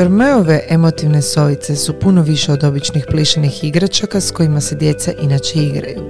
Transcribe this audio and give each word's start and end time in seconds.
Dormeove 0.00 0.60
emotivne 0.68 1.22
sojice 1.22 1.76
su 1.76 1.92
puno 2.00 2.22
više 2.22 2.52
od 2.52 2.64
običnih 2.64 3.06
plišenih 3.10 3.64
igračaka 3.64 4.20
s 4.20 4.30
kojima 4.30 4.60
se 4.60 4.74
djeca 4.74 5.12
inače 5.22 5.58
igraju. 5.58 6.02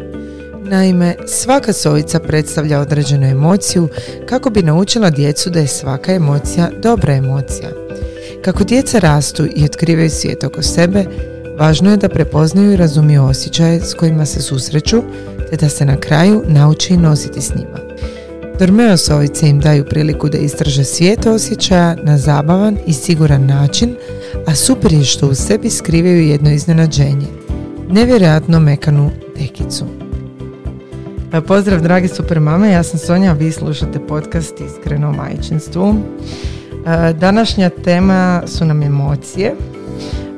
Naime, 0.65 1.17
svaka 1.27 1.73
sojica 1.73 2.21
predstavlja 2.21 2.81
određenu 2.81 3.27
emociju 3.27 3.89
kako 4.27 4.51
bi 4.51 4.63
naučila 4.63 5.11
djecu 5.11 5.51
da 5.51 5.61
je 5.61 5.67
svaka 5.67 6.13
emocija 6.15 6.71
dobra 6.83 7.15
emocija. 7.15 7.71
Kako 8.45 8.65
djeca 8.65 8.99
rastu 8.99 9.47
i 9.55 9.65
otkrivaju 9.65 10.11
svijet 10.11 10.45
oko 10.45 10.63
sebe, 10.63 11.05
važno 11.59 11.91
je 11.91 11.97
da 11.97 12.09
prepoznaju 12.09 12.73
i 12.73 12.77
razumiju 12.77 13.25
osjećaje 13.25 13.81
s 13.81 13.95
kojima 13.95 14.27
se 14.27 14.43
susreću, 14.43 15.03
te 15.51 15.57
da 15.57 15.69
se 15.69 15.85
na 15.85 15.97
kraju 15.97 16.45
nauči 16.47 16.97
nositi 16.97 17.41
s 17.41 17.55
njima. 17.55 17.79
Dormeo 18.61 18.97
sovice 18.97 19.49
im 19.49 19.61
daju 19.61 19.85
priliku 19.85 20.29
da 20.29 20.39
istraže 20.39 20.85
svijet 20.85 21.27
osjećaja 21.27 21.97
na 22.03 22.19
zabavan 22.19 22.79
i 22.87 22.93
siguran 22.93 23.47
način, 23.47 23.97
a 24.47 24.55
super 24.55 24.93
je 24.93 25.05
što 25.05 25.29
u 25.29 25.35
sebi 25.35 25.71
skrivaju 25.71 26.27
jedno 26.27 26.51
iznenađenje. 26.51 27.27
Nevjerojatno 27.91 28.61
mekanu 28.61 29.11
dekicu. 29.39 29.85
E, 31.33 31.41
Pozdrav 31.41 31.81
dragi 31.81 32.09
super 32.09 32.41
mame, 32.41 32.71
ja 32.71 32.83
sam 32.83 32.99
Sonja, 32.99 33.33
vi 33.33 33.53
slušate 33.53 34.07
podcast 34.07 34.61
Iskreno 34.61 35.09
o 35.09 35.13
majčinstvu. 35.13 35.95
E, 36.87 37.13
Današnja 37.13 37.71
tema 37.71 38.43
su 38.47 38.65
nam 38.65 38.83
emocije. 38.83 39.55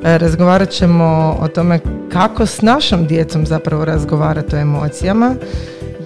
E, 0.04 0.18
Razgovarat 0.18 0.70
ćemo 0.70 1.36
o 1.40 1.48
tome 1.48 1.80
kako 2.12 2.46
s 2.46 2.62
našom 2.62 3.06
djecom 3.06 3.46
zapravo 3.46 3.84
razgovarati 3.84 4.56
o 4.56 4.58
emocijama, 4.58 5.34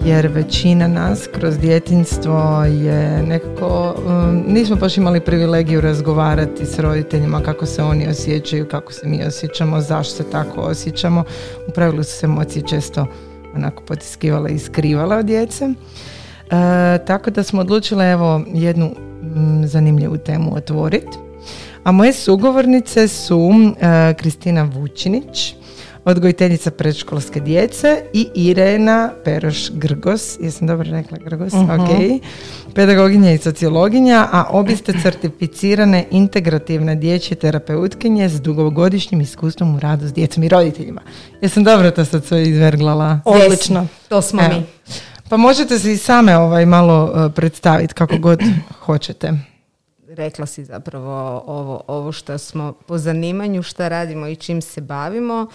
jer 0.07 0.27
većina 0.27 0.87
nas 0.87 1.27
kroz 1.33 1.57
djetinstvo 1.57 2.63
je 2.65 3.23
nekako, 3.23 3.95
um, 4.05 4.43
nismo 4.47 4.75
baš 4.75 4.97
imali 4.97 5.19
privilegiju 5.19 5.81
razgovarati 5.81 6.65
s 6.65 6.79
roditeljima 6.79 7.41
kako 7.41 7.65
se 7.65 7.83
oni 7.83 8.07
osjećaju, 8.07 8.67
kako 8.67 8.93
se 8.93 9.07
mi 9.07 9.23
osjećamo, 9.23 9.81
zašto 9.81 10.15
se 10.15 10.29
tako 10.31 10.61
osjećamo. 10.61 11.23
U 11.67 11.71
pravilu 11.71 12.03
su 12.03 12.11
se 12.11 12.25
emocije 12.25 12.67
često 12.67 13.05
onako 13.55 13.83
potiskivale 13.83 14.51
i 14.51 14.59
skrivale 14.59 15.17
od 15.17 15.25
djece. 15.25 15.65
E, 15.65 15.73
tako 17.05 17.31
da 17.31 17.43
smo 17.43 17.61
odlučile 17.61 18.11
evo 18.11 18.41
jednu 18.53 18.85
mm, 18.85 19.65
zanimljivu 19.65 20.17
temu 20.17 20.55
otvoriti. 20.55 21.17
A 21.83 21.91
moje 21.91 22.13
sugovornice 22.13 23.07
su 23.07 23.51
e, 23.51 24.13
Kristina 24.13 24.63
Vučinić, 24.63 25.55
odgojiteljica 26.07 26.71
predškolske 26.71 27.39
djece 27.39 28.03
i 28.13 28.29
Irena 28.35 29.11
Peroš 29.23 29.71
Grgos, 29.71 30.37
jesam 30.39 30.67
dobro 30.67 30.91
rekla 30.91 31.17
Grgos, 31.17 31.53
ok, 31.53 32.21
pedagoginja 32.75 33.31
i 33.31 33.37
sociologinja, 33.37 34.27
a 34.31 34.45
obje 34.49 34.77
ste 34.77 34.93
certificirane 35.01 36.05
integrativne 36.11 36.95
dječje 36.95 37.37
terapeutkinje 37.37 38.29
s 38.29 38.41
dugogodišnjim 38.41 39.21
iskustvom 39.21 39.75
u 39.75 39.79
radu 39.79 40.07
s 40.07 40.13
djecom 40.13 40.43
i 40.43 40.49
roditeljima. 40.49 41.01
Jesam 41.41 41.63
dobro 41.63 41.91
to 41.91 42.05
sad 42.05 42.25
sve 42.25 42.43
izverglala? 42.43 43.19
Odlično, 43.25 43.87
to 44.09 44.21
smo 44.21 44.41
Evo. 44.41 44.53
mi. 44.53 44.63
Pa 45.29 45.37
možete 45.37 45.79
se 45.79 45.93
i 45.93 45.97
same 45.97 46.37
ovaj 46.37 46.65
malo 46.65 47.03
uh, 47.03 47.33
predstaviti 47.33 47.93
kako 47.93 48.17
god 48.17 48.39
hoćete. 48.85 49.33
Rekla 50.07 50.45
si 50.45 50.65
zapravo 50.65 51.43
ovo, 51.47 51.81
ovo 51.87 52.11
što 52.11 52.37
smo 52.37 52.73
po 52.87 52.97
zanimanju, 52.97 53.63
šta 53.63 53.87
radimo 53.87 54.27
i 54.27 54.35
čim 54.35 54.61
se 54.61 54.81
bavimo. 54.81 55.47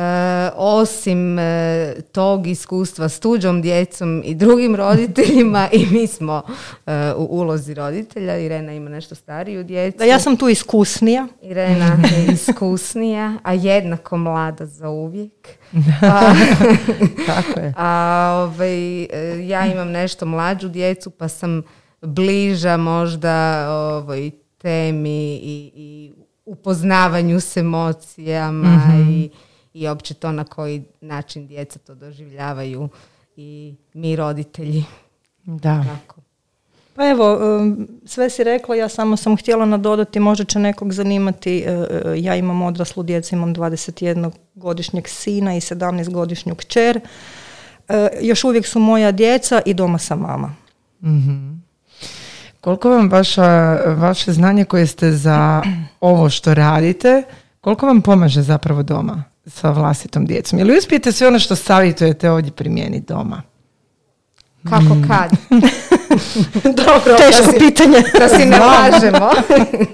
E, 0.00 0.50
osim 0.56 1.38
e, 1.38 1.94
tog 2.12 2.46
iskustva 2.46 3.08
s 3.08 3.20
tuđom 3.20 3.62
djecom 3.62 4.22
i 4.24 4.34
drugim 4.34 4.76
roditeljima 4.76 5.68
i 5.72 5.86
mi 5.86 6.06
smo 6.06 6.42
e, 6.86 7.12
u 7.16 7.26
ulozi 7.30 7.74
roditelja. 7.74 8.36
Irena 8.36 8.72
ima 8.72 8.90
nešto 8.90 9.14
stariju 9.14 9.64
djecu. 9.64 9.98
Da, 9.98 10.04
ja 10.04 10.18
sam 10.18 10.36
tu 10.36 10.48
iskusnija. 10.48 11.26
Irena 11.42 11.86
je 11.86 12.26
iskusnija, 12.34 13.34
a 13.42 13.52
jednako 13.52 14.16
mlada 14.16 14.66
za 14.66 14.88
uvijek. 14.88 15.48
A, 16.02 16.34
Tako 17.26 17.60
je. 17.60 17.74
a 17.76 18.48
ovaj, 18.48 19.02
ja 19.48 19.66
imam 19.72 19.90
nešto 19.90 20.26
mlađu 20.26 20.68
djecu 20.68 21.10
pa 21.10 21.28
sam 21.28 21.62
bliža 22.02 22.76
možda 22.76 23.66
ovoj 23.70 24.30
temi 24.58 25.34
i, 25.34 25.72
i 25.74 26.12
upoznavanju 26.44 27.40
s 27.40 27.56
emocijama 27.56 28.80
i, 29.10 29.30
i 29.74 29.88
opće 29.88 30.14
to 30.14 30.32
na 30.32 30.44
koji 30.44 30.84
način 31.00 31.46
djeca 31.46 31.78
to 31.78 31.94
doživljavaju 31.94 32.88
i 33.36 33.74
mi 33.94 34.16
roditelji. 34.16 34.84
Da. 35.44 35.84
Tako. 35.84 36.20
Pa 36.94 37.08
evo, 37.08 37.56
um, 37.58 37.88
sve 38.04 38.30
si 38.30 38.44
rekla, 38.44 38.76
ja 38.76 38.88
samo 38.88 39.16
sam 39.16 39.36
htjela 39.36 39.66
nadodati, 39.66 40.20
možda 40.20 40.44
će 40.44 40.58
nekog 40.58 40.92
zanimati, 40.92 41.64
uh, 41.66 41.72
uh, 42.06 42.24
ja 42.24 42.36
imam 42.36 42.62
odraslu 42.62 43.02
djecu, 43.02 43.34
imam 43.34 43.54
21-godišnjeg 43.54 45.08
sina 45.08 45.56
i 45.56 45.60
17-godišnju 45.60 46.54
kćer. 46.54 47.00
Uh, 47.88 47.94
Još 48.20 48.44
uvijek 48.44 48.66
su 48.66 48.78
moja 48.78 49.12
djeca 49.12 49.62
i 49.66 49.74
doma 49.74 49.98
sam 49.98 50.18
mama. 50.18 50.54
Koliko 52.60 52.90
vam 52.90 53.10
vaša, 53.10 53.78
vaše 53.86 54.32
znanje 54.32 54.64
koje 54.64 54.86
ste 54.86 55.12
za 55.12 55.62
ovo 56.00 56.30
što 56.30 56.54
radite, 56.54 57.22
koliko 57.60 57.86
vam 57.86 58.02
pomaže 58.02 58.42
zapravo 58.42 58.82
doma 58.82 59.29
sa 59.46 59.70
vlastitom 59.70 60.26
djecom? 60.26 60.58
Jel 60.58 60.78
uspijete 60.78 61.12
sve 61.12 61.28
ono 61.28 61.38
što 61.38 61.56
savjetujete 61.56 62.30
ovdje 62.30 62.52
primijeniti 62.52 63.06
doma? 63.06 63.42
Kako 64.68 64.96
kad? 65.08 65.30
Dobro, 66.84 67.16
teško 67.16 67.52
pitanje. 67.58 68.02
da 68.18 68.28
si 68.28 68.44
ne 68.44 68.58
lažemo. 68.58 69.30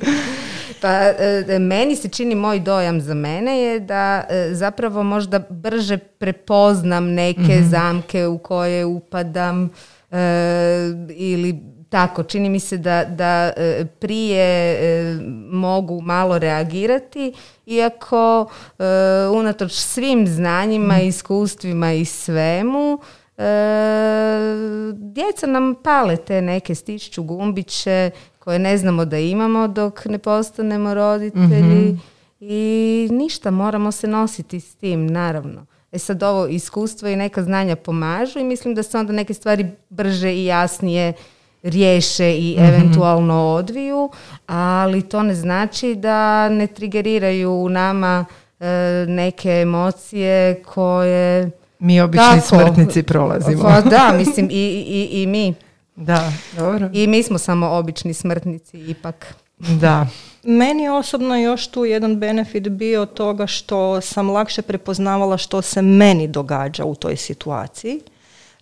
pa 0.82 0.88
e, 0.88 1.58
meni 1.58 1.96
se 1.96 2.08
čini 2.08 2.34
moj 2.34 2.60
dojam 2.60 3.00
za 3.00 3.14
mene 3.14 3.58
je 3.58 3.80
da 3.80 4.24
e, 4.28 4.48
zapravo 4.52 5.02
možda 5.02 5.38
brže 5.50 5.98
prepoznam 5.98 7.14
neke 7.14 7.62
zamke 7.70 8.26
u 8.26 8.38
koje 8.38 8.84
upadam 8.84 9.70
e, 10.10 10.18
ili 11.10 11.76
tako, 11.88 12.22
čini 12.22 12.50
mi 12.50 12.60
se 12.60 12.78
da, 12.78 13.04
da 13.04 13.52
e, 13.56 13.84
prije 13.98 14.72
e, 14.72 15.18
mogu 15.50 16.00
malo 16.00 16.38
reagirati, 16.38 17.32
iako 17.66 18.46
e, 18.78 18.84
unatoč 19.28 19.72
svim 19.72 20.26
znanjima, 20.26 21.00
iskustvima 21.00 21.92
i 21.92 22.04
svemu, 22.04 22.98
e, 23.38 23.44
djeca 24.94 25.46
nam 25.46 25.74
pale 25.82 26.16
te 26.16 26.42
neke 26.42 26.74
stišću 26.74 27.22
gumbiće 27.22 28.10
koje 28.38 28.58
ne 28.58 28.78
znamo 28.78 29.04
da 29.04 29.18
imamo 29.18 29.68
dok 29.68 30.04
ne 30.04 30.18
postanemo 30.18 30.94
roditelji 30.94 31.98
i 32.40 33.08
ništa, 33.12 33.50
moramo 33.50 33.92
se 33.92 34.06
nositi 34.06 34.60
s 34.60 34.74
tim, 34.74 35.06
naravno. 35.06 35.66
E 35.92 35.98
sad 35.98 36.22
ovo 36.22 36.46
iskustvo 36.46 37.08
i 37.08 37.16
neka 37.16 37.42
znanja 37.42 37.76
pomažu 37.76 38.38
i 38.38 38.44
mislim 38.44 38.74
da 38.74 38.82
se 38.82 38.98
onda 38.98 39.12
neke 39.12 39.34
stvari 39.34 39.66
brže 39.88 40.32
i 40.34 40.44
jasnije 40.44 41.12
riješe 41.66 42.32
i 42.32 42.56
eventualno 42.58 43.54
odviju, 43.54 44.10
ali 44.46 45.08
to 45.08 45.22
ne 45.22 45.34
znači 45.34 45.94
da 45.94 46.48
ne 46.48 46.66
trigeriraju 46.66 47.52
u 47.52 47.68
nama 47.68 48.24
e, 48.60 48.66
neke 49.08 49.50
emocije 49.50 50.62
koje... 50.62 51.50
Mi 51.78 52.00
obični 52.00 52.26
Tako. 52.26 52.46
smrtnici 52.46 53.02
prolazimo. 53.02 53.62
Pa 53.62 53.80
da, 53.80 54.12
mislim 54.18 54.48
i, 54.50 54.84
i, 54.88 55.22
i 55.22 55.26
mi. 55.26 55.54
Da, 55.96 56.32
dobro. 56.56 56.90
I 56.92 57.06
mi 57.06 57.22
smo 57.22 57.38
samo 57.38 57.68
obični 57.68 58.14
smrtnici 58.14 58.78
ipak. 58.78 59.34
Da. 59.58 60.06
Meni 60.42 60.82
je 60.82 60.92
osobno 60.92 61.36
još 61.36 61.66
tu 61.66 61.84
jedan 61.84 62.16
benefit 62.16 62.68
bio 62.68 63.06
toga 63.06 63.46
što 63.46 64.00
sam 64.00 64.30
lakše 64.30 64.62
prepoznavala 64.62 65.36
što 65.36 65.62
se 65.62 65.82
meni 65.82 66.28
događa 66.28 66.84
u 66.84 66.94
toj 66.94 67.16
situaciji. 67.16 68.00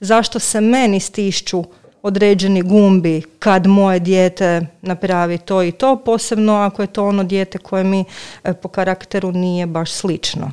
Zašto 0.01 0.39
se 0.39 0.61
meni 0.61 1.01
stišću 1.01 1.65
određeni 2.05 2.63
gumbi 2.63 3.23
kad 3.39 3.67
moje 3.67 3.99
dijete 3.99 4.67
napravi 4.83 5.39
to 5.39 5.63
i 5.63 5.73
to, 5.73 5.97
posebno 5.97 6.55
ako 6.55 6.83
je 6.83 6.87
to 6.87 7.07
ono 7.07 7.25
dijete 7.25 7.59
koje 7.59 7.85
mi 7.85 8.05
e, 8.45 8.53
po 8.53 8.69
karakteru 8.69 9.33
nije 9.33 9.67
baš 9.67 9.93
slično. 9.93 10.51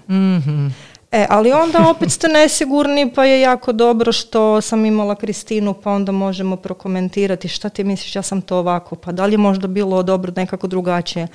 E, 1.11 1.25
ali 1.29 1.51
onda 1.51 1.87
opet 1.95 2.11
ste 2.11 2.27
nesigurni 2.27 3.11
pa 3.15 3.25
je 3.25 3.41
jako 3.41 3.71
dobro 3.71 4.11
što 4.11 4.61
sam 4.61 4.85
imala 4.85 5.15
Kristinu 5.15 5.73
pa 5.73 5.91
onda 5.91 6.11
možemo 6.11 6.55
prokomentirati 6.55 7.47
šta 7.47 7.69
ti 7.69 7.83
misliš 7.83 8.15
ja 8.15 8.21
sam 8.21 8.41
to 8.41 8.57
ovako, 8.57 8.95
pa 8.95 9.11
da 9.11 9.25
li 9.25 9.33
je 9.33 9.37
možda 9.37 9.67
bilo 9.67 10.03
dobro 10.03 10.33
nekako 10.35 10.67
drugačije. 10.67 11.27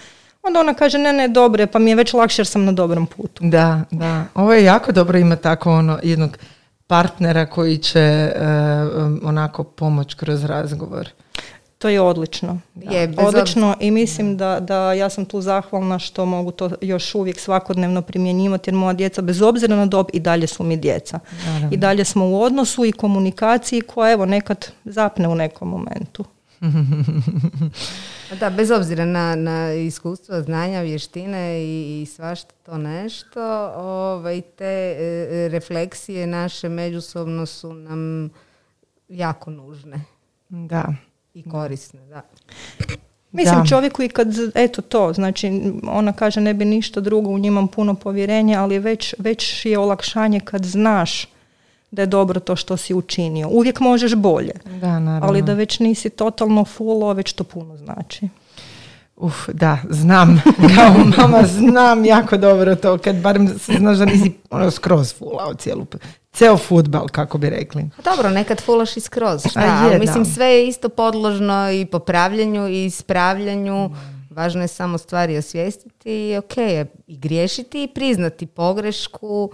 onda 0.43 0.61
ona 0.61 0.75
kaže 0.75 0.99
ne, 0.99 1.13
ne, 1.13 1.29
dobro 1.29 1.63
je, 1.63 1.67
pa 1.67 1.79
mi 1.79 1.91
je 1.91 1.97
već 1.97 2.13
lakše 2.13 2.41
jer 2.41 2.47
sam 2.47 2.65
na 2.65 2.73
dobrom 2.73 3.07
putu. 3.07 3.45
Da, 3.45 3.81
da. 3.91 4.25
Ovo 4.35 4.53
je 4.53 4.65
jako 4.65 4.93
dobro 4.93 5.19
ima 5.19 5.37
tako 5.37 5.73
ono 5.73 5.99
jednog 6.03 6.39
partnera 6.87 7.47
koji 7.47 7.79
će 7.79 8.01
e, 8.01 8.33
um, 8.97 9.21
onako 9.25 9.65
pomoć 9.65 10.15
kroz 10.15 10.45
razgovor. 10.45 11.09
To 11.79 11.89
je 11.89 12.01
odlično. 12.01 12.59
Je, 12.75 13.09
bez 13.09 13.19
Odlično 13.19 13.75
i 13.81 13.91
mislim 13.91 14.37
da, 14.37 14.61
da 14.61 14.93
ja 14.93 15.11
sam 15.11 15.25
tu 15.25 15.41
zahvalna 15.41 15.99
što 15.99 16.27
mogu 16.27 16.51
to 16.51 16.71
još 16.81 17.15
uvijek 17.15 17.41
svakodnevno 17.41 18.03
primjenjivati 18.03 18.71
jer 18.71 18.75
moja 18.75 18.93
djeca 18.93 19.23
bez 19.23 19.43
obzira 19.43 19.77
na 19.77 19.87
dob 19.87 20.07
i 20.13 20.21
dalje 20.21 20.47
su 20.47 20.63
mi 20.63 20.77
djeca. 20.77 21.19
Naravno. 21.47 21.69
I 21.73 21.77
dalje 21.77 22.05
smo 22.05 22.29
u 22.29 22.43
odnosu 22.43 22.85
i 22.85 22.93
komunikaciji 22.93 23.81
koja 23.81 24.13
evo 24.13 24.27
nekad 24.27 24.71
zapne 24.85 25.29
u 25.29 25.35
nekom 25.35 25.69
momentu. 25.69 26.25
Da, 28.41 28.51
bez 28.51 28.71
obzira 28.71 29.05
na, 29.05 29.35
na 29.35 29.73
iskustvo, 29.73 30.43
znanja, 30.43 30.81
vještine 30.81 31.65
i, 31.65 32.03
i 32.03 32.07
svašta 32.07 32.55
to 32.63 32.79
nešto, 32.79 33.73
ovaj, 33.77 34.41
te 34.41 34.97
e, 34.99 35.49
refleksije 35.49 36.27
naše 36.27 36.69
međusobno 36.69 37.47
su 37.47 37.73
nam 37.75 38.31
jako 39.09 39.51
nužne 39.51 40.01
Da. 40.49 40.95
i 41.35 41.51
korisne. 41.51 42.01
Da. 42.07 42.23
Mislim 43.33 43.61
Da. 43.61 43.67
čovjeku 43.67 44.03
i 44.03 44.09
kad, 44.09 44.29
eto 44.55 44.83
to, 44.83 45.13
znači 45.13 45.73
ona 45.89 46.13
kaže 46.13 46.41
ne 46.41 46.55
bi 46.55 46.65
ništa 46.65 47.01
drugo, 47.01 47.31
u 47.31 47.39
njima 47.39 47.61
imam 47.61 47.69
puno 47.69 47.95
povjerenja, 47.95 48.63
ali 48.63 48.79
već, 48.79 49.15
već 49.19 49.67
je 49.67 49.79
olakšanje 49.79 50.41
kad 50.41 50.65
znaš 50.65 51.27
da 51.91 52.03
je 52.03 52.07
dobro 52.07 52.41
to 52.41 52.57
što 52.57 52.77
si 52.77 52.95
učinio. 52.95 53.49
Uvijek 53.49 53.81
možeš 53.81 54.15
bolje, 54.15 54.53
Da, 54.65 54.99
naravno. 54.99 55.29
ali 55.29 55.43
da 55.43 55.53
već 55.55 55.79
nisi 55.79 56.11
totalno 56.11 56.65
fullo, 56.65 57.13
već 57.13 57.33
to 57.33 57.45
puno 57.45 57.77
znači. 57.77 58.29
Uf, 59.17 59.49
da, 59.49 59.79
znam. 59.91 60.43
Kao 60.77 60.95
mama 61.19 61.47
znam 61.47 62.05
jako 62.05 62.37
dobro 62.37 62.75
to. 62.77 62.99
Kad 62.99 63.17
barem 63.17 63.49
znaš 63.79 63.99
da 63.99 64.05
nisi 64.05 64.33
ono 64.51 64.71
skroz 64.71 65.15
fulao 65.15 65.55
cijelu, 65.55 65.87
ceo 66.33 66.57
futbal, 66.57 67.09
kako 67.09 67.39
bi 67.39 67.51
rekli. 67.51 67.91
Pa 67.97 68.11
Dobro, 68.11 68.31
nekad 68.31 68.61
fulaš 68.61 68.97
i 68.97 69.01
skroz, 69.01 69.41
šta? 69.51 69.61
A 69.61 69.65
je, 69.65 69.71
ali 69.71 69.93
da. 69.93 69.99
mislim 69.99 70.25
sve 70.25 70.47
je 70.47 70.69
isto 70.69 70.89
podložno 70.89 71.71
i 71.71 71.87
popravljanju 71.87 72.69
i 72.69 72.85
ispravljanju. 72.85 73.91
Važno 74.31 74.63
je 74.63 74.69
samo 74.69 74.99
stvari 74.99 75.37
osvijestiti 75.39 76.11
i 76.29 76.37
ok 76.37 76.57
je 76.57 76.87
i 77.07 77.19
griješiti 77.19 77.83
i 77.83 77.89
priznati 77.89 78.47
pogrešku. 78.47 79.51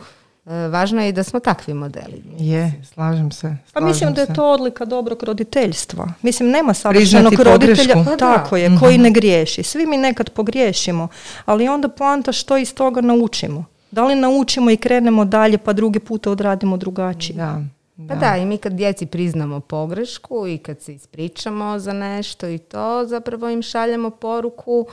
E, 0.46 0.68
Važno 0.68 1.02
je 1.02 1.08
i 1.08 1.12
da 1.12 1.22
smo 1.22 1.40
takvi 1.40 1.74
modeli. 1.74 2.22
Je, 2.38 2.82
slažem 2.94 3.30
se. 3.30 3.56
Pa 3.72 3.80
mislim 3.80 4.14
da 4.14 4.20
je 4.20 4.34
to 4.34 4.52
odlika 4.52 4.84
dobrog 4.84 5.22
roditeljstva. 5.22 6.08
Mislim, 6.22 6.50
nema 6.50 6.74
savršenog 6.74 7.40
roditelja. 7.40 7.94
Pa 7.94 8.10
da. 8.10 8.16
tako 8.16 8.56
je, 8.56 8.70
koji 8.80 8.98
ne 8.98 9.10
griješi. 9.10 9.62
Svi 9.62 9.86
mi 9.86 9.96
nekad 9.96 10.30
pogriješimo, 10.30 11.08
ali 11.44 11.68
onda 11.68 11.88
poanta 11.88 12.32
što 12.32 12.56
iz 12.56 12.74
toga 12.74 13.00
naučimo. 13.00 13.64
Da 13.90 14.04
li 14.04 14.14
naučimo 14.14 14.70
i 14.70 14.76
krenemo 14.76 15.24
dalje 15.24 15.58
pa 15.58 15.72
drugi 15.72 15.98
puta 15.98 16.30
odradimo 16.30 16.76
drugačije. 16.76 17.36
Da, 17.36 17.62
Pa 18.08 18.14
da, 18.14 18.36
i 18.36 18.46
mi 18.46 18.58
kad 18.58 18.72
djeci 18.72 19.06
priznamo 19.06 19.60
pogrešku 19.60 20.46
i 20.46 20.58
kad 20.58 20.80
se 20.80 20.94
ispričamo 20.94 21.78
za 21.78 21.92
nešto 21.92 22.48
i 22.48 22.58
to, 22.58 23.06
zapravo 23.06 23.48
im 23.48 23.62
šaljemo 23.62 24.10
poruku 24.10 24.86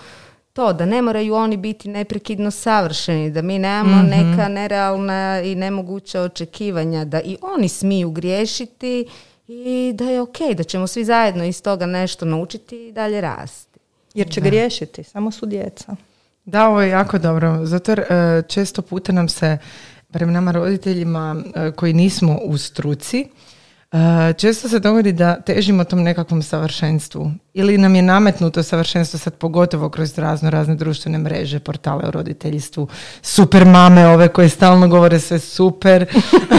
to 0.59 0.73
da 0.73 0.85
ne 0.85 1.01
moraju 1.01 1.33
oni 1.33 1.57
biti 1.57 1.89
neprekidno 1.89 2.51
savršeni, 2.51 3.31
da 3.31 3.41
mi 3.41 3.59
nemamo 3.59 4.03
neka 4.03 4.47
nerealna 4.47 5.41
i 5.41 5.55
nemoguća 5.55 6.21
očekivanja, 6.21 7.05
da 7.05 7.21
i 7.21 7.37
oni 7.41 7.69
smiju 7.69 8.11
griješiti 8.11 9.07
i 9.47 9.91
da 9.95 10.03
je 10.03 10.21
ok, 10.21 10.37
da 10.57 10.63
ćemo 10.63 10.87
svi 10.87 11.05
zajedno 11.05 11.43
iz 11.43 11.61
toga 11.61 11.85
nešto 11.85 12.25
naučiti 12.25 12.87
i 12.87 12.91
dalje 12.91 13.21
rasti. 13.21 13.79
Jer 14.13 14.29
će 14.29 14.41
griješiti, 14.41 15.03
samo 15.03 15.31
su 15.31 15.45
djeca. 15.45 15.95
Da, 16.45 16.67
ovo 16.67 16.81
je 16.81 16.89
jako 16.89 17.17
dobro, 17.17 17.65
zato 17.65 17.91
jer 17.91 17.99
e, 17.99 18.41
često 18.47 18.81
puta 18.81 19.11
nam 19.11 19.29
se, 19.29 19.57
barem 20.09 20.33
nama 20.33 20.51
roditeljima 20.51 21.35
e, 21.55 21.71
koji 21.71 21.93
nismo 21.93 22.39
u 22.43 22.57
struci, 22.57 23.27
često 24.37 24.69
se 24.69 24.79
dogodi 24.79 25.11
da 25.11 25.41
težimo 25.41 25.83
tom 25.83 26.03
nekakvom 26.03 26.41
savršenstvu 26.41 27.31
ili 27.53 27.77
nam 27.77 27.95
je 27.95 28.01
nametnuto 28.01 28.63
savršenstvo 28.63 29.19
sad 29.19 29.33
pogotovo 29.33 29.89
kroz 29.89 30.17
razno 30.17 30.49
razne 30.49 30.75
društvene 30.75 31.17
mreže, 31.17 31.59
portale 31.59 32.03
o 32.07 32.11
roditeljstvu, 32.11 32.87
super 33.21 33.65
mame 33.65 34.07
ove 34.07 34.27
koje 34.27 34.49
stalno 34.49 34.87
govore 34.87 35.19
sve 35.19 35.39
super. 35.39 36.05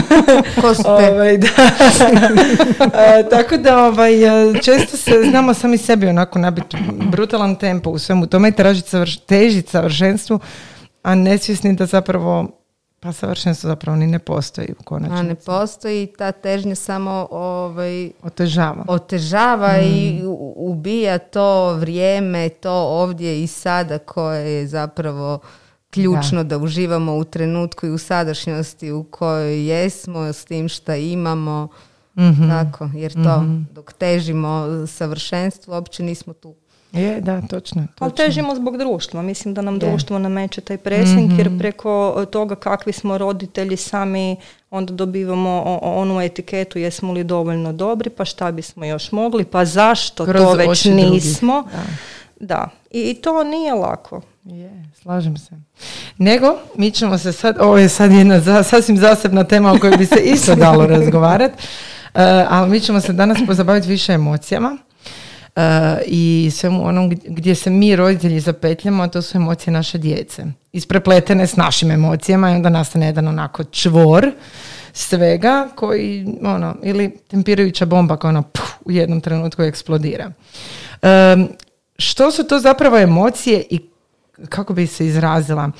Ko 0.61 0.75
su 0.75 0.83
te? 0.83 1.11
Ovaj, 1.11 1.37
da. 1.37 1.47
E, 2.95 3.29
tako 3.29 3.57
da 3.57 3.85
ovaj, 3.85 4.23
e, 4.23 4.53
često 4.61 4.97
se 4.97 5.11
znamo 5.29 5.53
sami 5.53 5.77
sebi 5.77 6.07
onako 6.07 6.39
nabiti 6.39 6.77
brutalan 7.11 7.55
tempo 7.55 7.89
u 7.89 7.99
svemu 7.99 8.27
tome 8.27 8.49
i 8.49 8.55
tražiti 8.55 8.89
savrš, 8.89 9.17
težiti 9.17 9.71
savršenstvu, 9.71 10.39
a 11.03 11.15
nesvjesni 11.15 11.75
da 11.75 11.85
zapravo 11.85 12.60
pa 13.01 13.11
savršenstvo 13.11 13.67
zapravo 13.67 13.95
ni 13.95 14.07
ne 14.07 14.19
postoji 14.19 14.67
u 14.69 14.79
A 14.79 14.83
konačnici. 14.83 15.23
ne 15.23 15.35
postoji 15.35 16.07
ta 16.09 16.31
težnja 16.33 16.75
samo 16.75 17.27
ovaj, 17.31 18.11
Otežava. 18.23 18.85
otežava 18.87 19.77
i 19.79 20.21
u- 20.25 20.53
ubija 20.59 21.17
to 21.19 21.73
vrijeme, 21.73 22.49
to 22.51 22.71
ovdje 22.73 23.43
i 23.43 23.47
sada 23.47 23.99
koje 23.99 24.49
je 24.49 24.67
zapravo 24.67 25.39
ključno 25.89 26.43
da, 26.43 26.57
uživamo 26.57 27.15
u 27.15 27.23
trenutku 27.23 27.87
i 27.87 27.91
u 27.91 27.97
sadašnjosti 27.97 28.91
u 28.91 29.03
kojoj 29.03 29.65
jesmo 29.67 30.21
s 30.23 30.45
tim 30.45 30.69
šta 30.69 30.95
imamo. 30.95 31.67
Tako, 32.49 32.89
jer 32.93 33.13
to 33.15 33.43
dok 33.71 33.93
težimo 33.93 34.65
savršenstvu 34.87 35.71
uopće 35.71 36.03
nismo 36.03 36.33
tu. 36.33 36.55
Je, 36.91 37.21
da, 37.21 37.41
točno. 37.41 37.87
Ali 37.99 38.11
točno. 38.11 38.25
težimo 38.25 38.55
zbog 38.55 38.77
društva. 38.77 39.21
Mislim 39.21 39.53
da 39.53 39.61
nam 39.61 39.73
Je. 39.75 39.79
društvo 39.79 40.19
nameće 40.19 40.61
taj 40.61 40.77
presing 40.77 41.37
jer 41.37 41.57
preko 41.59 42.25
toga 42.31 42.55
kakvi 42.55 42.93
smo 42.93 43.17
roditelji 43.17 43.77
sami 43.77 44.35
onda 44.69 44.93
dobivamo 44.93 45.79
onu 45.81 46.21
etiketu 46.21 46.79
jesmo 46.79 47.13
li 47.13 47.23
dovoljno 47.23 47.73
dobri, 47.73 48.09
pa 48.09 48.25
šta 48.25 48.51
bismo 48.51 48.85
još 48.85 49.11
mogli, 49.11 49.45
pa 49.45 49.65
zašto 49.65 50.25
Kroz 50.25 50.43
to 50.43 50.53
već 50.53 50.83
drugih. 50.85 51.11
nismo. 51.11 51.63
Da. 51.71 51.83
Da. 52.39 52.69
I, 52.91 53.09
I 53.09 53.13
to 53.13 53.43
nije 53.43 53.73
lako. 53.73 54.21
Je, 54.43 54.85
slažem 55.01 55.37
se. 55.37 55.55
Nego, 56.17 56.55
mi 56.77 56.91
ćemo 56.91 57.17
se 57.17 57.31
sad, 57.31 57.57
ovo 57.59 57.77
je 57.77 57.89
sad 57.89 58.11
jedna 58.11 58.39
za, 58.39 58.63
sasvim 58.63 58.97
zasebna 58.97 59.43
tema 59.43 59.71
o 59.73 59.77
kojoj 59.79 59.97
bi 59.97 60.05
se 60.05 60.19
isto 60.23 60.55
dalo 60.55 60.87
razgovarati, 60.97 61.63
ali 62.49 62.69
mi 62.69 62.79
ćemo 62.79 63.01
se 63.01 63.13
danas 63.13 63.37
pozabaviti 63.47 63.87
više 63.87 64.13
emocijama 64.13 64.77
e, 64.77 64.90
i 66.05 66.49
svemu 66.53 66.87
onom 66.87 67.09
gdje- 67.09 67.55
se 67.55 67.69
mi 67.69 67.95
roditelji 67.95 68.39
zapetljamo, 68.39 69.03
a 69.03 69.07
to 69.07 69.21
su 69.21 69.37
emocije 69.37 69.73
naše 69.73 69.97
djece. 69.97 70.43
Isprepletene 70.71 71.47
s 71.47 71.55
našim 71.55 71.91
emocijama 71.91 72.51
i 72.51 72.55
onda 72.55 72.69
nastane 72.69 73.05
jedan 73.05 73.27
onako 73.27 73.63
čvor 73.63 74.31
svega 74.93 75.69
koji, 75.75 76.27
ono, 76.43 76.75
ili 76.83 77.17
tempirajuća 77.27 77.85
bomba 77.85 78.17
koja 78.17 78.29
ono, 78.29 78.41
puf, 78.41 78.71
u 78.85 78.91
jednom 78.91 79.21
trenutku 79.21 79.61
eksplodira. 79.63 80.31
Em, 81.01 81.47
što 81.97 82.31
su 82.31 82.43
to 82.43 82.59
zapravo 82.59 82.97
emocije 82.97 83.63
i 83.69 83.79
kako 84.49 84.73
bi 84.73 84.87
se 84.87 85.05
izrazila? 85.05 85.71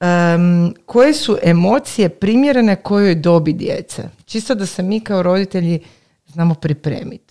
Em, 0.00 0.74
koje 0.86 1.14
su 1.14 1.38
emocije 1.42 2.08
primjerene 2.08 2.76
kojoj 2.76 3.14
dobi 3.14 3.52
djece? 3.52 4.02
Čisto 4.24 4.54
da 4.54 4.66
se 4.66 4.82
mi 4.82 5.00
kao 5.00 5.22
roditelji 5.22 5.80
znamo 6.26 6.54
pripremiti. 6.54 7.27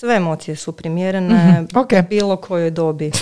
Sve 0.00 0.16
emocije 0.16 0.56
su 0.56 0.72
primjerene 0.72 1.34
Mhm, 1.62 1.78
ok. 1.78 2.08
bilo 2.10 2.36
kojoj 2.36 2.70
dobi. 2.70 3.10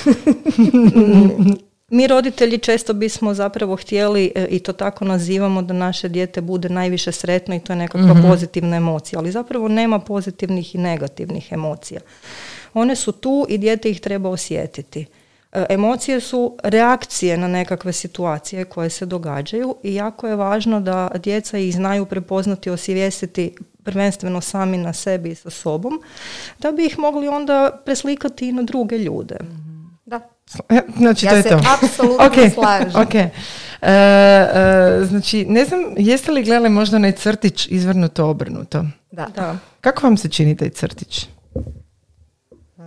Mi 1.90 2.06
roditelji 2.06 2.58
često 2.58 2.92
bismo 2.92 3.35
zapravo 3.35 3.76
htjeli 3.76 4.32
e, 4.35 4.47
i 4.47 4.58
to 4.58 4.73
tako 4.73 5.04
nazivamo 5.04 5.62
da 5.62 5.75
naše 5.75 6.08
dijete 6.08 6.40
bude 6.40 6.68
najviše 6.68 7.12
sretno 7.12 7.54
i 7.54 7.61
to 7.61 7.73
je 7.73 7.76
nekakva 7.76 8.14
Mhm. 8.14 8.23
pozitivna 8.23 8.76
emocija, 8.76 9.18
ali 9.18 9.30
zapravo 9.30 9.68
nema 9.68 9.99
pozitivnih 9.99 10.75
i 10.75 10.78
negativnih 10.78 11.52
emocija. 11.52 12.00
One 12.75 12.97
su 12.97 13.12
tu 13.12 13.47
i 13.49 13.58
dijete 13.58 13.90
ih 13.90 14.00
treba 14.00 14.28
osjetiti. 14.28 15.06
E, 15.52 15.66
Emocije 15.68 16.20
su 16.20 16.56
reakcije 16.62 17.37
na 17.37 17.49
nekakve 17.49 17.92
situacije 17.92 18.64
koje 18.64 18.90
se 18.90 19.06
događaju 19.06 19.76
i 19.82 19.94
jako 19.94 20.28
je 20.28 20.37
važno 20.37 20.80
da 20.80 21.11
djeca 21.16 21.58
ih 21.58 21.75
znaju 21.75 22.06
prepoznati, 22.06 22.70
osvijestiti 22.70 23.56
prvenstveno 23.88 24.40
sami 24.40 24.78
na 24.78 24.92
sebi 24.92 25.30
i 25.30 25.35
sa 25.35 25.50
sobom, 25.50 26.00
da 26.59 26.73
bi 26.73 26.87
ih 26.87 26.99
mogli 26.99 27.28
onda 27.28 27.57
preslikati 27.85 28.49
i 28.49 28.52
na 28.52 28.62
druge 28.62 28.99
ljude. 28.99 29.37
Da. 30.07 30.21
E, 30.68 30.80
Znači, 30.97 31.26
Ja 31.26 31.30
to 31.30 31.37
je 31.37 31.42
se 31.42 31.49
to. 31.49 31.61
apsolutno 31.75 32.25
Ok, 32.26 32.52
slažem. 32.54 33.00
ok. 33.02 33.14
E, 33.14 33.30
e, 33.83 33.90
znači, 35.04 35.45
ne 35.47 35.64
znam, 35.64 35.80
jeste 35.99 36.33
li 36.33 36.42
gledali 36.42 36.68
možda 36.71 36.97
onaj 36.97 37.12
crtić 37.12 37.68
izvrnuto 37.68 38.26
obrnuto? 38.26 38.85
Da. 39.11 39.26
Da. 39.26 39.57
Kako 39.80 40.02
vam 40.02 40.16
se 40.16 40.28
čini 40.28 40.57
taj 40.57 40.71
crtić? 40.71 41.26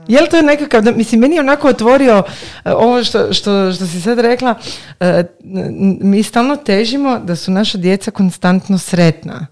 Je 0.08 0.22
li 0.22 0.29
to 0.29 0.41
nekakav, 0.41 0.81
da, 0.81 0.91
mislim, 0.91 1.22
meni 1.22 1.36
je 1.36 1.41
onako 1.41 1.67
otvorio 1.67 2.24
e, 2.65 2.72
ovo 2.72 3.03
što, 3.03 3.34
što, 3.34 3.72
što 3.72 3.86
si 3.86 4.01
sad 4.01 4.20
rekla, 4.20 4.55
e, 5.00 5.24
n- 5.46 5.98
mi 6.01 6.24
stalno 6.24 6.55
težimo 6.55 7.20
da 7.20 7.36
su 7.36 7.51
naša 7.51 7.77
djeca 7.77 8.12
konstantno 8.12 8.77
sretna. 8.77 9.48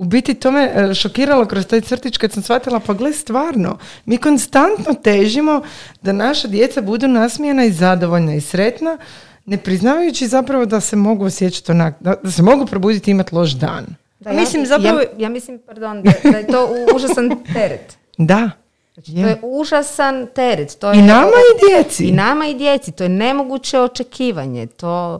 U 0.00 0.04
biti 0.04 0.34
to 0.34 0.50
me 0.50 0.70
e, 0.74 0.94
šokiralo 0.94 1.46
kroz 1.46 1.66
taj 1.66 1.80
crtić 1.80 2.16
kad 2.16 2.32
sam 2.32 2.42
shvatila, 2.42 2.80
pa 2.80 2.92
gle 2.92 3.12
stvarno, 3.12 3.78
mi 4.04 4.16
konstantno 4.16 4.94
težimo 4.94 5.62
da 6.02 6.12
naša 6.12 6.48
djeca 6.48 6.80
budu 6.80 7.08
nasmijena 7.08 7.64
i 7.64 7.72
zadovoljna 7.72 8.34
i 8.34 8.40
sretna, 8.40 8.98
ne 9.46 9.56
priznavajući 9.56 10.26
zapravo 10.26 10.66
da 10.66 10.80
se 10.80 10.96
mogu 10.96 11.24
osjećati 11.24 11.72
onak, 11.72 11.94
da, 12.00 12.14
da 12.22 12.30
se 12.30 12.42
mogu 12.42 12.66
probuditi 12.66 13.10
i 13.10 13.12
imati 13.12 13.34
loš 13.34 13.50
dan. 13.50 13.86
Da, 14.20 14.32
Mislim, 14.32 14.62
ja, 14.62 14.66
zapravo- 14.66 15.00
ja, 15.00 15.06
ja 15.18 15.28
mislim, 15.28 15.58
pardon, 15.58 16.02
da, 16.02 16.12
da 16.30 16.38
je 16.38 16.46
to 16.46 16.68
užasan 16.96 17.30
teret. 17.52 17.96
Da. 18.18 18.50
Znači, 18.94 19.12
to 19.12 19.20
je 19.20 19.38
užasan 19.42 20.26
teret. 20.34 20.78
To 20.78 20.92
I 20.92 20.96
je, 20.96 21.02
nama 21.02 21.30
i 21.30 21.68
djeci. 21.68 22.04
I 22.04 22.12
nama 22.12 22.46
i 22.46 22.54
djeci. 22.54 22.92
To 22.92 23.02
je 23.02 23.08
nemoguće 23.08 23.80
očekivanje. 23.80 24.66
To, 24.66 25.18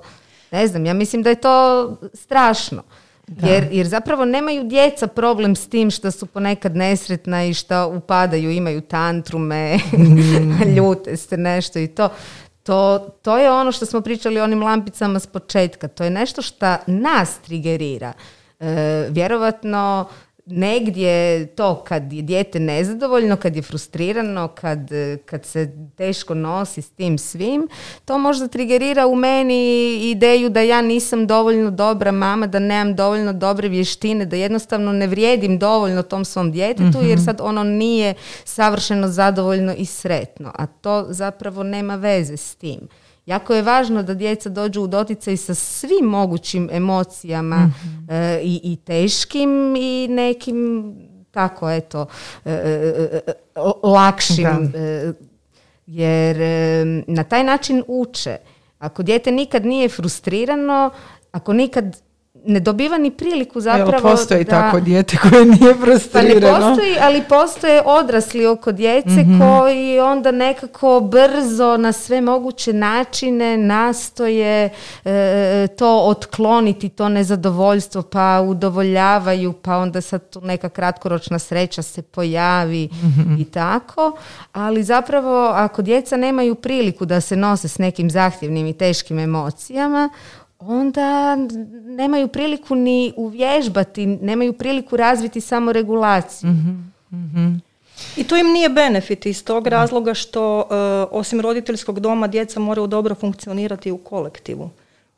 ne 0.51 0.67
znam, 0.67 0.87
ja 0.87 0.95
mislim 0.95 1.23
da 1.23 1.31
je 1.31 1.37
to 1.37 1.97
strašno. 2.15 2.83
Jer, 3.43 3.69
jer 3.71 3.87
zapravo 3.87 4.25
nemaju 4.25 4.65
djeca 4.65 5.07
problem 5.07 5.57
s 5.57 5.69
tim 5.69 5.91
što 5.91 6.11
su 6.11 6.27
ponekad 6.27 6.77
nesretna 6.77 7.45
i 7.45 7.55
što 7.55 7.89
upadaju, 7.89 8.51
imaju 8.51 8.81
tantrume, 8.81 9.79
ljute 10.77 11.17
se 11.17 11.37
nešto 11.37 11.79
i 11.79 11.87
to. 11.87 12.09
To, 12.63 12.99
to 13.23 13.39
je 13.39 13.51
ono 13.51 13.73
što 13.73 13.87
smo 13.87 14.01
pričali 14.01 14.41
o 14.41 14.45
onim 14.45 14.63
lampicama 14.63 15.19
s 15.19 15.27
početka. 15.27 15.89
To 15.89 16.05
je 16.05 16.11
nešto 16.11 16.43
što 16.43 16.77
nas 16.87 17.39
trigerira. 17.39 18.13
E, 18.61 19.07
vjerovatno 19.11 20.09
negdje 20.47 21.47
to 21.47 21.85
kad 21.89 22.13
je 22.13 22.23
dijete 22.23 22.61
nezadovoljno, 22.61 23.37
kad 23.37 23.57
je 23.57 23.63
frustrirano, 23.63 24.49
kad, 24.49 24.79
kad 25.27 25.47
se 25.47 25.71
teško 25.97 26.35
nosi 26.35 26.83
s 26.83 26.91
tim 26.91 27.19
svim, 27.19 27.69
to 28.05 28.19
možda 28.19 28.49
trigerira 28.49 29.07
u 29.07 29.15
meni 29.15 29.95
ideju 30.11 30.49
da 30.49 30.61
ja 30.61 30.83
nisam 30.83 31.27
dovoljno 31.27 31.71
dobra 31.71 32.13
mama, 32.13 32.47
da 32.47 32.59
nemam 32.59 32.97
dovoljno 32.97 33.33
dobre 33.33 33.69
vještine, 33.69 34.27
da 34.27 34.37
jednostavno 34.37 34.93
ne 34.93 35.07
vrijedim 35.07 35.59
dovoljno 35.59 36.03
tom 36.03 36.25
svom 36.25 36.53
djetetu 36.53 36.99
jer 37.03 37.25
sad 37.25 37.41
ono 37.41 37.65
nije 37.65 38.15
savršeno 38.45 39.09
zadovoljno 39.09 39.75
i 39.77 39.85
sretno, 39.85 40.53
a 40.55 40.67
to 40.67 41.07
zapravo 41.09 41.63
nema 41.63 41.97
veze 41.97 42.37
s 42.37 42.55
tim. 42.55 42.89
Jako 43.31 43.55
je 43.55 43.63
važno 43.63 44.03
da 44.03 44.15
djeca 44.15 44.49
dođu 44.49 44.83
u 44.83 44.87
doticaj 44.87 45.37
sa 45.37 45.55
svim 45.55 46.05
mogućim 46.05 46.69
emocijama 46.73 47.71
e, 48.09 48.41
i, 48.43 48.61
i 48.65 48.77
teškim 48.77 49.77
i 49.77 50.09
nekim 50.09 50.95
tako 51.31 51.71
eto 51.71 52.07
e, 52.45 52.53
e, 52.53 53.21
e, 53.27 53.33
lakšim 53.83 54.73
e, 54.75 55.13
jer 55.87 56.41
e, 56.41 56.85
na 57.07 57.25
taj 57.25 57.45
način 57.45 57.83
uče. 57.87 58.37
Ako 58.79 59.03
dijete 59.03 59.31
nikad 59.33 59.67
nije 59.67 59.89
frustrirano, 59.89 60.91
ako 61.33 61.53
nikad 61.53 62.03
ne 62.47 62.61
dobiva 62.61 62.99
ni 62.99 63.11
priliku 63.11 63.61
zapravo 63.61 63.91
Jel 63.91 64.03
postoji 64.03 64.45
da... 64.45 64.51
tako 64.51 64.81
dijete 64.81 65.17
koje 65.17 65.45
nije 65.45 65.59
Pa 65.59 65.67
ne 65.67 65.75
frustrirano? 65.75 66.69
postoji, 66.69 66.97
ali 67.01 67.23
postoje 67.29 67.83
odrasli 67.85 68.47
oko 68.47 68.73
djece 68.73 69.25
koji 69.41 70.01
onda 70.01 70.31
nekako 70.31 71.01
brzo 71.01 71.77
na 71.77 71.93
sve 71.93 72.21
moguće 72.21 72.73
načine 72.73 73.57
nastoje 73.57 74.71
e, 75.05 75.67
to 75.79 76.01
otkloniti, 76.05 76.89
to 76.89 77.09
nezadovoljstvo, 77.09 78.03
pa 78.03 78.41
udovoljavaju, 78.41 79.53
pa 79.53 79.77
onda 79.77 80.01
sad 80.01 80.31
tu 80.31 80.41
neka 80.41 80.69
kratkoročna 80.69 81.39
sreća 81.39 81.83
se 81.83 82.03
pojavi 82.03 82.89
i 83.39 83.45
tako. 83.45 84.13
Ali 84.53 84.83
zapravo 84.83 85.47
ako 85.55 85.83
djeca 85.83 86.17
nemaju 86.17 86.55
priliku 86.55 87.05
da 87.05 87.21
se 87.21 87.37
nose 87.37 87.69
s 87.69 87.79
nekim 87.79 88.11
zahtjevnim 88.11 88.67
i 88.67 88.73
teškim 88.73 89.19
emocijama, 89.19 90.11
onda 90.61 91.37
nemaju 91.85 92.29
priliku 92.29 92.75
ni 92.75 93.13
uvježbati, 93.17 94.07
nemaju 94.07 94.53
priliku 94.53 94.97
razviti 94.97 95.41
samoregulaciju. 95.41 96.51
I 98.17 98.25
to 98.25 98.37
im 98.37 98.47
nije 98.47 98.69
benefit 98.69 99.27
iz 99.27 99.45
tog 99.45 99.67
razloga 99.67 100.15
što 100.15 100.61
e, 100.61 100.65
osim 101.11 101.41
roditeljskog 101.41 102.01
doma 102.01 102.27
djeca 102.27 102.61
moraju 102.61 102.87
dobro 102.87 103.15
funkcionirati 103.15 103.91
u 103.91 103.99
kolektivu. 103.99 104.71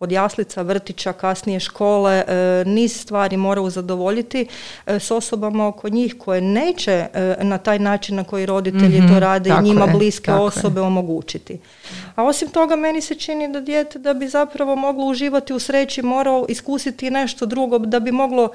Od 0.03 0.13
jaslica, 0.13 0.63
vrtića, 0.63 1.13
kasnije 1.13 1.61
škole, 1.61 2.25
e, 2.27 2.65
niz 2.67 3.01
stvari 3.01 3.37
moraju 3.37 3.71
zadovoljiti 3.71 4.47
e, 4.87 4.99
s 4.99 5.11
osobama 5.11 5.69
oko 5.69 5.89
njih 5.89 6.15
koje 6.19 6.41
neće 6.41 6.93
e, 6.93 7.37
na 7.41 7.59
taj 7.59 7.79
način 7.79 8.17
na 8.17 8.25
koji 8.25 8.47
roditelji 8.47 9.03
to 9.09 9.21
rade 9.21 9.51
i 9.51 9.63
njima 9.63 9.85
je, 9.85 9.93
bliske 9.93 10.31
je. 10.31 10.37
osobe 10.37 10.81
omogućiti. 10.81 11.59
A 12.15 12.25
osim 12.25 12.49
toga 12.49 12.77
meni 12.77 13.01
se 13.01 13.15
čini 13.15 13.53
da 13.53 13.61
dijete 13.61 13.99
da 13.99 14.15
bi 14.15 14.29
zapravo 14.29 14.77
moglo 14.77 15.05
uživati 15.07 15.53
u 15.53 15.59
sreći 15.59 16.03
morao 16.03 16.47
iskusiti 16.49 17.11
nešto 17.11 17.47
drugo 17.47 17.79
da 17.79 18.01
bi 18.01 18.13
moglo 18.13 18.49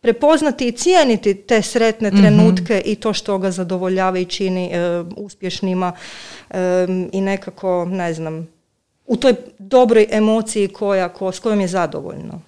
prepoznati 0.00 0.68
i 0.68 0.72
cijeniti 0.72 1.34
te 1.34 1.62
sretne 1.62 2.10
trenutke 2.10 2.82
i 2.84 2.94
to 2.94 3.12
što 3.12 3.38
ga 3.38 3.50
zadovoljava 3.50 4.18
i 4.18 4.24
čini 4.24 4.70
e, 4.72 5.04
uspješnima 5.16 5.92
e, 6.50 6.56
i 7.12 7.20
nekako, 7.20 7.84
ne 7.84 8.14
znam, 8.14 8.57
u 9.08 9.16
toj 9.16 9.34
dobroj 9.58 10.06
emociji 10.10 10.68
koja, 10.68 11.08
ko, 11.08 11.32
s 11.32 11.38
kojom 11.38 11.60
je 11.60 11.68
zadovoljno. 11.68 12.40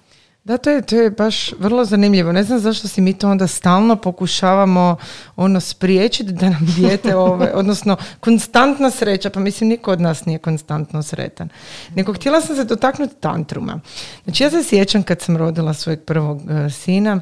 Da, 0.43 0.57
to 0.57 0.69
je, 0.69 0.81
to 0.81 0.95
je 0.95 1.09
baš 1.09 1.53
vrlo 1.59 1.85
zanimljivo. 1.85 2.31
Ne 2.31 2.43
znam 2.43 2.59
zašto 2.59 2.87
si 2.87 3.01
mi 3.01 3.13
to 3.13 3.29
onda 3.29 3.47
stalno 3.47 3.95
pokušavamo 3.95 4.97
ono 5.35 5.59
spriječiti 5.59 6.31
da 6.31 6.49
nam 6.49 6.67
dijete, 6.75 7.15
ove, 7.15 7.51
odnosno 7.61 7.97
konstantna 8.19 8.91
sreća, 8.91 9.29
pa 9.29 9.39
mislim 9.39 9.69
niko 9.69 9.91
od 9.91 10.01
nas 10.01 10.25
nije 10.25 10.39
konstantno 10.39 11.03
sretan. 11.03 11.49
Nego 11.95 12.13
htjela 12.13 12.41
sam 12.41 12.55
se 12.55 12.63
dotaknuti 12.63 13.15
tantruma. 13.19 13.79
Znači 14.23 14.43
ja 14.43 14.49
se 14.49 14.63
sjećam 14.63 15.03
kad 15.03 15.21
sam 15.21 15.37
rodila 15.37 15.73
svojeg 15.73 15.99
prvog 16.05 16.41
e, 16.49 16.69
sina, 16.69 17.21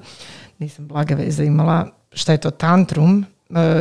nisam 0.59 0.87
blage 0.87 1.15
veze 1.15 1.45
imala 1.45 1.87
šta 2.13 2.31
je 2.31 2.37
to 2.37 2.51
tantrum, 2.51 3.25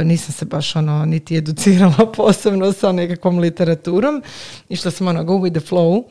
nisam 0.05 0.33
se 0.33 0.45
baš 0.45 0.77
ono 0.77 1.05
niti 1.05 1.37
educirala 1.37 2.13
posebno 2.17 2.73
sa 2.73 2.93
nekakvom 2.93 3.39
literaturom. 3.39 4.23
Išla 4.69 4.91
sam 4.91 5.09
ono 5.09 5.25
go 5.25 5.33
with 5.33 5.61
the 5.61 5.69
flow. 5.71 6.05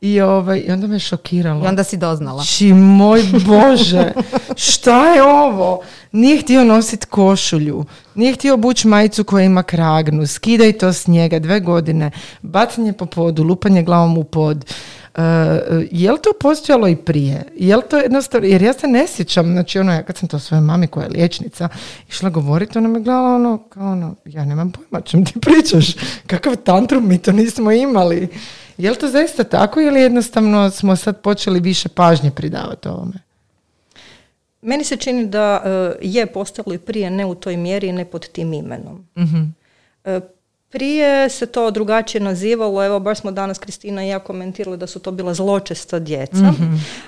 I, 0.00 0.20
ovaj, 0.20 0.62
I 0.66 0.72
onda 0.72 0.86
me 0.86 0.98
šokiralo. 0.98 1.64
I 1.64 1.68
onda 1.68 1.84
si 1.84 1.96
doznala. 1.96 2.44
Či 2.44 2.72
moj 2.72 3.22
Bože, 3.46 4.12
šta 4.56 5.14
je 5.14 5.22
ovo? 5.22 5.80
Nije 6.12 6.40
htio 6.40 6.64
nositi 6.64 7.06
košulju, 7.06 7.84
nije 8.14 8.34
htio 8.34 8.54
obući 8.54 8.88
majicu 8.88 9.24
koja 9.24 9.44
ima 9.44 9.62
kragnu, 9.62 10.26
skidaj 10.26 10.72
to 10.72 10.92
s 10.92 11.06
njega, 11.06 11.38
dve 11.38 11.60
godine, 11.60 12.10
bacanje 12.42 12.92
po 12.92 13.06
podu, 13.06 13.42
lupanje 13.42 13.82
glavom 13.82 14.18
u 14.18 14.24
pod. 14.24 14.64
Uh, 15.16 15.20
je 15.90 16.12
li 16.12 16.18
to 16.22 16.32
postojalo 16.40 16.88
i 16.88 16.96
prije? 16.96 17.42
Je 17.56 17.76
li 17.76 17.82
to 17.90 17.96
jednostavno, 17.98 18.46
jer 18.46 18.62
ja 18.62 18.72
se 18.72 18.86
ne 18.86 19.06
sjećam, 19.06 19.52
znači 19.52 19.78
ono, 19.78 19.92
ja 19.92 20.02
kad 20.02 20.16
sam 20.16 20.28
to 20.28 20.38
svojoj 20.38 20.60
mami 20.60 20.86
koja 20.86 21.04
je 21.04 21.10
liječnica 21.10 21.68
išla 22.08 22.30
govoriti, 22.30 22.78
ona 22.78 22.88
me 22.88 23.00
gledala 23.00 23.34
ono, 23.34 23.58
kao 23.68 23.92
ono, 23.92 24.14
ja 24.24 24.44
nemam 24.44 24.72
pojma 24.72 25.00
čem 25.00 25.24
ti 25.24 25.40
pričaš, 25.40 25.94
kakav 26.26 26.56
tantrum 26.56 27.08
mi 27.08 27.18
to 27.18 27.32
nismo 27.32 27.72
imali. 27.72 28.28
Je 28.78 28.90
li 28.90 28.96
to 28.96 29.08
zaista 29.08 29.44
tako 29.44 29.80
ili 29.80 30.00
jednostavno 30.00 30.70
smo 30.70 30.96
sad 30.96 31.20
počeli 31.20 31.60
više 31.60 31.88
pažnje 31.88 32.30
pridavati 32.30 32.88
ovome? 32.88 33.14
Meni 34.62 34.84
se 34.84 34.96
čini 34.96 35.26
da 35.26 35.62
e, 35.64 35.96
je 36.02 36.26
postojalo 36.26 36.74
i 36.74 36.78
prije, 36.78 37.10
ne 37.10 37.26
u 37.26 37.34
toj 37.34 37.56
mjeri 37.56 37.86
i 37.86 37.92
ne 37.92 38.04
pod 38.04 38.28
tim 38.28 38.52
imenom. 38.52 39.06
E, 40.04 40.20
prije 40.74 41.28
se 41.30 41.46
to 41.46 41.70
drugačije 41.70 42.20
nazivalo, 42.20 42.84
evo 42.84 43.00
baš 43.00 43.20
smo 43.20 43.30
danas 43.30 43.58
Kristina 43.58 44.04
i 44.04 44.08
ja 44.08 44.18
komentirali 44.18 44.76
da 44.76 44.86
su 44.86 44.98
to 44.98 45.10
bila 45.10 45.34
zločesta 45.34 45.98
djeca, 45.98 46.52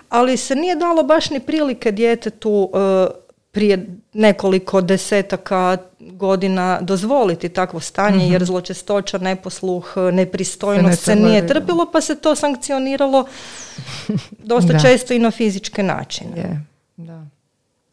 ali 0.09 0.37
se 0.37 0.55
nije 0.55 0.77
dalo 0.77 1.03
baš 1.03 1.31
ni 1.31 1.41
prilike 1.41 1.93
djetetu 1.93 2.71
e, 2.75 3.07
prije 3.51 3.87
nekoliko 4.13 4.81
desetaka 4.81 5.77
godina 6.01 6.79
dozvoliti 6.81 7.49
takvo 7.49 7.81
stanje, 7.81 8.29
jer 8.29 8.45
zločestoća, 8.45 9.19
neposluh, 9.19 9.97
nepristojnost 10.13 11.03
Se 11.03 11.15
ne 11.15 11.23
se 11.23 11.29
nije 11.29 11.47
trpilo, 11.47 11.87
pa 11.93 12.01
se 12.01 12.15
to 12.15 12.35
sankcioniralo 12.35 13.27
dosta 14.31 14.73
Da. 14.77 14.79
često 14.79 15.15
i 15.15 15.19
na 15.19 15.31
fizičke 15.31 15.83
načine. 15.83 16.37
Je, 16.37 16.65
da. 16.97 17.36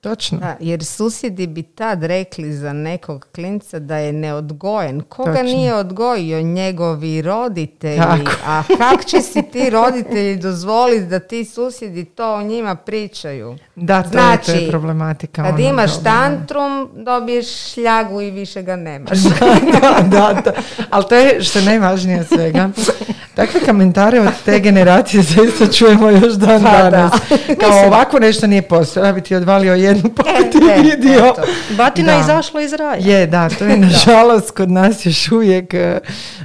Točno. 0.03 0.37
Da, 0.37 0.55
jer 0.59 0.85
susjedi 0.85 1.47
bi 1.47 1.63
tad 1.63 2.03
rekli 2.03 2.53
za 2.53 2.73
nekog 2.73 3.27
klinca 3.35 3.79
da 3.79 3.97
je 3.97 4.13
neodgojen. 4.13 5.01
Koga 5.01 5.31
Točno. 5.31 5.43
nije 5.43 5.75
odgojio 5.75 6.41
njegovi 6.41 7.21
roditelji? 7.21 7.97
Tako. 7.97 8.31
A 8.45 8.63
kak 8.77 9.05
će 9.05 9.21
si 9.21 9.43
ti 9.51 9.69
roditelji 9.69 10.37
dozvoliti 10.37 11.05
da 11.05 11.19
ti 11.19 11.45
susjedi 11.45 12.05
to 12.05 12.35
o 12.35 12.43
njima 12.43 12.75
pričaju? 12.75 13.57
Da, 13.75 14.01
to, 14.01 14.07
je, 14.07 14.11
Znači, 14.11 14.45
to 14.45 14.51
je 14.51 14.69
problematika. 14.69 15.43
Kad 15.43 15.53
ono, 15.53 15.69
imaš 15.69 15.95
dobro. 15.95 16.11
tantrum, 16.11 16.89
dobiješ 16.93 17.73
šljagu 17.73 18.21
i 18.21 18.31
više 18.31 18.61
ga 18.61 18.75
nemaš. 18.75 19.17
da, 19.81 20.01
da, 20.01 20.41
da. 20.45 20.51
Ali 20.89 21.05
to 21.09 21.15
je 21.15 21.41
što 21.41 21.59
je 21.59 21.65
najvažnije 21.65 22.19
od 22.19 22.27
svega. 22.27 22.69
Takve 23.35 23.59
komentare 23.61 24.19
od 24.19 24.33
te 24.45 24.59
generacije 24.59 25.23
zaista 25.25 25.67
čujemo 25.69 26.09
još 26.11 26.33
dan 26.33 26.63
Pa 26.63 26.71
da. 26.71 26.89
danas. 26.89 27.11
Kao 27.61 27.87
ovako 27.87 28.19
nešto 28.19 28.47
nije 28.47 28.61
postojalo, 28.61 29.07
ja 29.07 29.13
bi 29.13 29.21
ti 29.21 29.35
odvalio 29.35 29.73
jednu 29.75 30.09
pa 30.09 30.23
bi 30.23 30.49
ti 30.51 30.57
e, 30.69 30.81
vidio. 30.81 31.17
eto. 31.17 31.41
Batina 31.69 32.07
Da. 32.07 32.13
je 32.13 32.19
izašla 32.19 32.61
iz 32.61 32.73
raja. 32.73 32.95
Je, 33.01 33.27
da, 33.27 33.49
to 33.49 33.65
je 33.65 33.77
nažalost 33.89 34.51
kod 34.51 34.71
nas 34.71 35.05
još 35.05 35.31
uvijek 35.31 35.73
e, 35.73 35.99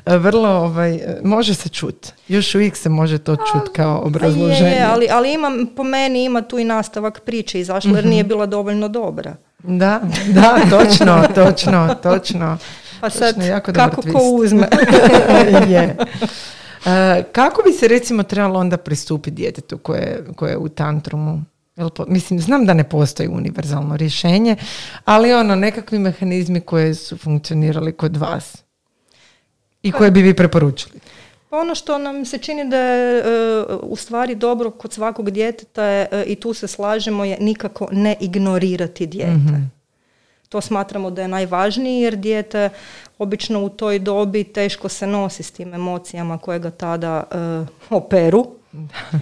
vrlo, 0.06 0.48
ovaj, 0.50 0.94
e, 0.94 1.20
može 1.24 1.54
se 1.54 1.68
čut. 1.68 2.06
Još 2.28 2.54
uvijek 2.54 2.76
se 2.76 2.88
može 2.88 3.18
to 3.18 3.36
čut 3.36 3.68
kao 3.72 4.00
Pa 4.00 4.06
obrazloženje. 4.06 4.60
Je, 4.62 4.76
je, 4.76 4.84
ali, 4.84 5.08
ali 5.10 5.32
ima, 5.32 5.50
po 5.76 5.82
meni 5.84 6.24
ima 6.24 6.42
tu 6.42 6.58
i 6.58 6.64
nastavak 6.64 7.20
priče 7.20 7.60
izašla 7.60 7.90
jer 7.90 7.98
Mhm. 7.98 8.08
nije 8.08 8.24
bila 8.24 8.46
dovoljno 8.46 8.88
dobra. 8.88 9.34
Da, 9.58 10.00
da, 10.26 10.58
točno, 10.70 11.22
točno, 11.36 11.94
točno. 12.02 12.58
Pa 13.00 13.10
sad, 13.10 13.34
Točno, 13.34 13.46
jako 13.46 13.72
kako 13.72 14.02
ko 14.02 14.18
uzme. 14.22 14.68
je. 15.68 15.96
E, 16.86 17.22
kako 17.32 17.62
bi 17.66 17.72
se 17.72 17.88
recimo 17.88 18.22
trebalo 18.22 18.60
onda 18.60 18.76
pristupiti 18.76 19.36
djetetu 19.36 19.78
koje, 19.78 20.24
koje 20.36 20.50
je 20.50 20.58
u 20.58 20.68
tantrumu? 20.68 21.42
Mislim, 22.06 22.40
znam 22.40 22.66
da 22.66 22.74
ne 22.74 22.84
postoji 22.84 23.28
univerzalno 23.28 23.96
rješenje, 23.96 24.56
ali 25.04 25.32
ono, 25.32 25.54
nekakvi 25.54 25.98
mehanizmi 25.98 26.60
koje 26.60 26.94
su 26.94 27.16
funkcionirali 27.16 27.92
kod 27.92 28.16
vas 28.16 28.56
i 29.82 29.92
koje 29.92 30.10
bi 30.10 30.22
vi 30.22 30.34
preporučili. 30.34 31.00
Pa 31.50 31.56
ono 31.56 31.74
što 31.74 31.98
nam 31.98 32.24
se 32.24 32.38
čini 32.38 32.70
da 32.70 32.78
je 32.78 33.18
e, 33.18 33.24
u 33.82 33.96
stvari 33.96 34.34
dobro 34.34 34.70
kod 34.70 34.92
svakog 34.92 35.30
djeteta 35.30 35.84
je, 35.84 36.08
e, 36.12 36.24
i 36.26 36.34
tu 36.34 36.54
se 36.54 36.68
slažemo 36.68 37.24
je 37.24 37.36
nikako 37.40 37.88
ne 37.92 38.16
ignorirati 38.20 39.06
dijete. 39.06 39.30
Mhm. 39.30 39.77
To 40.48 40.60
smatramo 40.60 41.10
da 41.10 41.22
je 41.22 41.28
najvažnije 41.28 42.02
jer 42.02 42.16
dijete 42.16 42.70
obično 43.18 43.64
u 43.64 43.68
toj 43.68 43.98
dobi 43.98 44.44
teško 44.44 44.88
se 44.88 45.06
nosi 45.06 45.42
s 45.42 45.50
tim 45.50 45.74
emocijama 45.74 46.38
koje 46.38 46.58
ga 46.58 46.70
tada 46.70 47.24
e, 47.30 47.36
operu. 47.90 48.46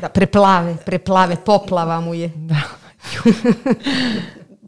Da, 0.01 0.09
preplave, 0.09 0.77
preplave, 0.87 1.37
poplava 1.45 2.01
mu 2.01 2.15
je. 2.15 2.33
Da. 2.37 2.61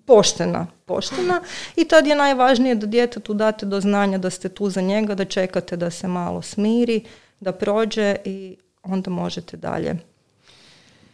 poštena, 0.06 0.66
poštena 0.86 1.40
i 1.76 1.84
tad 1.84 2.06
je 2.06 2.16
najvažnije 2.16 2.74
da 2.74 2.86
djetetu 2.86 3.34
date 3.34 3.66
do 3.66 3.80
znanja 3.80 4.18
da 4.18 4.30
ste 4.30 4.48
tu 4.48 4.70
za 4.70 4.80
njega, 4.80 5.14
da 5.14 5.24
čekate 5.24 5.76
da 5.76 5.90
se 5.90 6.08
malo 6.08 6.42
smiri, 6.42 7.04
da 7.40 7.52
prođe 7.52 8.16
i 8.24 8.56
onda 8.82 9.10
možete 9.10 9.56
dalje 9.56 9.96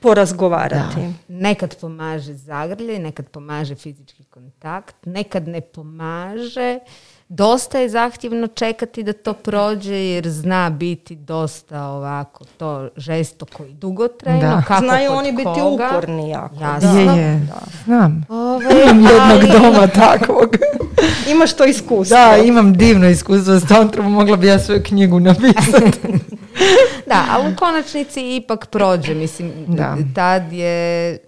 porazgovarati. 0.04 1.00
Nekad 1.28 1.76
pomaže 1.76 2.34
zagrlje, 2.34 2.98
nekad 2.98 3.28
pomaže 3.28 3.74
fizički 3.74 4.24
kontakt, 4.24 4.96
nekad 5.04 5.48
ne 5.48 5.60
pomaže. 5.60 6.78
Dosta 7.28 7.78
je 7.78 7.88
zahtjevno 7.88 8.46
čekati 8.46 9.02
da 9.02 9.12
to 9.14 9.32
prođe 9.34 9.94
jer 9.96 10.28
zna 10.28 10.70
biti 10.70 11.16
dosta 11.16 11.82
ovako 11.82 12.44
to 12.48 12.88
žestoko 12.96 13.64
i 13.64 13.72
dugotrajno. 13.72 14.40
Da. 14.42 14.62
Kako 14.62 14.84
Znaju 14.84 15.12
oni 15.12 15.32
biti 15.32 15.44
koga. 15.54 15.88
uporni 15.90 16.30
jako. 16.30 16.54
Jasno. 16.56 16.92
da. 16.94 17.00
Je, 17.02 17.16
je, 17.18 17.38
Da. 17.38 17.60
znam. 17.84 18.24
Ovaj, 18.28 18.66
Imam 18.82 19.00
jednog 19.00 19.20
ali- 19.22 19.50
doma 19.52 19.86
takvog. 19.88 20.48
Imaš 21.32 21.52
to 21.52 21.64
iskustvo. 21.64 22.16
Da, 22.16 22.36
imam 22.36 22.72
divno 22.74 23.08
iskustvo 23.08 23.54
s 23.54 23.64
tantrum, 23.64 24.12
mogla 24.12 24.36
bi 24.36 24.46
ja 24.46 24.58
svoju 24.58 24.82
knjigu 24.82 25.20
napisati. 25.20 25.98
Da, 27.06 27.26
ali 27.30 27.52
u 27.52 27.56
konačnici 27.56 28.36
ipak 28.36 28.66
prođe. 28.66 29.14
Mislim, 29.14 29.52
Da. 29.68 29.96
tad 30.14 30.52
je 30.52 31.18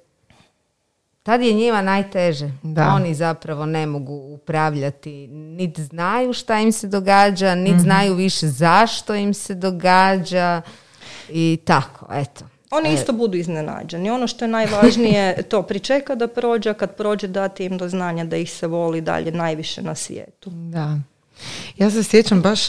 tad 1.22 1.42
je 1.42 1.52
njima 1.52 1.82
najteže. 1.82 2.50
Da. 2.62 2.92
Oni 2.96 3.14
zapravo 3.14 3.66
ne 3.66 3.86
mogu 3.86 4.12
upravljati, 4.12 5.26
niti 5.26 5.84
znaju 5.84 6.32
šta 6.32 6.60
im 6.60 6.72
se 6.72 6.88
događa, 6.88 7.54
niti 7.54 7.78
znaju 7.78 8.14
više 8.14 8.46
zašto 8.46 9.14
im 9.14 9.34
se 9.34 9.54
događa 9.54 10.62
i 11.30 11.58
tako, 11.64 12.06
eto. 12.12 12.44
Oni 12.70 12.94
isto 12.94 13.12
budu 13.12 13.36
iznenađeni. 13.36 14.10
Ono 14.10 14.26
što 14.26 14.44
je 14.44 14.48
najvažnije 14.48 15.42
to 15.50 15.62
pričeka 15.62 16.14
da 16.14 16.28
prođe, 16.28 16.70
a 16.70 16.74
kad 16.74 16.96
prođe 16.96 17.28
dati 17.28 17.64
im 17.64 17.78
do 17.78 17.88
znanja 17.88 18.24
da 18.24 18.36
ih 18.36 18.52
se 18.52 18.66
voli 18.66 19.00
dalje 19.00 19.32
najviše 19.32 19.82
na 19.82 19.94
svijetu. 19.94 20.50
Da. 20.50 20.98
Ja 21.76 21.90
se 21.90 22.02
sjećam 22.02 22.40
baš, 22.42 22.68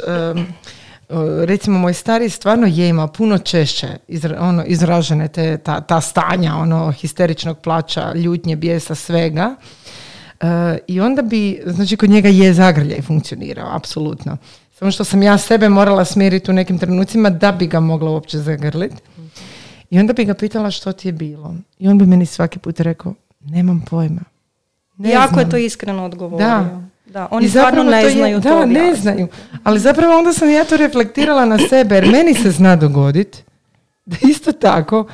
recimo 1.46 1.80
moj 1.80 1.94
stari 1.94 2.30
stvarno 2.30 2.68
je 2.68 2.90
imao 2.90 3.08
puno 3.08 3.38
češće 3.38 3.88
izra- 4.08 4.40
ono, 4.40 4.64
izražene 4.66 5.28
te, 5.28 5.58
ta, 5.58 5.82
ta 5.82 6.02
stanja, 6.02 6.56
ono, 6.56 6.92
histeričnog 6.92 7.60
plaća, 7.60 8.14
ljutnje, 8.14 8.56
bijesa, 8.56 8.96
svega. 8.96 9.56
E, 10.42 10.78
I 10.88 11.00
onda 11.02 11.22
bi, 11.22 11.62
znači 11.66 11.98
kod 11.98 12.10
njega 12.10 12.30
je 12.30 12.54
zagrljaj 12.54 13.02
funkcionirao, 13.02 13.76
apsolutno. 13.76 14.38
Samo 14.80 14.92
što 14.92 15.04
sam 15.04 15.24
ja 15.24 15.38
sebe 15.38 15.70
morala 15.70 16.06
smiriti 16.06 16.52
u 16.52 16.54
nekim 16.54 16.80
trenucima 16.80 17.30
da 17.30 17.52
bi 17.52 17.68
ga 17.68 17.80
mogla 17.80 18.12
uopće 18.12 18.38
zagrliti. 18.38 18.96
I 19.90 20.00
onda 20.00 20.14
bi 20.14 20.26
ga 20.26 20.34
pitala 20.34 20.72
što 20.72 20.92
ti 20.92 21.08
je 21.08 21.12
bilo. 21.12 21.56
I 21.80 21.88
on 21.88 21.98
bi 21.98 22.06
meni 22.06 22.26
svaki 22.26 22.60
put 22.60 22.80
rekao, 22.80 23.14
nemam 23.40 23.86
pojma. 23.90 24.22
Ne 24.98 25.10
jako 25.10 25.34
znam." 25.34 25.46
je 25.46 25.50
to 25.50 25.58
iskreno 25.58 26.06
odgovorio. 26.06 26.48
Da. 26.48 26.82
Da, 27.08 27.28
oni 27.32 27.46
I 27.46 27.50
stvarno 27.50 27.84
ne 27.84 28.02
to 28.02 28.08
je- 28.08 28.12
znaju 28.12 28.40
da, 28.40 28.50
to 28.50 28.56
ne 28.58 28.64
objasniti. 28.72 29.02
znaju. 29.02 29.28
Ali 29.64 29.80
zapravo 29.80 30.18
onda 30.18 30.34
sam 30.34 30.50
ja 30.50 30.66
to 30.66 30.78
reflektirala 30.78 31.46
na 31.46 31.58
sebe, 31.60 31.96
jer 31.96 32.06
meni 32.08 32.34
se 32.34 32.52
zna 32.52 32.76
dogodit 32.76 33.44
da 34.06 34.16
isto 34.30 34.52
tako, 34.52 35.08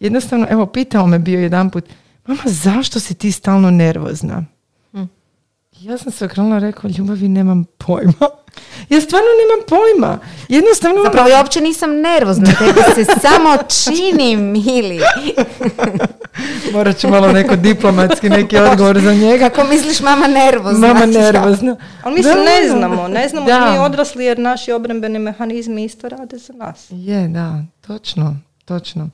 jednostavno, 0.00 0.46
evo, 0.50 0.66
pitao 0.66 1.06
me 1.06 1.18
bio 1.18 1.40
jedan 1.40 1.70
put, 1.70 1.84
mama, 2.26 2.40
zašto 2.44 3.00
si 3.00 3.14
ti 3.14 3.32
stalno 3.32 3.70
nervozna? 3.70 4.44
Hm. 4.92 5.02
Ja 5.72 5.98
sam 5.98 6.12
se 6.12 6.24
okrenula 6.24 6.56
i 6.56 6.60
rekao, 6.60 6.90
ljubavi, 6.90 7.28
nemam 7.28 7.64
pojma. 7.78 8.12
Ja 8.88 9.00
stvarno 9.00 9.28
nemam 9.40 9.66
pojma. 9.68 10.18
Jednostavno, 10.48 11.02
Zapravo 11.04 11.28
ja 11.28 11.38
uopće 11.38 11.60
nisam 11.60 12.00
nervozna, 12.00 12.46
tebi 12.58 12.80
se 12.94 13.04
samo 13.20 13.56
čini 13.84 14.36
mili. 14.36 15.00
morat 16.72 16.98
ću 16.98 17.08
malo 17.08 17.32
neko 17.32 17.56
diplomatski 17.56 18.28
neki 18.28 18.58
odgovor 18.58 19.00
za 19.00 19.14
njega. 19.14 19.48
Kako 19.48 19.68
misliš 19.68 20.00
mama 20.00 20.26
nervozna? 20.26 20.88
Mama 20.88 21.06
nervozna. 21.06 21.76
Ali 22.02 22.14
mislim 22.14 22.34
Da, 22.34 22.42
ne 22.44 22.68
znamo, 22.68 23.08
ne 23.08 23.28
znamo 23.28 23.46
Da. 23.46 23.70
mi 23.70 23.78
odrasli 23.78 24.24
jer 24.24 24.38
naši 24.38 24.72
obrambeni 24.72 25.18
mehanizmi 25.18 25.84
isto 25.84 26.08
rade 26.08 26.38
za 26.38 26.52
nas. 26.52 26.86
Je, 26.90 27.28
da, 27.28 27.62
točno, 27.86 28.36
točno. 28.64 29.08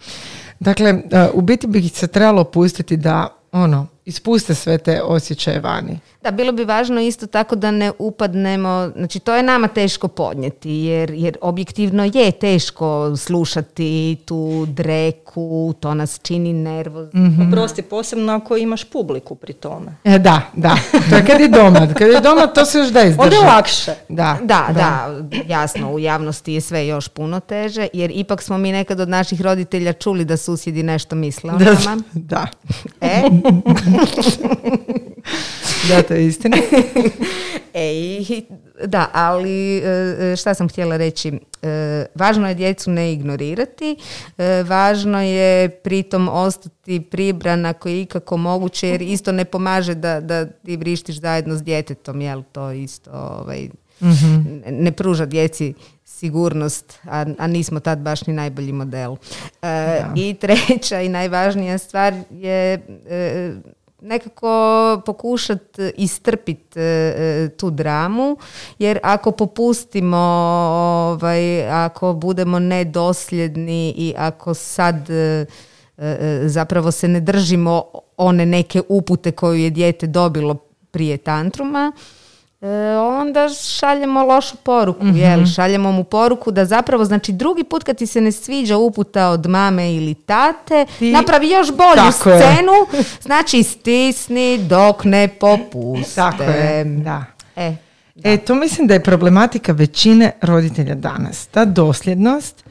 Dakle, 0.60 0.90
e, 0.90 1.28
u 1.32 1.40
biti 1.40 1.66
bi 1.66 1.88
se 1.88 2.06
trebalo 2.06 2.44
pustiti 2.44 2.96
da, 2.96 3.28
ono, 3.52 3.86
ispuste 4.06 4.54
sve 4.54 4.78
te 4.78 5.02
osjećaje 5.02 5.60
vani. 5.60 5.98
Da, 6.22 6.30
bilo 6.30 6.52
bi 6.52 6.64
važno 6.64 7.00
isto 7.00 7.26
tako 7.26 7.56
da 7.56 7.70
ne 7.70 7.92
upadnemo, 7.98 8.90
znači 8.96 9.18
to 9.18 9.34
je 9.34 9.42
nama 9.42 9.68
teško 9.68 10.08
podnijeti 10.08 10.70
jer, 10.70 11.10
jer 11.10 11.36
objektivno 11.40 12.04
je 12.04 12.30
teško 12.30 13.16
slušati 13.16 14.16
tu 14.24 14.66
dreku, 14.68 15.74
to 15.80 15.94
nas 15.94 16.20
čini 16.22 16.52
nervozno. 16.52 17.20
Mhm. 17.20 17.48
Oprosti, 17.48 17.82
posebno 17.82 18.32
ako 18.32 18.56
imaš 18.56 18.84
publiku 18.84 19.34
pri 19.34 19.52
tome. 19.52 19.96
E, 20.04 20.18
da, 20.18 20.40
da. 20.54 20.76
To 21.10 21.16
je 21.16 21.26
kad 21.26 21.40
je 21.40 21.48
doma. 21.48 21.94
Kad 21.94 22.08
je 22.08 22.20
doma, 22.20 22.46
to 22.46 22.64
se 22.64 22.78
još 22.78 22.88
da 22.88 23.00
Onda 23.00 23.36
je 23.36 23.42
lakše. 23.42 23.94
Da, 24.08 24.38
Da, 24.42 24.66
da, 24.74 25.20
jasno, 25.46 25.92
u 25.92 25.98
javnosti 25.98 26.52
je 26.52 26.60
sve 26.60 26.86
još 26.86 27.08
puno 27.08 27.40
teže, 27.40 27.88
jer 27.92 28.10
ipak 28.14 28.42
smo 28.42 28.58
mi 28.58 28.72
nekad 28.72 29.00
od 29.00 29.08
naših 29.08 29.40
roditelja 29.40 29.92
čuli 29.92 30.24
da 30.24 30.36
susjedi 30.36 30.82
nešto 30.82 31.16
misle 31.16 31.52
o 31.52 31.56
Da, 31.56 31.64
nama. 31.64 32.02
da, 32.12 32.46
E, 33.00 33.22
da, 35.88 36.02
to 36.02 36.14
je 36.14 36.26
istina. 36.26 36.56
E, 37.74 37.92
i- 37.92 38.44
da, 38.84 39.10
ali 39.12 39.78
e, 39.78 39.82
šta 40.36 40.54
sam 40.54 40.68
htjela 40.68 40.96
reći? 40.96 41.32
E, 41.62 42.06
Važno 42.14 42.48
je 42.48 42.54
djecu 42.54 42.90
ne 42.90 43.12
ignorirati, 43.12 43.96
e, 44.38 44.62
važno 44.62 45.22
je 45.22 45.68
pritom 45.70 46.28
ostati 46.28 47.00
pribran 47.02 47.66
ako 47.66 47.88
je 47.88 48.02
ikako 48.02 48.36
moguće, 48.36 48.88
jer 48.88 49.02
isto 49.02 49.32
ne 49.32 49.44
pomaže 49.44 49.94
da, 49.94 50.20
da 50.20 50.46
ti 50.46 50.76
vrištiš 50.76 51.16
zajedno 51.16 51.54
s 51.54 51.62
djetetom, 51.62 52.20
jel 52.20 52.42
to 52.44 52.70
isto 52.70 53.10
ovaj, 53.12 53.68
ne- 54.00 54.72
ne 54.72 54.92
pruža 54.92 55.26
djeci 55.26 55.74
sigurnost, 56.04 56.98
a, 57.04 57.26
a 57.38 57.46
nismo 57.46 57.80
tad 57.80 57.98
baš 57.98 58.26
ni 58.26 58.32
najbolji 58.34 58.72
model. 58.72 59.16
E, 59.62 59.66
I 60.16 60.34
treća 60.36 61.00
i 61.00 61.08
najvažnija 61.08 61.78
stvar 61.78 62.14
je 62.32 62.72
e, 63.08 63.52
nekako 64.06 65.02
pokušat 65.06 65.78
istrpit 65.96 66.76
e, 66.76 67.48
tu 67.56 67.70
dramu, 67.70 68.36
jer 68.78 68.98
ako 69.02 69.30
popustimo, 69.30 70.16
ovaj, 70.16 71.70
ako 71.70 72.12
budemo 72.12 72.58
nedosljedni 72.58 73.94
i 73.96 74.14
ako 74.16 74.54
sad 74.54 75.10
e, 75.10 75.46
e, 75.98 76.40
zapravo 76.44 76.92
se 76.92 77.08
ne 77.08 77.20
držimo 77.20 77.84
one 78.16 78.46
neke 78.46 78.82
upute 78.88 79.32
koju 79.32 79.54
je 79.54 79.70
dijete 79.70 80.06
dobilo 80.06 80.54
prije 80.90 81.16
tantruma, 81.16 81.92
e, 81.96 82.25
onda 83.00 83.48
šaljemo 83.50 84.24
lošu 84.24 84.56
poruku, 84.56 85.06
jel? 85.06 85.46
Šaljemo 85.46 85.92
mu 85.92 86.04
poruku 86.04 86.50
da 86.50 86.64
zapravo, 86.64 87.04
znači 87.04 87.32
drugi 87.32 87.64
put 87.64 87.84
kad 87.84 87.96
ti 87.96 88.06
se 88.06 88.20
ne 88.20 88.32
sviđa 88.32 88.76
uputa 88.76 89.28
od 89.28 89.46
mame 89.46 89.94
ili 89.94 90.14
tate, 90.14 90.86
Ti- 90.98 91.12
napravi 91.12 91.48
još 91.48 91.68
bolju 91.68 92.12
Tako 92.12 92.30
je. 92.30 92.38
scenu, 92.38 92.72
znači 93.20 93.62
stisni 93.62 94.58
dok 94.58 95.04
ne 95.04 95.28
popuste. 95.30 96.14
Tako 96.14 96.42
je, 96.42 96.84
da. 96.84 97.24
E, 97.56 97.76
E, 98.24 98.36
to 98.36 98.54
mislim 98.54 98.86
da 98.86 98.94
je 98.94 99.02
problematika 99.02 99.72
većine 99.72 100.32
roditelja 100.42 100.94
danas. 100.94 101.46
Ta 101.46 101.64
dosljednost 101.64 102.64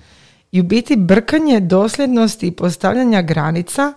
i 0.52 0.60
u 0.60 0.64
biti 0.64 0.96
brkanje 0.96 1.60
dosljednosti 1.60 2.48
i 2.48 2.52
postavljanja 2.52 3.22
granica 3.22 3.94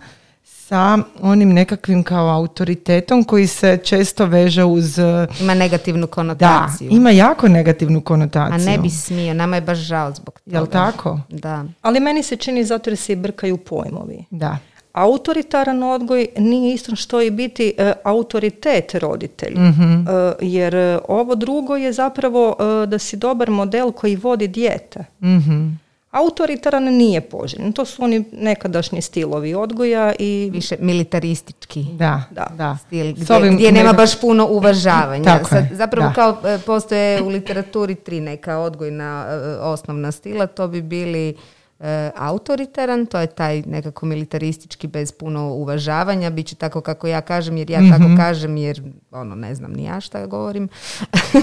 sa 0.69 0.97
onim 1.21 1.49
nekakvim 1.49 2.03
kao 2.03 2.27
autoritetom 2.29 3.23
koji 3.23 3.47
se 3.47 3.77
često 3.83 4.25
veže 4.25 4.63
uz... 4.63 4.97
Ima 5.41 5.53
negativnu 5.53 6.01
Da, 6.01 6.07
konotaciju. 6.07 6.89
ima 6.91 7.09
jako 7.11 7.47
negativnu 7.47 8.01
konotaciju. 8.01 8.69
A 8.69 8.71
ne 8.71 8.77
bi 8.77 8.89
smio, 8.89 9.33
nama 9.33 9.55
je 9.55 9.61
baš 9.61 9.77
žao 9.77 10.11
zbog 10.13 10.39
toga. 10.39 10.57
Jel 10.57 10.67
tako? 10.67 11.19
Da. 11.29 11.65
Ali 11.81 11.99
meni 11.99 12.23
se 12.23 12.35
čini 12.35 12.63
zato 12.63 12.89
jer 12.89 12.97
se 12.97 13.13
i 13.13 13.15
brkaju 13.15 13.57
pojmovi. 13.57 14.25
Da. 14.29 14.57
Autoritaran 14.93 15.83
odgoj 15.83 16.27
nije 16.37 16.73
isto 16.73 16.95
što 16.95 17.21
i 17.21 17.31
biti 17.31 17.73
e, 17.77 17.93
autoritet 18.03 18.93
roditelj. 18.93 19.53
Mhm. 19.59 19.93
E, 19.93 20.05
jer 20.41 20.75
e, 20.75 20.99
ovo 21.07 21.35
drugo 21.35 21.75
je 21.75 21.93
zapravo 21.93 22.55
e, 22.83 22.85
da 22.87 22.99
si 22.99 23.17
dobar 23.17 23.49
model 23.49 23.91
koji 23.91 24.15
vodi 24.15 24.47
dijete. 24.47 25.05
Mhm. 25.23 25.67
Autoritaran 26.11 26.83
nije 26.83 27.21
poželjen. 27.21 27.73
To 27.73 27.85
su 27.85 28.03
oni 28.03 28.23
nekadašnji 28.31 29.01
stilovi 29.01 29.55
odgoja 29.55 30.13
i 30.19 30.49
Više 30.53 30.75
militaristički. 30.79 31.83
Da, 31.83 32.23
Da. 32.31 32.47
da. 32.57 32.77
stil 32.87 33.13
gdje, 33.13 33.35
ovim 33.35 33.55
gdje 33.55 33.71
nema 33.71 33.93
baš 33.93 34.21
puno 34.21 34.47
uvažavanja. 34.47 35.23
Tako 35.23 35.55
je, 35.55 35.69
zapravo 35.73 36.07
da. 36.07 36.13
kao 36.13 36.37
e, 36.45 36.59
postoje 36.65 37.21
u 37.21 37.27
literaturi 37.27 37.95
tri 37.95 38.19
neka 38.19 38.57
odgojna 38.57 39.25
e, 39.29 39.35
osnovna 39.59 40.11
stila, 40.11 40.47
to 40.47 40.67
bi 40.67 40.81
bili 40.81 41.37
e, 41.79 42.11
autoritaran, 42.15 43.05
to 43.05 43.19
je 43.19 43.27
taj 43.27 43.61
nekako 43.61 44.05
militaristički 44.05 44.87
bez 44.87 45.11
puno 45.11 45.49
uvažavanja, 45.53 46.29
bit 46.29 46.47
će 46.47 46.55
tako 46.55 46.81
kako 46.81 47.07
ja 47.07 47.21
kažem 47.21 47.57
jer 47.57 47.69
ja 47.69 47.81
Mhm. 47.81 47.89
tako 47.91 48.05
kažem 48.17 48.57
jer 48.57 48.81
ono 49.11 49.35
ne 49.35 49.55
znam 49.55 49.71
ni 49.73 49.83
ja 49.83 49.99
šta 50.01 50.25
govorim. 50.25 50.69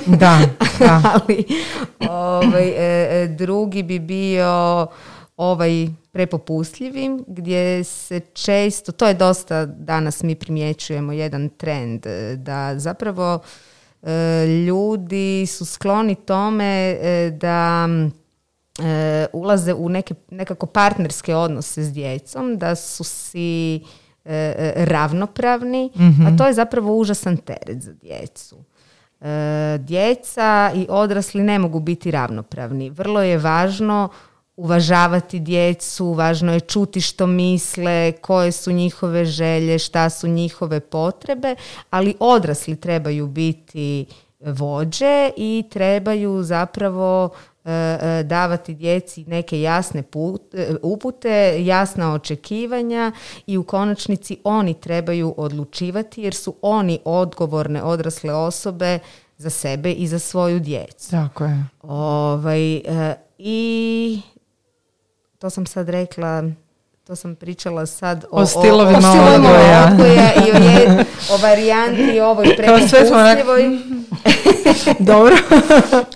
Da, 0.06 0.38
da. 0.78 1.02
Ali 1.14 1.44
ovaj, 2.10 2.68
e, 2.68 3.22
e, 3.22 3.28
drugi 3.28 3.82
bi 3.82 3.98
bio 3.98 4.86
ovaj 5.36 5.86
prepopustljivi 6.12 7.10
gdje 7.26 7.84
se 7.84 8.20
često, 8.20 8.92
to 8.92 9.06
je 9.06 9.14
dosta 9.14 9.66
danas 9.66 10.22
mi 10.22 10.34
primjećujemo 10.34 11.12
jedan 11.12 11.48
trend 11.48 12.06
e, 12.06 12.36
da 12.36 12.78
zapravo 12.78 13.38
e, 14.02 14.46
ljudi 14.66 15.46
su 15.46 15.64
skloni 15.64 16.14
tome 16.14 16.98
e, 17.00 17.30
da 17.40 17.88
e, 18.82 19.26
ulaze 19.32 19.74
u 19.74 19.88
neke 19.88 20.14
nekako 20.30 20.66
partnerske 20.66 21.34
odnose 21.34 21.84
s 21.84 21.92
djecom, 21.92 22.58
da 22.58 22.74
su 22.74 23.04
si 23.04 23.74
e, 23.74 23.80
e, 24.24 24.72
ravnopravni, 24.76 25.90
a 26.26 26.36
to 26.36 26.46
je 26.46 26.54
zapravo 26.54 26.96
užasan 26.96 27.36
teret 27.36 27.82
za 27.82 27.92
djecu. 27.92 28.56
E, 29.20 29.78
djeca 29.80 30.72
i 30.74 30.86
odrasli 30.90 31.42
ne 31.42 31.58
mogu 31.58 31.80
biti 31.80 32.10
ravnopravni. 32.10 32.90
Vrlo 32.90 33.22
je 33.22 33.38
važno 33.38 34.08
uvažavati 34.56 35.40
djecu, 35.40 36.12
važno 36.12 36.52
je 36.52 36.60
čuti 36.60 37.00
što 37.00 37.26
misle, 37.26 38.12
koje 38.12 38.52
su 38.52 38.72
njihove 38.72 39.24
želje, 39.24 39.78
šta 39.78 40.10
su 40.10 40.28
njihove 40.28 40.80
potrebe, 40.80 41.54
ali 41.90 42.14
odrasli 42.20 42.76
trebaju 42.76 43.26
biti 43.26 44.06
vođe 44.40 45.30
i 45.36 45.64
trebaju 45.70 46.42
zapravo 46.42 47.30
davati 48.24 48.74
djeci 48.74 49.24
neke 49.24 49.60
jasne 49.60 50.02
put- 50.02 50.54
e, 50.54 50.76
upute, 50.82 51.64
jasna 51.64 52.14
očekivanja 52.14 53.12
i 53.46 53.58
u 53.58 53.62
konačnici 53.62 54.38
oni 54.44 54.74
trebaju 54.74 55.34
odlučivati 55.36 56.22
jer 56.22 56.34
su 56.34 56.54
oni 56.62 56.98
odgovorne 57.04 57.82
odrasle 57.82 58.34
osobe 58.34 58.98
za 59.36 59.50
sebe 59.50 59.92
i 59.92 60.06
za 60.06 60.18
svoju 60.18 60.60
djecu. 60.60 61.10
Tako 61.10 61.44
je. 61.44 61.64
Ovaj, 61.82 62.76
e, 62.76 63.14
I 63.38 64.20
to 65.38 65.50
sam 65.50 65.66
sad 65.66 65.88
rekla, 65.88 66.44
to 67.06 67.16
sam 67.16 67.34
pričala 67.34 67.86
sad 67.86 68.24
o, 68.24 68.40
O 68.40 68.46
stilovima 68.46 68.98
o 68.98 69.00
stilovima 69.02 69.34
odgoja. 69.48 69.88
odgoja 69.92 70.32
i 70.36 70.50
o, 70.52 70.70
je, 70.70 71.04
o 71.30 71.38
varijanti 71.38 72.20
ovoj 72.20 72.56
prepopustljivoj, 72.56 73.78
Dobro. 75.00 75.36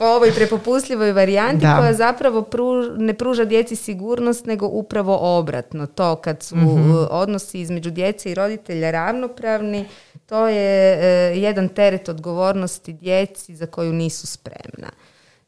o 0.01 0.07
ovoj 0.07 0.33
prepopustljivoj 0.33 1.13
varijanti 1.23 1.57
Da. 1.59 1.77
koja 1.77 1.93
zapravo 1.95 2.41
pruž- 2.43 2.97
ne 2.99 3.15
pruža 3.15 3.45
djeci 3.45 3.77
sigurnost 3.77 4.47
nego 4.47 4.67
upravo 4.67 5.39
obratno. 5.39 5.87
To 5.87 6.17
kad 6.17 6.43
su 6.43 6.57
Mhm. 6.57 6.91
e, 6.91 6.95
odnosi 7.01 7.61
između 7.61 7.91
djece 7.91 8.31
i 8.31 8.35
roditelja 8.35 8.91
ravnopravni, 8.91 9.85
to 10.27 10.49
je 10.49 10.95
e, 10.95 11.07
jedan 11.37 11.69
teret 11.69 12.09
odgovornosti 12.09 12.93
djeci 12.93 13.57
za 13.57 13.67
koju 13.67 13.93
nisu 13.93 14.27
spremna. 14.27 14.89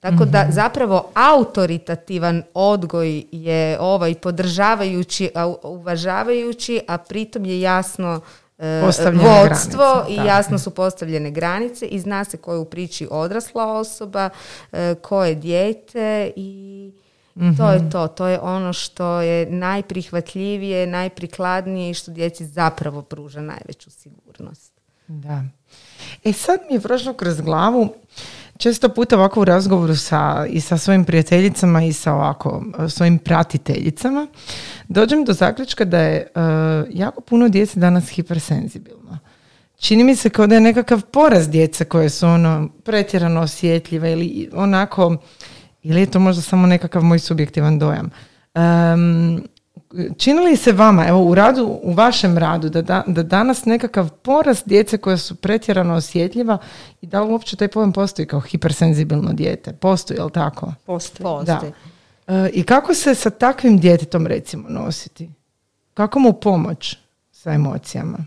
Tako 0.03 0.25
da 0.25 0.43
Mhm. 0.43 0.53
zapravo 0.53 1.11
autoritativan 1.15 2.43
odgoj 2.55 3.25
je 3.33 3.81
ovaj 3.81 4.15
podržavajući, 4.15 5.31
a 5.35 5.47
uvažavajući, 5.63 6.81
a 6.89 6.99
pritom 6.99 7.45
je 7.45 7.61
jasno 7.61 8.21
Postavljene 8.85 9.25
vodstvo 9.49 9.79
granice, 9.79 10.13
i 10.13 10.17
da. 10.17 10.23
jasno 10.25 10.59
su 10.59 10.71
postavljene 10.71 11.31
granice 11.31 11.87
i 11.87 12.01
zna 12.01 12.25
se 12.25 12.37
ko 12.37 12.53
je 12.53 12.59
u 12.59 12.65
priči 12.65 13.09
odrasla 13.11 13.73
osoba, 13.73 14.31
e, 14.73 14.95
ko 15.03 15.25
je 15.25 15.35
dijete 15.35 16.33
i 16.37 16.93
to 17.57 17.71
je 17.71 17.91
to. 17.91 18.09
To 18.09 18.27
je 18.27 18.41
ono 18.41 18.73
što 18.73 19.21
je 19.21 19.47
najprihvatljivije, 19.47 20.87
najprikladnije 20.87 21.91
i 21.91 21.95
što 21.95 22.11
djeci 22.13 22.47
zapravo 22.47 23.03
pruža 23.03 23.41
najveću 23.41 23.91
sigurnost. 23.91 24.73
Da. 25.09 25.43
E 26.25 26.33
sad 26.33 26.61
mi 26.69 26.75
je 26.75 26.81
prošlo 26.81 27.15
kroz 27.15 27.41
glavu, 27.41 27.89
često 28.63 28.89
puta 28.89 29.17
ovako 29.17 29.41
u 29.41 29.45
razgovoru 29.45 29.97
sa, 29.97 30.47
i 30.49 30.61
sa 30.61 30.79
svojim 30.79 31.05
prijateljicama 31.05 31.83
i 31.83 31.93
sa 31.93 32.13
ovako 32.15 32.65
e, 32.79 32.89
svojim 32.89 33.19
pratiteljicama, 33.19 34.27
dođem 34.89 35.25
do 35.25 35.33
zaključka 35.33 35.85
da 35.85 35.99
je 35.99 36.17
e, 36.17 36.29
jako 36.91 37.21
puno 37.21 37.49
djece 37.49 37.81
danas 37.81 38.09
hipersenzibilno. 38.09 39.19
Čini 39.77 40.05
mi 40.05 40.17
se 40.17 40.31
kao 40.31 40.47
da 40.47 40.55
je 40.55 40.61
nekakav 40.61 41.03
porast 41.03 41.51
djece 41.51 41.85
koje 41.85 42.11
su 42.11 42.27
ono 42.27 42.69
pretjerano 42.85 43.41
osjetljive 43.41 44.13
ili 44.13 44.49
onako, 44.55 45.17
ili 45.83 46.01
je 46.01 46.07
to 46.07 46.21
možda 46.21 46.43
samo 46.43 46.67
nekakav 46.67 47.03
moj 47.03 47.19
subjektivan 47.19 47.79
dojam. 47.79 48.11
Em, 48.55 49.43
čini 50.19 50.41
li 50.41 50.57
se 50.57 50.73
vama, 50.73 51.07
evo 51.07 51.23
u 51.25 51.35
radu, 51.35 51.79
u 51.83 51.93
vašem 51.93 52.39
radu, 52.39 52.69
da, 52.69 52.83
da, 52.83 53.05
da 53.07 53.23
danas 53.23 53.65
nekakav 53.65 54.11
porast 54.11 54.69
djece 54.69 54.99
koja 54.99 55.17
su 55.17 55.35
pretjerano 55.35 55.95
osjetljiva 55.95 56.59
i 57.01 57.07
da 57.07 57.23
li 57.23 57.33
uopće 57.33 57.57
taj 57.57 57.69
pojam 57.69 57.93
postoji 57.93 58.27
kao 58.27 58.41
hipersenzibilno 58.41 59.33
dijete? 59.33 59.73
Postoji, 59.73 60.19
jel 60.19 60.31
tako? 60.31 60.73
postoji. 60.87 61.25
Postoji. 61.25 61.73
E, 62.27 62.51
I 62.53 62.63
kako 62.63 62.95
se 62.95 63.15
sa 63.15 63.31
takvim 63.31 63.79
djetetom 63.79 64.27
recimo 64.27 64.69
nositi? 64.69 65.31
Kako 65.95 66.19
mu 66.19 66.33
pomoć 66.33 66.97
sa 67.33 67.53
emocijama? 67.53 68.19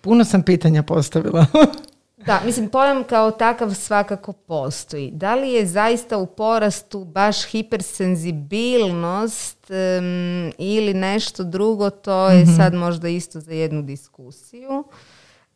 Puno 0.00 0.24
sam 0.24 0.42
pitanja 0.42 0.82
postavila. 0.82 1.46
Da, 2.26 2.40
mislim, 2.44 2.68
pojam 2.68 3.04
kao 3.04 3.30
takav 3.30 3.74
svakako 3.74 4.32
postoji. 4.32 5.10
Da 5.10 5.34
li 5.34 5.50
je 5.50 5.66
zaista 5.66 6.16
u 6.16 6.26
porastu 6.26 7.04
baš 7.04 7.44
hipersenzibilnost 7.44 9.70
em, 9.70 10.52
ili 10.58 10.94
nešto 10.94 11.44
drugo, 11.44 11.90
to 11.90 12.28
je 12.28 12.46
sad 12.56 12.74
možda 12.74 13.08
isto 13.08 13.40
za 13.40 13.52
jednu 13.52 13.82
diskusiju. 13.82 14.84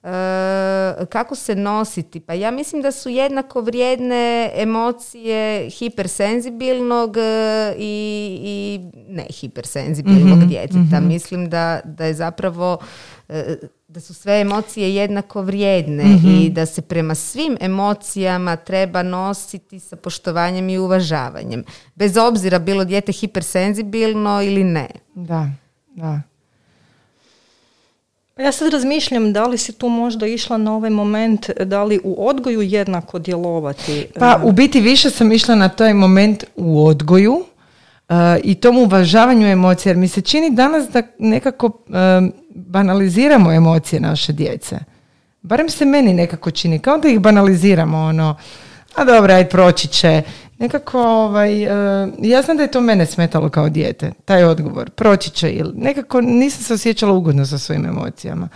E, 0.04 1.06
kako 1.08 1.34
se 1.34 1.54
nositi? 1.54 2.20
Pa 2.20 2.34
ja 2.34 2.50
mislim 2.50 2.82
da 2.82 2.92
su 2.92 3.08
jednako 3.08 3.60
vrijedne 3.60 4.50
emocije 4.54 5.70
hipersenzibilnog 5.70 7.16
e, 7.16 7.74
i, 7.78 8.38
i 8.42 8.80
ne 9.08 9.26
hipersenzibilnog 9.30 10.38
djeteta. 10.48 11.00
Mislim 11.00 11.50
da, 11.50 11.80
da 11.84 12.04
je 12.04 12.14
zapravo 12.14 12.78
e, 13.28 13.56
da 13.94 14.00
su 14.00 14.14
sve 14.14 14.40
emocije 14.40 14.94
jednako 14.94 15.42
vrijedne 15.42 16.04
i 16.42 16.50
da 16.50 16.66
se 16.66 16.82
prema 16.82 17.14
svim 17.14 17.56
emocijama 17.60 18.56
treba 18.56 19.02
nositi 19.02 19.80
sa 19.80 19.96
poštovanjem 19.96 20.68
i 20.68 20.78
uvažavanjem. 20.78 21.64
Bez 21.94 22.16
obzira 22.16 22.58
bilo 22.58 22.84
dijete 22.84 23.12
hipersenzibilno 23.12 24.42
ili 24.42 24.64
ne. 24.64 24.88
da, 25.14 25.48
da. 25.94 26.20
Pa 28.34 28.42
Ja 28.42 28.52
sad 28.52 28.72
razmišljam 28.72 29.32
da 29.32 29.46
li 29.46 29.58
si 29.58 29.72
tu 29.72 29.88
možda 29.88 30.26
išla 30.26 30.56
na 30.56 30.74
ovaj 30.74 30.90
moment, 30.90 31.50
da 31.50 31.84
li 31.84 32.00
u 32.04 32.28
odgoju 32.28 32.62
jednako 32.62 33.18
djelovati. 33.18 34.06
Pa 34.18 34.40
u 34.44 34.52
biti 34.52 34.80
više 34.80 35.10
sam 35.10 35.32
išla 35.32 35.54
na 35.54 35.68
taj 35.68 35.94
moment 35.94 36.44
u 36.56 36.86
odgoju 36.86 37.44
uh, 38.08 38.16
i 38.44 38.54
tom 38.54 38.78
uvažavanju 38.78 39.46
emocija. 39.46 39.90
Jer 39.90 39.96
mi 39.96 40.08
se 40.08 40.20
čini 40.20 40.50
danas 40.50 40.88
da 40.88 41.02
nekako 41.18 41.66
um, 41.66 42.32
banaliziramo 42.54 43.52
emocije 43.52 44.00
naše 44.00 44.32
djece. 44.32 44.78
Barem 45.42 45.68
se 45.68 45.84
meni 45.84 46.12
nekako 46.12 46.50
čini. 46.50 46.78
Kao 46.78 46.98
da 46.98 47.08
ih 47.08 47.20
banaliziramo 47.20 47.98
ono, 47.98 48.36
a 48.94 49.04
dobro, 49.04 49.34
aj 49.34 49.48
proći 49.48 49.88
će. 49.88 50.22
Nekako, 50.58 51.02
ovaj, 51.02 51.66
uh, 51.66 52.12
ja 52.18 52.42
znam 52.42 52.56
da 52.56 52.62
je 52.62 52.70
to 52.70 52.80
mene 52.80 53.06
smetalo 53.06 53.48
kao 53.48 53.68
dijete, 53.68 54.12
taj 54.24 54.44
odgovor, 54.44 54.90
proći 54.90 55.30
će 55.30 55.50
ili 55.50 55.72
nekako 55.74 56.20
nisam 56.20 56.62
se 56.62 56.74
osjećala 56.74 57.12
ugodno 57.12 57.46
sa 57.46 57.58
svojim 57.58 57.86
emocijama. 57.86 58.48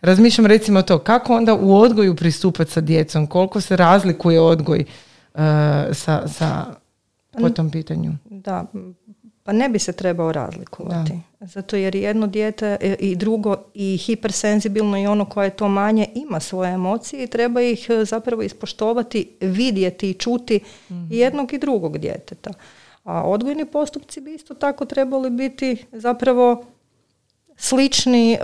Razmišljam 0.00 0.46
recimo 0.46 0.82
to, 0.82 0.98
kako 0.98 1.36
onda 1.36 1.54
u 1.54 1.76
odgoju 1.76 2.16
pristupati 2.16 2.70
sa 2.70 2.80
djecom, 2.80 3.26
koliko 3.26 3.60
se 3.60 3.76
razlikuje 3.76 4.40
odgoj 4.40 4.84
uh, 5.34 5.40
sa, 5.92 6.28
sa 6.28 6.64
po 7.40 7.50
tom 7.50 7.70
pitanju? 7.70 8.12
Da, 8.24 8.66
pa 9.42 9.52
ne 9.52 9.68
bi 9.68 9.78
se 9.78 9.92
trebao 9.92 10.32
razlikovati. 10.32 11.12
Zato 11.40 11.76
jer 11.76 11.94
jedno 11.94 12.26
dijete 12.26 12.76
e, 12.80 12.96
i 13.00 13.16
drugo 13.16 13.56
i 13.74 13.96
hipersenzibilno 13.96 14.98
i 14.98 15.06
ono 15.06 15.24
koje 15.24 15.46
je 15.46 15.56
to 15.56 15.68
manje 15.68 16.08
ima 16.14 16.40
svoje 16.40 16.72
emocije 16.72 17.24
i 17.24 17.26
treba 17.26 17.60
ih 17.60 17.86
e, 17.90 18.04
zapravo 18.04 18.42
ispoštovati, 18.42 19.30
vidjeti 19.40 20.10
i 20.10 20.14
čuti 20.14 20.60
mm 20.90 21.02
jednog 21.10 21.52
i 21.52 21.58
drugog 21.58 21.98
djeteta. 21.98 22.50
A 23.04 23.22
odgojni 23.22 23.64
postupci 23.64 24.20
bi 24.20 24.34
isto 24.34 24.54
tako 24.54 24.84
trebali 24.84 25.30
biti 25.30 25.84
zapravo 25.92 26.64
slični 27.56 28.32
e, 28.32 28.38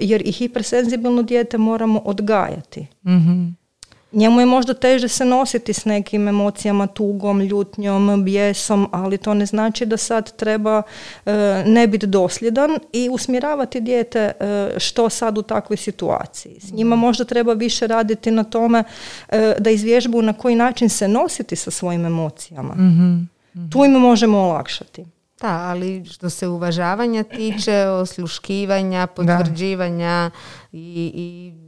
jer 0.00 0.22
i 0.28 0.32
hipersenzibilno 0.32 1.22
dijete 1.22 1.58
moramo 1.58 2.02
odgajati. 2.04 2.86
mm 3.06 3.61
Njemu 4.12 4.40
je 4.40 4.46
možda 4.46 4.74
teže 4.74 5.08
se 5.08 5.24
nositi 5.24 5.72
s 5.72 5.84
nekim 5.84 6.28
emocijama, 6.28 6.86
tugom, 6.86 7.40
ljutnjom, 7.40 8.24
bijesom, 8.24 8.88
ali 8.92 9.18
to 9.18 9.34
ne 9.34 9.46
znači 9.46 9.86
da 9.86 9.96
sad 9.96 10.36
treba 10.36 10.82
e, 11.26 11.32
ne 11.66 11.86
biti 11.86 12.06
dosljedan 12.06 12.70
i 12.92 13.08
usmjeravati 13.12 13.80
dijete 13.80 14.18
e, 14.18 14.70
što 14.78 15.08
sad 15.08 15.38
u 15.38 15.42
takvoj 15.42 15.76
situaciji. 15.76 16.60
S 16.60 16.72
njima 16.72 16.96
možda 16.96 17.24
treba 17.24 17.52
više 17.52 17.86
raditi 17.86 18.30
na 18.30 18.44
tome 18.44 18.84
e, 19.28 19.54
da 19.58 19.70
izvježbu 19.70 20.22
na 20.22 20.32
koji 20.32 20.54
način 20.54 20.88
se 20.88 21.08
nositi 21.08 21.56
sa 21.56 21.70
svojim 21.70 22.06
emocijama. 22.06 22.74
mm 22.74 23.28
Tu 23.72 23.84
im 23.84 23.90
možemo 23.92 24.38
olakšati. 24.38 25.04
Da, 25.40 25.48
ali 25.48 26.04
što 26.04 26.30
se 26.30 26.48
uvažavanja 26.48 27.22
tiče, 27.22 27.86
osluškivanja, 27.86 29.06
potvrđivanja 29.06 30.30
i, 30.72 31.12
i 31.14 31.61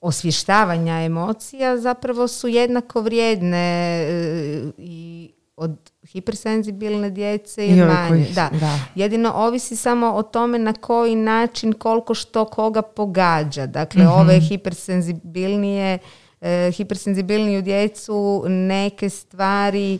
osvještavanja 0.00 1.00
emocija 1.04 1.78
zapravo 1.78 2.28
su 2.28 2.48
jednako 2.48 3.00
vrijedne 3.00 4.02
e, 4.02 4.72
i 4.78 5.30
od 5.56 5.90
hipersenzibilne 6.06 7.10
djece 7.10 7.66
i, 7.66 7.76
manje. 7.76 8.26
Da. 8.34 8.50
Jedino 8.94 9.32
ovisi 9.34 9.76
samo 9.76 10.12
o 10.12 10.22
tome 10.22 10.58
na 10.58 10.72
koji 10.72 11.14
način, 11.14 11.72
koliko 11.72 12.14
što 12.14 12.44
koga 12.44 12.82
pogađa. 12.82 13.66
Dakle, 13.66 14.04
mm 14.04 14.08
ove 14.08 14.40
hipersenzibilnije, 14.40 15.98
e, 16.40 16.70
hipersenzibilniju 16.72 17.62
djecu 17.62 18.44
neke 18.48 19.10
stvari 19.10 19.98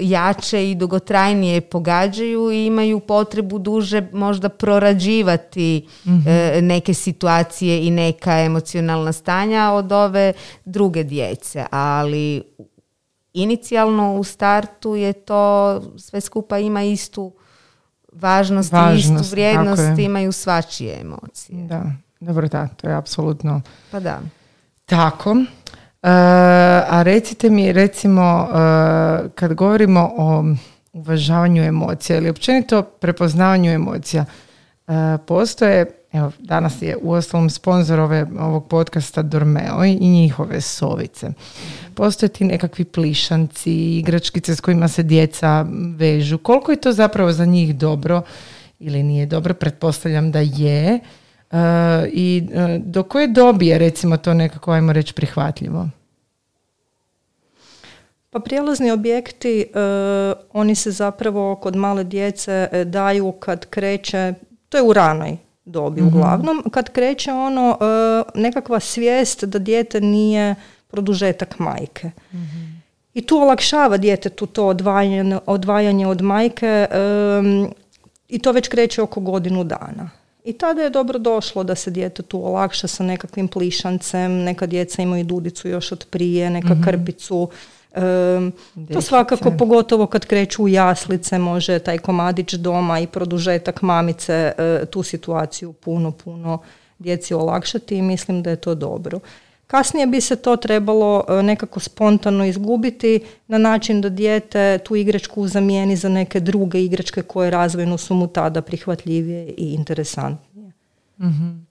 jače 0.00 0.70
i 0.70 0.74
dugotrajnije 0.74 1.60
pogađaju 1.60 2.50
i 2.50 2.66
imaju 2.66 3.00
potrebu 3.00 3.58
duže 3.58 4.08
možda 4.12 4.48
prorađivati 4.48 5.88
mhm. 6.06 6.28
e, 6.28 6.62
neke 6.62 6.94
situacije 6.94 7.86
i 7.86 7.90
neka 7.90 8.40
emocionalna 8.40 9.12
stanja 9.12 9.70
od 9.70 9.92
ove 9.92 10.32
druge 10.64 11.04
djece, 11.04 11.64
ali 11.70 12.42
inicijalno 13.32 14.14
u 14.14 14.24
startu 14.24 14.96
je 14.96 15.12
to 15.12 15.80
sve 15.96 16.20
skupa 16.20 16.58
ima 16.58 16.82
istu 16.82 17.32
važnost, 18.12 18.72
važnost 18.72 19.08
i 19.08 19.14
istu 19.14 19.30
vrijednost, 19.30 19.98
imaju 19.98 20.32
svačije 20.32 21.00
emocije. 21.00 21.66
Da, 21.66 21.84
dobro 22.20 22.48
da, 22.48 22.68
to 22.68 22.88
je 22.88 22.94
apsolutno 22.94 23.62
pa 23.90 24.00
da. 24.00 24.20
tako. 24.86 25.36
E, 26.02 26.08
a 26.88 27.02
recite 27.02 27.50
mi, 27.50 27.72
recimo, 27.72 28.48
e, 28.50 29.28
kad 29.34 29.54
govorimo 29.54 30.10
o 30.16 30.44
uvažavanju 30.92 31.62
emocija 31.62 32.18
ili 32.18 32.30
općenito 32.30 32.82
prepoznavanju 32.82 33.70
emocija, 33.70 34.24
e, 34.88 34.92
postoje, 35.26 35.86
evo, 36.12 36.32
danas 36.38 36.82
je 36.82 36.96
u 37.02 37.12
ostalom 37.12 37.50
sponzor 37.50 38.00
ove, 38.00 38.26
ovog 38.40 38.68
podcasta 38.68 39.22
Dormeo 39.22 39.84
i 39.84 40.08
njihove 40.08 40.60
sovice. 40.60 41.30
Postoje 41.94 42.28
ti 42.28 42.44
nekakvi 42.44 42.84
plišanci, 42.84 43.98
igračkice 43.98 44.54
s 44.54 44.60
kojima 44.60 44.88
se 44.88 45.02
djeca 45.02 45.66
vežu. 45.96 46.38
Koliko 46.38 46.70
je 46.70 46.80
to 46.80 46.92
zapravo 46.92 47.32
za 47.32 47.44
njih 47.44 47.76
dobro 47.76 48.22
ili 48.78 49.02
nije 49.02 49.26
dobro? 49.26 49.54
Pretpostavljam 49.54 50.30
da 50.30 50.40
je. 50.40 51.00
I 52.12 52.48
do 52.78 53.02
koje 53.02 53.26
dobi 53.26 53.66
je 53.66 53.78
recimo 53.78 54.16
to 54.16 54.34
nekako, 54.34 54.72
ajmo 54.72 54.92
reći, 54.92 55.14
prihvatljivo? 55.14 55.88
Pa 58.30 58.40
prijelazni 58.40 58.90
objekti, 58.90 59.60
e, 59.60 59.66
oni 60.52 60.74
se 60.74 60.90
zapravo 60.90 61.56
kod 61.56 61.76
male 61.76 62.04
djece 62.04 62.68
e, 62.72 62.84
daju 62.84 63.32
kad 63.32 63.66
kreće, 63.66 64.34
to 64.68 64.78
je 64.78 64.82
u 64.82 64.92
ranoj 64.92 65.36
dobi 65.64 66.02
mm 66.02 66.06
uglavnom, 66.06 66.64
kad 66.70 66.90
kreće 66.90 67.32
ono 67.32 67.78
e, 67.80 67.84
nekakva 68.34 68.80
svijest 68.80 69.44
da 69.44 69.58
dijete 69.58 70.00
nije 70.00 70.54
produžetak 70.88 71.58
majke. 71.58 72.10
mm 72.32 72.78
I 73.14 73.26
tu 73.26 73.36
olakšava 73.36 73.96
djetetu 73.96 74.46
to 74.46 74.66
odvajanje, 74.66 75.38
odvajanje 75.46 76.06
od 76.06 76.22
majke 76.22 76.86
i 78.28 78.38
to 78.38 78.52
već 78.52 78.68
kreće 78.68 79.02
oko 79.02 79.20
godinu 79.20 79.64
dana. 79.64 80.10
I 80.48 80.52
tada 80.52 80.82
je 80.82 80.90
dobro 80.90 81.18
došlo 81.18 81.64
da 81.64 81.74
se 81.74 82.10
tu 82.28 82.46
olakša 82.46 82.88
sa 82.88 83.04
nekakvim 83.04 83.48
plišancem, 83.48 84.42
neka 84.42 84.66
djeca 84.66 85.02
imaju 85.02 85.24
dudicu 85.24 85.68
još 85.68 85.92
od 85.92 86.06
prije, 86.10 86.50
neka 86.50 86.74
mm 86.74 86.82
krpicu, 86.84 87.48
to 88.92 89.00
svakako 89.00 89.50
pogotovo 89.58 90.06
kad 90.06 90.26
kreću 90.26 90.62
u 90.62 90.68
jaslice 90.68 91.38
može 91.38 91.78
taj 91.78 91.98
komadić 91.98 92.52
doma 92.52 93.00
i 93.00 93.06
produžetak 93.06 93.82
mamice 93.82 94.52
e, 94.58 94.84
tu 94.90 95.02
situaciju 95.02 95.72
puno, 95.72 96.10
puno 96.10 96.58
djeci 96.98 97.34
olakšati 97.34 97.96
i 97.96 98.02
mislim 98.02 98.42
da 98.42 98.50
je 98.50 98.56
to 98.56 98.74
dobro. 98.74 99.20
Kasnije 99.68 100.06
bi 100.06 100.20
se 100.20 100.36
to 100.36 100.56
trebalo 100.56 101.24
e, 101.28 101.42
nekako 101.42 101.80
spontano 101.80 102.44
izgubiti 102.44 103.20
na 103.48 103.58
način 103.58 104.00
da 104.00 104.08
dijete 104.08 104.78
tu 104.78 104.96
igračku 104.96 105.48
zamijeni 105.48 105.96
za 105.96 106.08
neke 106.08 106.40
druge 106.40 106.84
igračke 106.84 107.22
koje 107.22 107.50
razvojno 107.50 107.98
su 107.98 108.14
mu 108.14 108.26
tada 108.26 108.62
prihvatljivije 108.62 109.54
i 109.56 109.74
interesantnije. 109.74 110.72
mm 111.18 111.68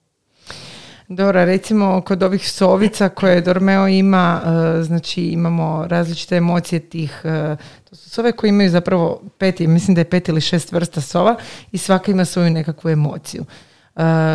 dobro, 1.08 1.44
recimo 1.44 2.00
kod 2.00 2.22
ovih 2.22 2.50
sovica 2.50 3.08
koje 3.08 3.40
Dormeo 3.40 3.88
ima, 3.88 4.40
e, 4.44 4.82
znači 4.82 5.22
imamo 5.22 5.86
različite 5.86 6.36
emocije 6.36 6.80
tih, 6.80 7.20
e, 7.24 7.56
to 7.90 7.96
su 7.96 8.10
sove 8.10 8.32
koje 8.32 8.48
imaju 8.48 8.70
zapravo 8.70 9.22
pet, 9.38 9.58
mislim 9.58 9.94
da 9.94 10.00
je 10.00 10.10
pet 10.10 10.28
ili 10.28 10.40
šest 10.40 10.72
vrsta 10.72 11.00
sova 11.00 11.36
i 11.72 11.78
svaka 11.78 12.10
ima 12.10 12.24
svoju 12.24 12.50
nekakvu 12.50 12.90
emociju. 12.90 13.44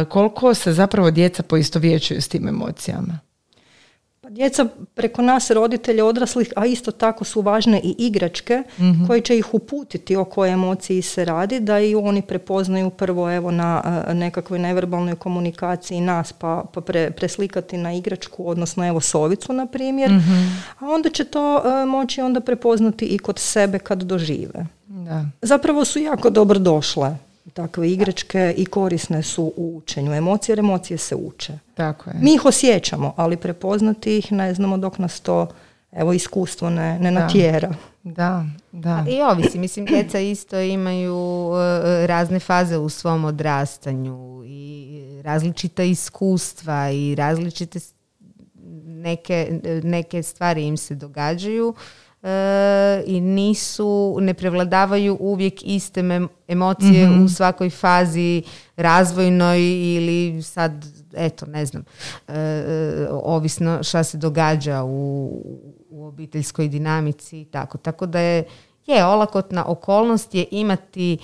Koliko 0.09 0.53
se 0.53 0.73
zapravo 0.73 1.11
djeca 1.11 1.43
poistovjećuju 1.43 2.21
s 2.21 2.27
tim 2.27 2.47
emocijama? 2.47 3.19
Djeca 4.33 4.65
preko 4.93 5.21
nas 5.21 5.51
roditelja 5.51 6.05
odraslih, 6.05 6.53
a 6.55 6.65
isto 6.65 6.91
tako 6.91 7.23
su 7.23 7.41
važne 7.41 7.81
i 7.83 7.95
igračke 7.97 8.63
mm 8.79 8.93
koje 9.07 9.21
će 9.21 9.37
ih 9.37 9.53
uputiti 9.53 10.15
o 10.15 10.25
kojoj 10.25 10.53
emociji 10.53 11.01
se 11.01 11.25
radi, 11.25 11.59
da 11.59 11.79
i 11.79 11.95
oni 11.95 12.21
prepoznaju 12.21 12.89
prvo 12.89 13.31
evo 13.31 13.51
na 13.51 14.03
nekakvoj 14.13 14.59
neverbalnoj 14.59 15.15
komunikaciji 15.15 16.01
nas 16.01 16.33
pa, 16.33 16.63
pa 16.73 16.81
preslikati 17.17 17.77
na 17.77 17.93
igračku, 17.93 18.49
odnosno 18.49 18.87
evo 18.87 19.01
sovicu 19.01 19.53
na 19.53 19.65
primjer, 19.65 20.11
mhm. 20.11 20.33
a 20.79 20.85
onda 20.85 21.09
će 21.09 21.23
to 21.23 21.63
moći 21.85 22.21
onda 22.21 22.39
prepoznati 22.39 23.05
i 23.05 23.17
kod 23.17 23.39
sebe 23.39 23.79
kad 23.79 24.03
dožive. 24.03 24.65
Da. 24.87 25.25
Zapravo 25.41 25.85
su 25.85 25.99
jako 25.99 26.29
dobro 26.29 26.59
došle 26.59 27.17
takve 27.53 27.91
igračke 27.91 28.53
i 28.57 28.65
korisne 28.65 29.23
su 29.23 29.53
u 29.57 29.77
učenju. 29.77 30.13
Emocije 30.13 30.53
jer 30.53 30.59
emocije 30.59 30.97
se 30.97 31.15
uče. 31.15 31.59
Tako 31.73 32.09
je. 32.09 32.15
Mi 32.21 32.33
ih 32.33 32.45
osjećamo, 32.45 33.13
ali 33.15 33.37
prepoznati 33.37 34.17
ih 34.17 34.31
ne 34.31 34.53
znamo 34.53 34.77
dok 34.77 34.97
nas 34.97 35.19
to 35.19 35.47
evo 35.91 36.13
iskustvo 36.13 36.69
ne, 36.69 36.99
ne 36.99 37.11
natjera. 37.11 37.73
Da, 38.03 38.45
da. 38.71 39.05
I 39.09 39.21
ovisi, 39.21 39.59
mislim, 39.59 39.85
djeca 39.85 40.19
isto 40.19 40.59
imaju 40.59 41.51
e, 41.55 42.07
razne 42.07 42.39
faze 42.39 42.77
u 42.77 42.89
svom 42.89 43.25
odrastanju 43.25 44.43
i 44.45 45.21
različita 45.23 45.83
iskustva 45.83 46.91
i 46.91 47.15
različite 47.15 47.79
neke, 48.85 49.59
neke 49.83 50.23
stvari 50.23 50.65
im 50.65 50.77
se 50.77 50.95
događaju 50.95 51.75
E, 51.75 52.02
i 53.05 53.21
nisu, 53.21 54.17
ne 54.21 54.33
prevladavaju 54.33 55.17
uvijek 55.19 55.53
iste 55.63 56.03
emocije 56.47 57.09
u 57.09 57.13
mhm. 57.13 57.27
svakoj 57.27 57.69
fazi 57.69 58.43
razvojnoj 58.75 59.59
ili 59.95 60.41
sad, 60.43 60.85
eto, 61.13 61.45
ne 61.45 61.65
znam, 61.65 61.83
e, 62.27 62.33
e, 62.33 63.07
ovisno 63.11 63.83
šta 63.83 64.03
se 64.03 64.17
događa 64.17 64.83
u, 64.83 65.31
u 65.89 66.05
obiteljskoj 66.05 66.67
dinamici 66.67 67.41
i 67.41 67.45
tako. 67.45 67.77
Tako 67.77 68.05
da 68.05 68.19
je, 68.19 68.43
je 68.85 69.05
olakotna 69.05 69.65
okolnost 69.65 70.35
je 70.35 70.45
imati 70.51 71.17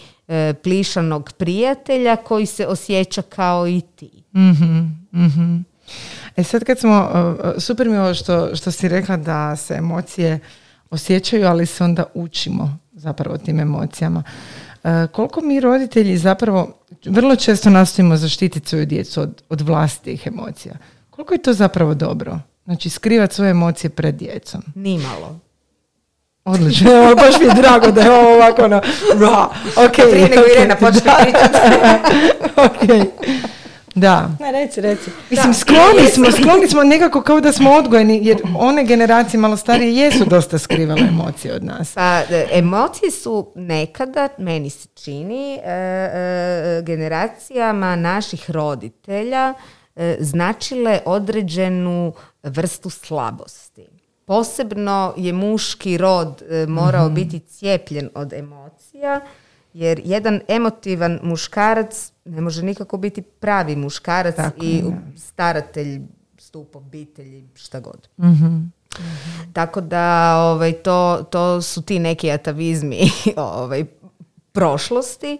plišanog 0.63 1.31
prijatelja 1.37 2.15
koji 2.15 2.45
se 2.45 2.67
osjeća 2.67 3.21
kao 3.21 3.67
i 3.67 3.81
ti. 3.95 4.23
mm 4.33 5.69
E 6.35 6.43
sad 6.43 6.63
kad 6.63 6.79
smo, 6.79 7.09
super 7.57 7.89
mi 7.89 7.93
je 7.93 8.01
ovo 8.01 8.13
što, 8.13 8.55
što 8.55 8.71
si 8.71 8.87
rekla 8.87 9.17
da 9.17 9.55
se 9.55 9.73
emocije 9.73 10.39
osjećaju, 10.89 11.47
ali 11.47 11.65
se 11.65 11.83
onda 11.83 12.03
učimo 12.13 12.77
zapravo 12.93 13.37
tim 13.37 13.59
emocijama. 13.59 14.23
E, 14.83 15.07
koliko 15.11 15.41
mi 15.41 15.59
roditelji 15.59 16.17
zapravo 16.17 16.77
vrlo 17.05 17.35
često 17.35 17.69
nastojimo 17.69 18.17
zaštititi 18.17 18.69
svoju 18.69 18.85
djecu 18.85 19.21
od, 19.21 19.43
od 19.49 19.61
vlastitih 19.61 20.27
emocija. 20.27 20.75
Koliko 21.09 21.33
je 21.33 21.41
to 21.41 21.53
zapravo 21.53 21.93
dobro? 21.93 22.39
Znači 22.65 22.89
skrivati 22.89 23.35
svoje 23.35 23.51
emocije 23.51 23.89
pred 23.89 24.15
djecom. 24.15 24.61
Nimalo. 24.75 25.39
Odlično, 26.45 26.91
evo, 26.91 27.15
baš 27.15 27.39
mi 27.39 27.45
je 27.45 27.53
drago 27.53 27.91
da 27.91 28.01
je 28.01 28.11
ovo 28.11 28.35
ovako 28.35 28.63
ono, 28.63 28.81
ra, 29.19 29.49
ok. 29.85 29.93
Prije 30.11 30.29
nego 30.29 30.41
ok, 30.41 30.47
Irena 30.55 30.75
počne 30.75 31.01
da. 31.01 31.17
pričati. 31.21 31.57
ok. 32.67 33.07
Da. 33.95 34.29
Ne, 34.39 34.51
reci, 34.51 34.81
reci. 34.81 35.11
Mislim, 35.29 35.53
skloni 35.53 36.09
smo, 36.13 36.31
skloni 36.31 36.67
smo 36.67 36.83
nekako 36.83 37.21
kao 37.21 37.41
da 37.41 37.51
smo 37.51 37.71
odgojeni, 37.71 38.19
jer 38.23 38.37
one 38.57 38.83
generacije 38.83 39.39
malo 39.39 39.57
starije 39.57 39.95
jesu 39.95 40.25
dosta 40.25 40.57
skrivale 40.57 41.01
emocije 41.01 41.53
od 41.53 41.63
nas. 41.63 41.93
Pa, 41.93 42.19
e, 42.19 42.47
emocije 42.51 43.11
su 43.11 43.51
nekada, 43.55 44.27
meni 44.37 44.69
se 44.69 44.87
čini, 44.93 45.55
e, 45.55 45.59
e, 45.65 46.81
generacijama 46.85 47.95
naših 47.95 48.51
roditelja 48.51 49.53
značile 50.19 50.99
određenu 51.05 52.13
vrstu 52.43 52.89
slabosti. 52.89 53.87
Posebno 54.25 55.13
je 55.17 55.33
muški 55.33 55.97
rod 55.97 56.43
morao 56.67 57.09
biti 57.09 57.39
cijepljen 57.39 58.09
od 58.15 58.33
emocija, 58.33 59.21
jer 59.73 60.01
jedan 60.05 60.41
emotivan 60.47 61.19
muškarac 61.23 62.11
ne 62.29 62.41
može 62.41 62.63
nikako 62.63 62.97
biti 62.97 63.21
pravi 63.21 63.75
muškarac 63.75 64.35
Tako 64.35 64.65
i 64.65 64.75
je, 64.75 64.83
staratelj 65.17 66.01
stup 66.37 66.75
obitelji, 66.75 67.47
šta 67.55 67.79
god. 67.79 68.07
Tako 69.53 69.81
da 69.81 70.35
ovaj, 70.37 70.73
to, 70.73 71.27
to 71.31 71.61
su 71.61 71.81
ti 71.81 71.99
neki 71.99 72.31
atavizmi 72.31 72.99
ovaj, 73.37 73.85
prošlosti. 74.51 75.37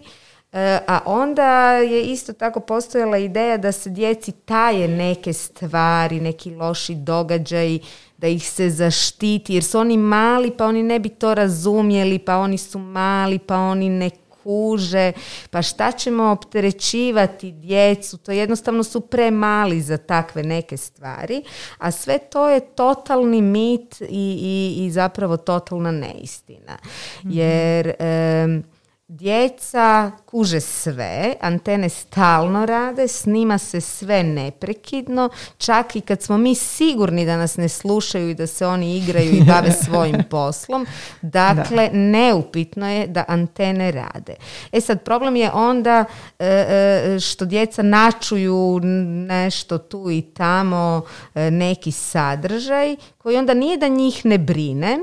E, 0.52 0.78
a 0.88 1.00
onda 1.06 1.72
je 1.72 2.04
isto 2.04 2.32
tako 2.32 2.60
postojala 2.60 3.18
ideja 3.18 3.56
da 3.56 3.72
se 3.72 3.90
djeci 3.90 4.32
taje 4.32 4.88
neke 4.88 5.32
stvari, 5.32 6.20
neki 6.20 6.54
loši 6.54 6.94
događaji, 6.94 7.80
da 8.18 8.28
ih 8.28 8.50
se 8.50 8.70
zaštiti, 8.70 9.54
jer 9.54 9.64
su 9.64 9.78
oni 9.78 9.96
mali 9.96 10.50
pa 10.50 10.66
oni 10.66 10.82
ne 10.82 10.98
bi 10.98 11.08
to 11.08 11.34
razumjeli, 11.34 12.18
pa 12.18 12.36
oni 12.36 12.58
su 12.58 12.78
mali 12.78 13.38
pa 13.38 13.56
oni 13.56 13.88
ne 13.88 14.10
kuže, 14.42 15.12
pa 15.50 15.62
šta 15.62 15.92
ćemo 15.92 16.24
opterećivati 16.24 17.52
djecu, 17.52 18.18
to 18.18 18.32
jednostavno 18.32 18.82
su 18.84 19.00
premali 19.00 19.80
za 19.80 19.96
takve 19.96 20.42
neke 20.42 20.76
stvari, 20.76 21.42
a 21.78 21.90
sve 21.90 22.18
to 22.18 22.48
je 22.48 22.60
totalni 22.60 23.42
mit 23.42 24.00
i, 24.00 24.06
i, 24.08 24.84
i 24.84 24.90
zapravo 24.90 25.36
totalna 25.36 25.90
neistina. 25.90 26.78
Jer 27.24 27.94
em, 27.98 28.69
djeca 29.10 30.10
kuže 30.26 30.60
sve, 30.60 31.34
antene 31.40 31.88
stalno 31.88 32.66
rade, 32.66 33.08
snima 33.08 33.58
se 33.58 33.80
sve 33.80 34.22
neprekidno, 34.22 35.28
čak 35.58 35.96
i 35.96 36.00
kad 36.00 36.22
smo 36.22 36.38
mi 36.38 36.54
sigurni 36.54 37.26
da 37.26 37.36
nas 37.36 37.56
ne 37.56 37.68
slušaju 37.68 38.30
i 38.30 38.34
da 38.34 38.46
se 38.46 38.66
oni 38.66 38.96
igraju 38.96 39.30
i 39.30 39.44
bave 39.44 39.72
svojim 39.84 40.24
poslom. 40.30 40.86
Dakle, 41.22 41.90
neupitno 41.92 42.90
je 42.90 43.06
da 43.06 43.24
antene 43.28 43.90
rade. 43.90 44.34
E 44.72 44.80
sad, 44.80 45.04
problem 45.04 45.36
je 45.36 45.50
onda 45.52 46.04
e, 46.38 46.46
e, 46.46 47.20
što 47.20 47.44
djeca 47.44 47.82
načuju 47.82 48.80
nešto 49.28 49.78
tu 49.78 50.10
i 50.10 50.22
tamo, 50.22 51.02
e, 51.34 51.50
neki 51.50 51.92
sadržaj, 51.92 52.96
koji 53.18 53.36
onda 53.36 53.54
nije 53.54 53.76
da 53.76 53.88
njih 53.88 54.24
ne 54.24 54.38
brine, 54.38 54.98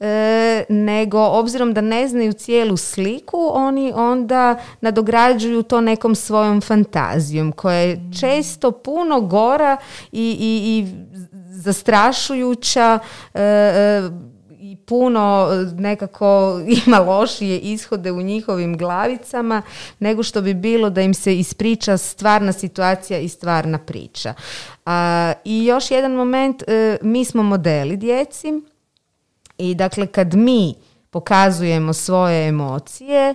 e, 0.00 0.64
nego 0.68 1.18
obzirom 1.18 1.74
da 1.74 1.80
ne 1.80 2.08
znaju 2.08 2.32
cijelu 2.32 2.76
sliku, 2.76 3.50
oni 3.52 3.92
onda 3.94 4.56
nadograđuju 4.80 5.62
to 5.62 5.80
nekom 5.80 6.14
svojom 6.14 6.60
fantazijom 6.60 7.52
koja 7.52 7.76
je 7.76 8.00
često 8.20 8.70
puno 8.70 9.20
gora 9.20 9.76
i, 10.12 10.36
i, 10.40 10.78
i 10.78 10.86
zastrašujuća 11.50 12.98
e, 13.34 13.42
e, 13.42 14.10
i 14.60 14.76
puno 14.76 15.48
nekako 15.78 16.60
ima 16.86 16.98
lošije 16.98 17.58
ishode 17.58 18.12
u 18.12 18.22
njihovim 18.22 18.78
glavicama 18.78 19.62
nego 19.98 20.22
što 20.22 20.42
bi 20.42 20.54
bilo 20.54 20.90
da 20.90 21.00
im 21.00 21.14
se 21.14 21.38
ispriča 21.38 21.96
stvarna 21.96 22.52
situacija 22.52 23.18
i 23.18 23.28
stvarna 23.28 23.78
priča. 23.78 24.34
A, 24.86 25.32
I 25.44 25.64
još 25.64 25.90
jedan 25.90 26.12
moment, 26.12 26.62
e, 26.66 26.98
mi 27.02 27.24
smo 27.24 27.42
modeli 27.42 27.96
djeci, 27.96 28.52
i 29.58 29.74
dakle, 29.74 30.06
kad 30.06 30.34
mi 30.34 30.74
pokazujemo 31.10 31.92
svoje 31.92 32.48
emocije 32.48 33.34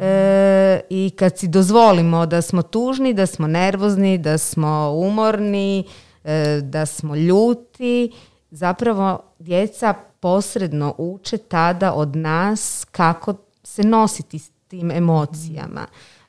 e, 0.00 0.80
i 0.90 1.10
kad 1.18 1.38
si 1.38 1.48
dozvolimo 1.48 2.26
da 2.26 2.42
smo 2.42 2.62
tužni, 2.62 3.14
da 3.14 3.26
smo 3.26 3.46
nervozni, 3.46 4.18
da 4.18 4.38
smo 4.38 4.92
umorni, 4.94 5.84
e, 6.24 6.60
da 6.62 6.86
smo 6.86 7.16
ljuti, 7.16 8.12
zapravo 8.50 9.22
djeca 9.38 9.94
posredno 10.20 10.94
uče 10.98 11.38
tada 11.38 11.92
od 11.92 12.16
nas 12.16 12.86
kako 12.90 13.34
se 13.62 13.82
nositi 13.82 14.38
s 14.38 14.50
tim 14.68 14.90
emocijama. 14.90 15.86
E, 15.86 16.19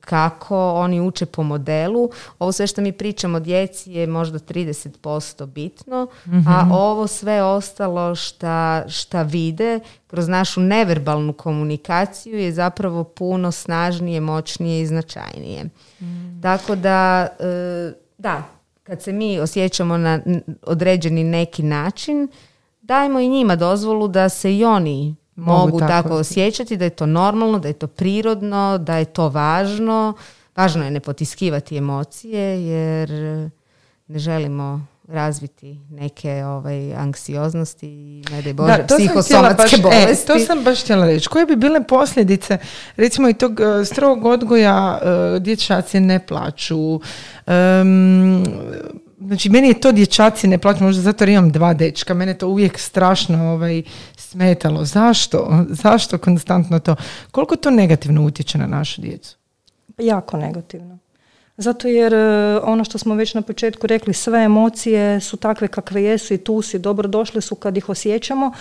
kako 0.00 0.72
oni 0.72 1.00
uče 1.00 1.26
po 1.26 1.42
modelu. 1.42 2.10
Ovo 2.38 2.52
sve 2.52 2.66
što 2.66 2.80
mi 2.80 2.92
pričamo 2.92 3.36
o 3.36 3.40
djeci 3.40 3.92
je 3.92 4.06
možda 4.06 4.38
30% 4.38 5.46
bitno, 5.46 6.06
a 6.46 6.68
ovo 6.72 7.06
sve 7.06 7.42
ostalo 7.42 8.14
šta, 8.14 8.84
šta 8.88 9.22
vide 9.22 9.80
kroz 10.06 10.28
našu 10.28 10.60
neverbalnu 10.60 11.32
komunikaciju 11.32 12.38
je 12.38 12.52
zapravo 12.52 13.04
puno 13.04 13.52
snažnije, 13.52 14.20
moćnije 14.20 14.82
i 14.82 14.86
značajnije. 14.86 15.64
Tako 16.42 16.76
da, 16.76 17.28
e, 17.40 17.92
da, 18.18 18.42
kad 18.82 19.02
se 19.02 19.12
mi 19.12 19.38
osjećamo 19.38 19.96
na 19.96 20.20
određeni 20.62 21.24
neki 21.24 21.62
način, 21.62 22.28
dajmo 22.82 23.20
i 23.20 23.28
njima 23.28 23.56
dozvolu 23.56 24.08
da 24.08 24.28
se 24.28 24.56
i 24.56 24.64
oni 24.64 25.14
Mogu 25.36 25.60
mogu, 25.60 25.78
tako 25.78 25.90
tako 25.90 26.14
osjećati, 26.14 26.76
da 26.76 26.84
je 26.84 26.90
to 26.90 27.06
normalno, 27.06 27.58
da 27.58 27.68
je 27.68 27.74
to 27.74 27.86
prirodno, 27.86 28.78
da 28.78 28.96
je 28.96 29.04
to 29.04 29.28
važno. 29.28 30.14
Važno 30.56 30.84
je 30.84 30.90
ne 30.90 31.00
potiskivati 31.00 31.76
emocije 31.76 32.66
jer 32.66 33.10
ne 34.06 34.18
želimo 34.18 34.86
razviti 35.08 35.78
neke 35.90 36.44
ovaj, 36.44 36.94
anksioznosti 36.94 37.86
i 37.86 38.24
ne 38.30 38.42
daj 38.42 38.52
Bože, 38.52 38.76
Da, 38.76 38.86
to 38.86 38.96
psihosomatske 38.96 39.62
baš, 39.62 39.72
e, 39.72 39.82
bolesti. 39.82 40.26
to 40.26 40.38
sam 40.38 40.64
baš 40.64 40.82
htjela 40.82 41.06
reći. 41.06 41.28
Koje 41.28 41.46
bi 41.46 41.56
bile 41.56 41.86
posljedice, 41.86 42.58
recimo 42.96 43.28
i 43.28 43.34
tog 43.34 43.60
e, 43.60 43.84
strogog 43.84 44.24
odgoja, 44.24 45.00
e, 45.02 45.40
dječaci 45.40 46.00
ne 46.00 46.26
plaću, 46.26 47.00
em, 47.46 48.44
znači 49.26 49.50
meni 49.50 49.68
je 49.68 49.80
to 49.80 49.92
dječaci 49.92 50.48
ne 50.48 50.58
plaću, 50.58 50.84
možda 50.84 51.02
zato 51.02 51.24
jer 51.24 51.28
imam 51.28 51.50
dva 51.50 51.74
dečka, 51.74 52.14
mene 52.14 52.34
to 52.34 52.48
uvijek 52.48 52.78
strašno 52.78 53.52
ovaj, 53.52 53.82
smetalo. 54.16 54.84
Zašto? 54.84 55.64
Zašto 55.68 56.18
konstantno 56.18 56.78
to? 56.78 56.96
Koliko 57.30 57.56
to 57.56 57.70
negativno 57.70 58.24
utječe 58.24 58.58
na 58.58 58.66
našu 58.66 59.00
djecu? 59.00 59.36
Jako 59.98 60.36
negativno. 60.36 60.98
Zato 61.56 61.88
jer 61.88 62.14
e, 62.14 62.58
ono 62.62 62.84
što 62.84 62.98
smo 62.98 63.14
već 63.14 63.34
na 63.34 63.42
početku 63.42 63.86
rekli, 63.86 64.14
sve 64.14 64.42
emocije 64.42 65.20
su 65.20 65.36
takve 65.36 65.68
kakve 65.68 66.02
jesu 66.02 66.34
i 66.34 66.38
tu 66.38 66.62
si, 66.62 66.78
dobro 66.78 67.08
došle 67.08 67.40
su 67.40 67.54
kad 67.54 67.76
ih 67.76 67.88
osjećamo, 67.88 68.52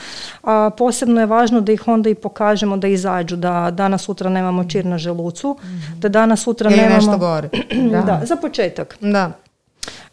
a 0.43 0.69
posebno 0.77 1.19
je 1.19 1.25
važno 1.25 1.61
da 1.61 1.71
ih 1.71 1.87
onda 1.87 2.09
i 2.09 2.15
pokažemo 2.15 2.77
da 2.77 2.87
izađu, 2.87 3.35
da 3.35 3.71
danas 3.71 4.01
sutra 4.01 4.29
nemamo 4.29 4.63
čir 4.63 4.85
na 4.85 4.97
želucu, 4.97 5.57
da 5.97 6.09
danas 6.09 6.43
sutra 6.43 6.69
Ili 6.69 6.79
nemamo... 6.79 6.95
nešto 6.95 7.17
gore. 7.17 7.49
da. 8.05 8.21
za 8.23 8.35
početak. 8.35 8.97
Da. 9.01 9.31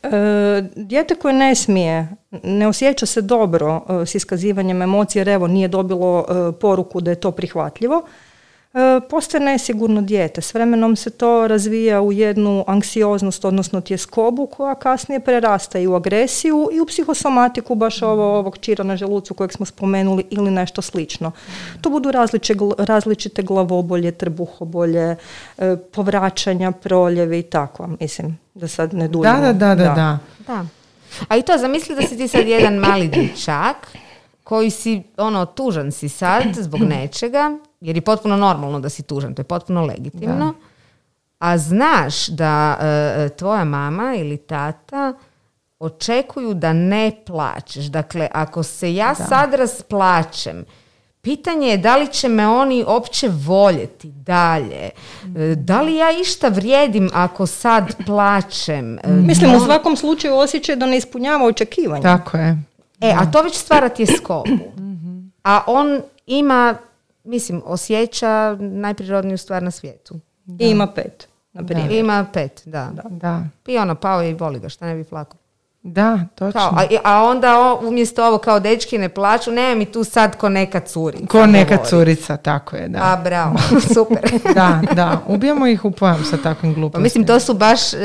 E, 0.03 0.63
dijete 0.77 1.15
koje 1.15 1.35
ne 1.35 1.55
smije, 1.55 2.09
ne 2.43 2.69
osjeća 2.69 3.07
se 3.07 3.23
dobro 3.23 3.83
e, 4.03 4.07
s 4.07 4.15
iskazivanjem 4.15 4.83
emocije, 4.83 5.21
jer 5.21 5.29
evo 5.29 5.47
nije 5.47 5.69
dobilo 5.69 6.25
e, 6.29 6.53
poruku 6.61 7.01
da 7.01 7.11
je 7.11 7.21
to 7.21 7.31
prihvatljivo, 7.31 8.03
e, 8.75 9.01
postaje 9.11 9.45
nesigurno 9.45 10.01
dijete. 10.01 10.41
S 10.41 10.55
vremenom 10.55 10.97
se 10.97 11.11
to 11.11 11.49
razvija 11.49 12.03
u 12.03 12.13
jednu 12.13 12.65
anksioznost, 12.67 13.45
odnosno 13.45 13.81
tjeskobu 13.81 14.47
koja 14.47 14.75
kasnije 14.75 15.21
prerasta 15.21 15.79
i 15.79 15.87
u 15.87 15.95
agresiju 15.95 16.69
i 16.73 16.81
u 16.81 16.87
psihosomatiku, 16.87 17.75
baš 17.75 18.03
ovo, 18.03 18.39
ovog 18.39 18.59
čira 18.59 18.85
na 18.85 18.97
želucu 18.97 19.35
kojeg 19.35 19.53
smo 19.53 19.67
spomenuli 19.67 20.25
ili 20.31 20.51
nešto 20.51 20.83
slično. 20.83 21.33
To 21.81 21.91
budu 21.91 22.11
različite, 22.11 22.65
različite 22.79 23.43
glavobolje, 23.43 24.13
trbuhobolje, 24.13 25.17
e, 25.59 25.77
povraćanja, 25.77 26.73
proljevi 26.73 27.39
i 27.39 27.43
tako. 27.43 27.89
Mislim, 28.01 28.39
da 28.55 28.69
sad 28.69 28.95
ne 28.95 29.09
duljimo. 29.09 29.41
Da, 29.41 29.53
da, 29.53 29.53
da, 29.53 29.75
da, 29.75 29.95
da. 29.95 30.19
Da. 30.47 30.67
A 31.29 31.37
i 31.37 31.43
to, 31.43 31.59
zamisli 31.59 31.95
da 31.95 32.03
si 32.03 32.17
ti 32.17 32.29
sad 32.29 32.47
jedan 32.47 32.75
mali 32.75 33.09
dječak 33.09 33.77
koji 34.45 34.71
si, 34.71 35.03
ono, 35.17 35.47
tužan 35.47 35.93
si 35.93 36.09
sad 36.09 36.43
zbog 36.55 36.81
nečega, 36.81 37.59
jer 37.81 37.97
je 37.97 38.01
potpuno 38.01 38.37
normalno 38.37 38.81
da 38.81 38.89
si 38.89 39.03
tužan, 39.03 39.35
to 39.35 39.41
je 39.41 39.45
potpuno 39.45 39.85
legitimno, 39.85 40.55
a 41.39 41.59
znaš 41.59 42.27
da 42.27 42.79
e, 42.81 43.29
tvoja 43.29 43.65
mama 43.65 44.15
ili 44.15 44.37
tata 44.37 45.15
očekuju 45.79 46.55
da 46.55 46.73
ne 46.73 47.13
plačeš. 47.27 47.85
Dakle, 47.85 48.29
ako 48.33 48.63
se 48.63 48.95
ja 48.95 49.15
sad 49.15 49.55
rasplačem, 49.55 50.65
Pitanje 51.21 51.69
je 51.69 51.77
da 51.77 51.97
li 51.97 52.07
će 52.07 52.29
me 52.29 52.49
oni 52.49 52.85
opće 52.87 53.29
voljeti 53.29 54.09
dalje. 54.11 54.91
E, 55.37 55.55
Da 55.57 55.83
li 55.83 55.97
ja 55.97 56.07
išta 56.21 56.49
vrijedim 56.49 57.11
ako 57.15 57.47
sad 57.47 57.97
plačem? 58.07 58.99
E, 58.99 59.09
Mislim, 59.09 59.55
u 59.55 59.61
svakom 59.61 59.97
slučaju 59.97 60.37
osjećaj 60.37 60.77
da 60.77 60.87
ne 60.87 60.97
ispunjava 60.97 61.45
očekivanja. 61.47 62.03
Tako 62.03 62.37
je. 62.37 62.63
E, 63.01 63.15
a 63.19 63.31
to 63.31 63.43
već 63.43 63.55
stvara 63.55 63.89
tjeskobu. 63.89 64.73
A 65.43 65.61
on 65.67 66.01
ima, 66.27 66.75
mislim, 67.29 67.63
osjeća 67.65 68.57
najprirodniju 68.61 69.39
stvar 69.39 69.63
na 69.63 69.71
svijetu. 69.71 70.15
I 70.49 70.67
ima 70.67 70.87
pet, 70.87 71.29
na 71.53 71.63
primjer. 71.65 71.91
Ima 71.93 72.27
pet, 72.33 72.63
da. 72.65 72.91
Da, 73.11 73.43
I 73.67 73.79
ono, 73.79 73.95
pao 73.95 74.23
je 74.23 74.31
i 74.31 74.35
voli 74.35 74.61
ga, 74.61 74.69
šta 74.69 74.87
ne 74.87 74.95
bi 74.95 75.05
flako. 75.05 75.37
da, 75.83 76.19
točno. 76.35 76.61
Kao, 76.61 76.73
a, 76.73 76.85
a 77.05 77.25
onda 77.25 77.59
o- 77.61 77.89
umjesto 77.89 78.27
ovo 78.27 78.39
kao 78.39 78.61
dečki 78.61 78.99
ne 78.99 79.09
plaću, 79.09 79.51
nema 79.53 79.75
mi 79.75 79.85
tu 79.85 80.05
sad 80.05 80.37
ko 80.37 80.49
neka 80.49 80.81
curica. 80.81 81.27
Ko 81.27 81.47
neka 81.47 81.71
govori. 81.71 81.89
curica, 81.91 82.37
tako 82.37 82.77
je, 82.77 82.89
da. 82.89 82.99
A 83.03 83.17
bravo, 83.17 83.57
super. 83.95 84.31
Da, 84.55 84.83
da, 84.93 85.21
ubijamo 85.27 85.67
ih 85.67 85.85
u 85.85 85.91
pojam 85.91 86.25
sa 86.25 86.37
takvim 86.39 86.73
Pa 86.73 86.75
glupostima. 86.75 87.03
mislim, 87.03 87.27
to 87.27 87.41
su 87.41 87.55
baš, 87.55 87.93
e, 87.95 87.99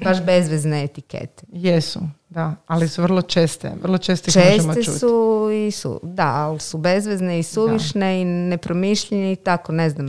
baš 0.00 0.22
bezvezne 0.22 0.84
etikete. 0.84 1.44
Jesu, 1.48 2.00
da, 2.28 2.54
ali 2.66 2.88
su 2.88 3.02
vrlo 3.02 3.22
česte, 3.22 3.72
vrlo 3.82 3.98
često 3.98 4.30
ih 4.30 4.36
možemo 4.36 4.74
Česte 4.74 4.84
čuti. 4.84 4.98
su 4.98 5.40
i 5.58 5.70
su, 5.70 6.00
da, 6.02 6.26
ali 6.26 6.60
su 6.60 6.78
bezvezne 6.78 7.38
i 7.38 7.42
suvišne 7.42 8.20
i 8.20 8.24
nepromišljene 8.24 9.32
i 9.32 9.36
tako, 9.36 9.72
ne 9.72 9.90
znam. 9.90 10.08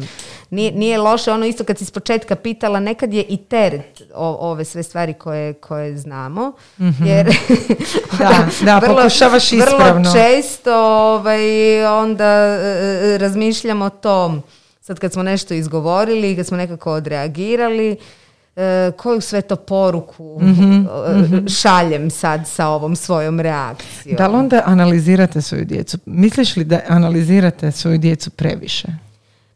Nije, 0.50 0.72
nije 0.72 0.98
loše 0.98 1.32
ono 1.32 1.46
isto 1.46 1.64
kad 1.64 1.78
si 1.78 1.86
s 1.86 1.92
početka 1.92 2.36
pitala, 2.36 2.80
nekad 2.80 3.14
je 3.14 3.24
i 3.24 3.38
teret 3.40 4.02
o- 4.14 4.38
ove 4.42 4.66
sve 4.66 4.84
stvari 4.84 5.14
koje, 5.14 5.54
koje 5.54 5.98
znamo, 5.98 6.52
jer 7.00 7.28
Mhm. 7.28 7.74
Da, 8.20 8.32
da, 8.62 8.82
pokušavaš 8.88 9.52
ispravno. 9.52 9.86
Vrlo 10.02 10.14
često 10.16 10.76
ovaj, 11.14 11.42
onda 11.88 12.26
e, 12.26 13.18
razmišljamo 13.18 13.86
o 13.86 13.90
tom, 13.90 14.44
sad 14.82 15.00
kad 15.00 15.14
smo 15.14 15.24
nešto 15.24 15.54
izgovorili, 15.54 16.36
kad 16.36 16.48
smo 16.48 16.58
nekako 16.58 16.92
odreagirali, 16.92 17.92
e, 17.92 17.96
koju 18.92 19.22
sve 19.22 19.42
to 19.42 19.56
poruku 19.56 20.40
Mhm, 20.42 20.74
e, 20.74 21.50
šaljem 21.50 22.10
sad 22.10 22.48
sa 22.48 22.68
ovom 22.68 22.96
svojom 22.96 23.40
reakcijom. 23.40 24.16
Da 24.18 24.28
li 24.28 24.36
onda 24.36 24.62
analizirate 24.66 25.42
svoju 25.42 25.66
djecu? 25.66 25.98
Misliš 26.06 26.56
li 26.56 26.64
da 26.64 26.80
analizirate 26.88 27.72
svoju 27.72 27.98
djecu 27.98 28.30
previše? 28.30 28.88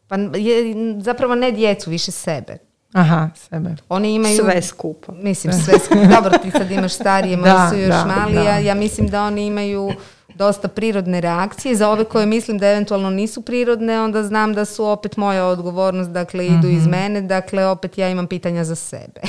Pa 0.08 0.16
je, 0.16 0.76
zapravo 1.00 1.36
ne 1.36 1.52
djecu, 1.52 1.90
više 1.90 2.12
sebe. 2.12 2.58
Aha, 2.94 3.30
sebe. 3.36 3.76
Oni 3.90 4.14
imaju... 4.14 4.36
Sve 4.38 4.62
skupa. 4.62 5.12
Mislim, 5.14 5.54
sve 5.54 5.74
skup- 5.76 6.10
Dobro, 6.16 6.38
ti 6.38 6.52
sad 6.52 6.72
imaš 6.72 6.94
starije, 6.94 7.38
moji 7.38 7.52
su 7.70 7.76
još 7.76 7.88
da, 7.90 8.06
mali. 8.08 8.34
da. 8.34 8.42
Ja, 8.42 8.60
ja 8.60 8.74
mislim 8.76 9.08
da 9.08 9.24
oni 9.24 9.46
imaju 9.46 9.92
dosta 10.40 10.68
prirodne 10.70 11.22
reakcije. 11.22 11.76
Za 11.76 11.90
ove 11.90 12.04
koje 12.04 12.26
mislim 12.26 12.58
da 12.58 12.68
eventualno 12.68 13.10
nisu 13.12 13.42
prirodne, 13.42 14.02
onda 14.02 14.24
znam 14.24 14.54
da 14.54 14.66
su 14.66 14.86
opet 14.86 15.18
moja 15.18 15.46
odgovornost, 15.46 16.10
dakle 16.12 16.46
idu 16.48 16.68
iz 16.70 16.82
Mhm. 16.82 16.90
mene, 16.92 17.22
dakle 17.24 17.66
opet 17.66 17.98
ja 17.98 18.10
imam 18.10 18.28
pitanja 18.28 18.64
za 18.64 18.76
sebe. 18.78 19.22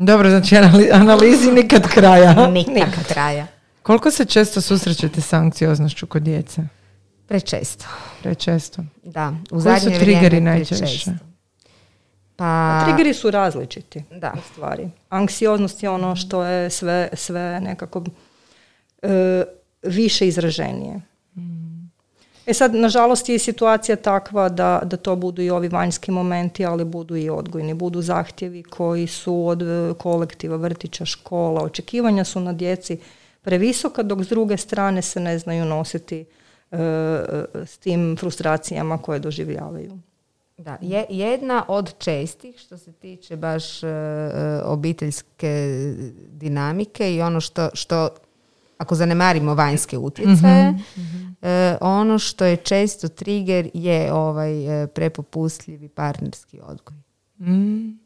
Dobro, 0.00 0.30
znači 0.30 0.54
anali- 0.56 0.90
analizi 0.92 1.52
nikad 1.52 1.82
kraja. 1.84 2.46
Nikad 2.48 3.06
kraja. 3.08 3.46
Koliko 3.82 4.10
se 4.10 4.24
često 4.24 4.60
susrećete 4.60 5.20
sa 5.20 5.36
anksioznošću 5.36 6.06
kod 6.06 6.22
djece? 6.22 6.62
Prečesto. 7.26 7.84
Prečesto. 8.22 8.82
Da, 9.02 9.32
u 9.50 9.60
Koji 9.60 9.80
su 9.80 9.90
triggeri 9.90 10.40
najčešće? 10.40 10.76
prečesto. 10.78 11.10
Pa, 12.36 12.80
Triggeri 12.84 13.14
su 13.14 13.30
različiti. 13.30 14.04
Da. 14.10 14.32
u 14.34 14.52
stvari. 14.52 14.90
Anksioznost 15.08 15.82
je 15.82 15.90
ono 15.90 16.16
što 16.16 16.44
je 16.44 16.70
sve, 16.70 17.08
sve 17.12 17.60
nekako 17.60 18.04
e, 19.02 19.42
više 19.82 20.28
izraženije. 20.28 21.00
E 22.46 22.54
sad, 22.54 22.74
nažalost 22.74 23.28
je 23.28 23.38
situacija 23.38 23.96
takva 23.96 24.48
da, 24.48 24.80
da 24.84 24.96
to 24.96 25.16
budu 25.16 25.42
i 25.42 25.50
ovi 25.50 25.68
vanjski 25.68 26.10
momenti, 26.10 26.64
ali 26.64 26.84
budu 26.84 27.16
i 27.16 27.30
odgojni, 27.30 27.74
budu 27.74 28.02
zahtjevi 28.02 28.62
koji 28.62 29.06
su 29.06 29.46
od 29.46 29.62
e, 29.62 29.94
kolektiva, 29.98 30.56
vrtića, 30.56 31.04
škola, 31.04 31.62
očekivanja 31.62 32.24
su 32.24 32.40
na 32.40 32.52
djeci 32.52 32.98
previsoka, 33.42 34.02
dok 34.02 34.24
s 34.24 34.28
druge 34.28 34.56
strane 34.56 35.02
se 35.02 35.20
ne 35.20 35.38
znaju 35.38 35.64
nositi 35.64 36.24
e, 36.70 36.76
e, 36.76 37.66
s 37.66 37.78
tim 37.78 38.16
frustracijama 38.20 38.98
koje 38.98 39.18
doživljavaju. 39.18 39.98
Da, 40.58 40.78
je, 40.80 41.06
jedna 41.08 41.64
od 41.68 41.98
čestih 41.98 42.58
što 42.58 42.78
se 42.78 42.92
tiče 42.92 43.36
baš 43.36 43.82
e, 43.82 43.86
e, 43.88 44.62
obiteljske 44.64 45.66
dinamike 46.28 47.14
i 47.14 47.22
ono 47.22 47.40
što, 47.40 47.68
što 47.74 48.08
ako 48.82 48.94
zanemarimo 48.94 49.54
vanjske 49.54 49.98
utjecaje, 49.98 50.74
e, 51.42 51.76
ono 51.80 52.18
što 52.18 52.44
je 52.44 52.56
često 52.56 53.08
trigger 53.08 53.70
je 53.74 54.12
ovaj 54.12 54.82
e, 54.82 54.86
prepopustljivi 54.86 55.88
partnerski 55.88 56.60
odgoj. 56.62 56.96
Mm. 57.38 57.98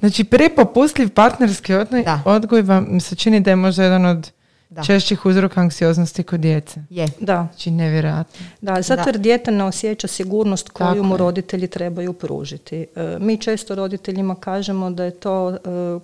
Znači, 0.00 0.24
prepopustljiv 0.24 1.10
partnerski 1.10 1.74
odgoj, 1.74 2.02
Da. 2.02 2.22
odgoj 2.24 2.62
vam 2.62 3.00
se 3.00 3.16
čini 3.16 3.40
da 3.40 3.50
je 3.50 3.56
možda 3.56 3.82
jedan 3.82 4.06
od 4.06 4.32
Da. 4.70 4.82
češćih 4.82 5.26
uzroka 5.26 5.60
anksioznosti 5.60 6.22
kod 6.22 6.40
djece. 6.40 6.80
Je. 6.90 7.06
Da, 7.20 7.48
Znači, 7.50 7.70
nevjerojatno. 7.70 8.46
Da, 8.60 8.82
zato 8.82 9.08
jer 9.08 9.18
dijete 9.18 9.50
ne 9.50 9.64
osjeća 9.64 10.06
sigurnost 10.06 10.68
koju 10.68 10.86
Tako 10.88 11.02
mu 11.02 11.14
je. 11.14 11.18
roditelji 11.18 11.66
trebaju 11.66 12.12
pružiti. 12.12 12.86
E, 12.96 13.16
mi 13.20 13.36
često 13.36 13.74
roditeljima 13.74 14.34
kažemo 14.34 14.90
da 14.90 15.04
je 15.04 15.10
to 15.10 15.50
e, 15.50 15.58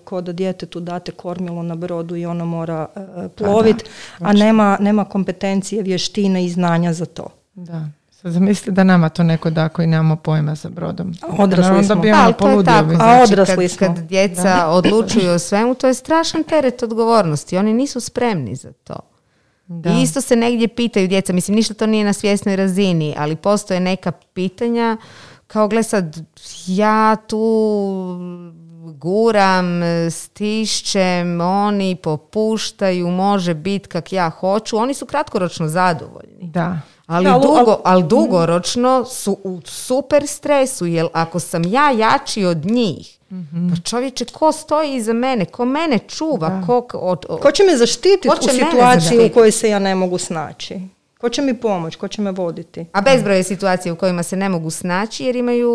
ko 0.05 0.21
da 0.21 0.33
djetetu 0.33 0.81
date 0.81 1.13
kormilo 1.13 1.63
na 1.63 1.75
brodu 1.75 2.17
i 2.17 2.27
ono 2.27 2.45
mora 2.45 2.87
e, 2.97 3.29
plovit, 3.29 3.85
a 4.19 4.33
nema, 4.33 4.77
nema 4.81 5.05
kompetencije, 5.05 5.83
vještine 5.83 6.45
i 6.45 6.49
znanja 6.49 6.93
za 6.93 7.07
to. 7.07 7.27
Da. 7.55 7.89
Sad 8.27 8.33
zamisli 8.33 8.73
da 8.73 8.85
nama 8.85 9.09
to 9.09 9.23
neko 9.23 9.51
da 9.51 9.69
koji 9.69 9.87
nemamo 9.87 10.17
pojma 10.17 10.55
za 10.55 10.69
brodom. 10.69 11.15
Odrasli 11.39 11.75
Onda 11.75 11.83
smo. 11.83 12.03
bi 12.03 12.11
Da, 12.11 12.15
ono 12.15 12.25
ali 12.25 12.35
to 12.35 12.49
je 12.49 12.53
poludio 12.53 12.73
tako. 12.73 12.91
A 12.91 12.95
Znači, 12.95 13.33
odrasli 13.33 13.69
kad, 13.69 13.71
smo. 13.71 13.87
kad 13.87 14.05
djeca 14.05 14.67
odlučuju 14.67 15.31
o 15.31 15.39
svemu, 15.39 15.75
to 15.75 15.87
je 15.87 15.95
strašan 15.95 16.45
teret 16.45 16.83
odgovornosti. 16.83 17.59
Oni 17.59 17.73
nisu 17.73 18.01
spremni 18.01 18.55
za 18.55 18.73
to. 18.73 18.97
Da. 19.67 19.91
I 19.91 20.03
isto 20.03 20.21
se 20.21 20.37
negdje 20.37 20.69
pitaju 20.69 21.09
djeca, 21.09 21.33
mislim 21.33 21.55
ništa 21.55 21.75
to 21.75 21.87
nije 21.87 22.05
na 22.05 22.13
svjesnoj 22.13 22.57
razini, 22.57 23.15
ali 23.19 23.37
postoje 23.37 23.81
neka 23.81 24.13
pitanja 24.13 24.97
kao 25.47 25.69
gle 25.69 25.83
sad, 25.83 26.17
ja 26.67 27.17
tu 27.17 27.39
guram, 28.95 29.81
stišćem, 30.11 31.41
oni 31.41 31.97
popuštaju, 31.97 33.11
može 33.11 33.55
biti 33.55 33.89
kak 33.89 34.13
ja 34.13 34.31
hoću, 34.31 34.77
oni 34.77 34.95
su 34.95 35.07
kratkoročno 35.07 35.69
zadovoljni. 35.69 36.51
Da. 36.51 36.81
Ali, 37.07 37.25
Da, 37.25 37.33
dugo, 37.35 37.81
ali 37.85 38.05
dugoročno 38.05 39.05
su 39.05 39.39
u 39.45 39.61
super 39.65 40.27
stresu, 40.27 40.87
jer 40.87 41.07
ako 41.13 41.41
sam 41.41 41.63
ja 41.65 41.91
jači 41.91 42.45
od 42.45 42.65
njih, 42.65 43.19
pa 43.71 43.81
čovječe, 43.81 44.25
ko 44.27 44.53
stoji 44.53 44.95
iza 44.95 45.13
mene, 45.13 45.45
ko 45.45 45.65
mene 45.65 45.99
čuva, 46.01 46.63
ko, 46.67 46.87
od, 46.93 47.27
od- 47.29 47.41
Ko 47.41 47.51
će 47.53 47.63
me 47.63 47.77
zaštititi 47.77 48.29
u 48.29 48.33
situaciji 48.67 48.91
u 49.21 49.31
kojoj 49.31 49.51
se 49.53 49.69
ja 49.69 49.79
ne 49.79 49.95
mogu 49.95 50.19
snaći? 50.19 50.81
Ko 51.19 51.29
će 51.29 51.43
mi 51.43 51.55
pomoći? 51.55 51.99
Ko 51.99 52.09
će 52.09 52.23
me 52.23 52.31
voditi? 52.33 52.87
a 52.93 53.01
bezbroj 53.03 53.37
je 53.37 53.43
situacija 53.45 53.93
u 53.93 53.97
kojima 53.97 54.23
se 54.23 54.37
ne 54.37 54.49
mogu 54.49 54.71
snaći 54.71 55.25
jer 55.25 55.37
imaju 55.37 55.71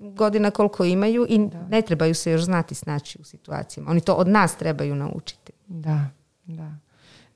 godina 0.00 0.50
koliko 0.50 0.84
imaju 0.84 1.26
i 1.28 1.38
ne 1.68 1.82
trebaju 1.82 2.14
se 2.14 2.30
još 2.30 2.42
znati 2.42 2.74
snaći 2.74 3.18
u 3.20 3.24
situacijama. 3.24 3.90
Oni 3.90 4.00
to 4.00 4.14
od 4.14 4.28
nas 4.28 4.54
trebaju 4.54 4.94
naučiti. 4.94 5.52
Da, 5.66 5.98
da. 6.44 6.70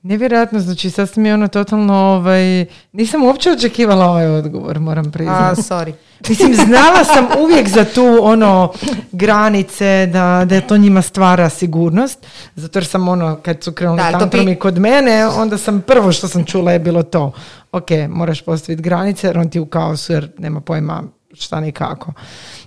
Nevjerojatno, 0.05 0.59
znači 0.59 0.89
sad 0.89 1.09
ste 1.09 1.21
mi 1.21 1.33
ono 1.33 1.47
totalno, 1.47 1.93
ovaj, 1.95 2.65
nisam 2.91 3.23
uopće 3.23 3.51
očekivala 3.51 4.05
ovaj 4.05 4.27
odgovor, 4.27 4.79
moram 4.79 5.07
A, 5.07 5.11
priznati. 5.11 5.61
sorry. 5.61 5.93
Mislim, 6.29 6.53
znala 6.55 7.03
sam 7.03 7.27
uvijek 7.39 7.67
za 7.69 7.85
tu 7.85 8.17
ono 8.21 8.71
granice, 9.11 10.09
da, 10.13 10.45
da 10.45 10.61
to 10.61 10.77
njima 10.77 11.01
stvara 11.01 11.49
sigurnost, 11.49 12.25
zato 12.55 12.79
jer 12.79 12.85
sam 12.85 13.07
ono, 13.07 13.35
kad 13.35 13.63
su 13.63 13.71
krenuli 13.71 13.97
Da, 14.01 14.19
tantrumi 14.19 14.45
pri- 14.45 14.55
kod 14.55 14.77
mene, 14.77 15.27
onda 15.27 15.57
sam 15.57 15.81
prvo 15.81 16.11
što 16.11 16.27
sam 16.27 16.45
čula 16.45 16.71
je 16.71 16.79
bilo 16.79 17.03
to, 17.03 17.31
ok, 17.71 17.87
moraš 18.09 18.41
postaviti 18.41 18.83
granice 18.83 19.27
jer 19.27 19.37
on 19.37 19.49
ti 19.49 19.59
u 19.59 19.65
kaosu 19.65 20.13
jer 20.13 20.31
nema 20.37 20.61
pojma 20.61 21.03
šta 21.33 21.59
ni 21.59 21.71
kako. 21.71 22.13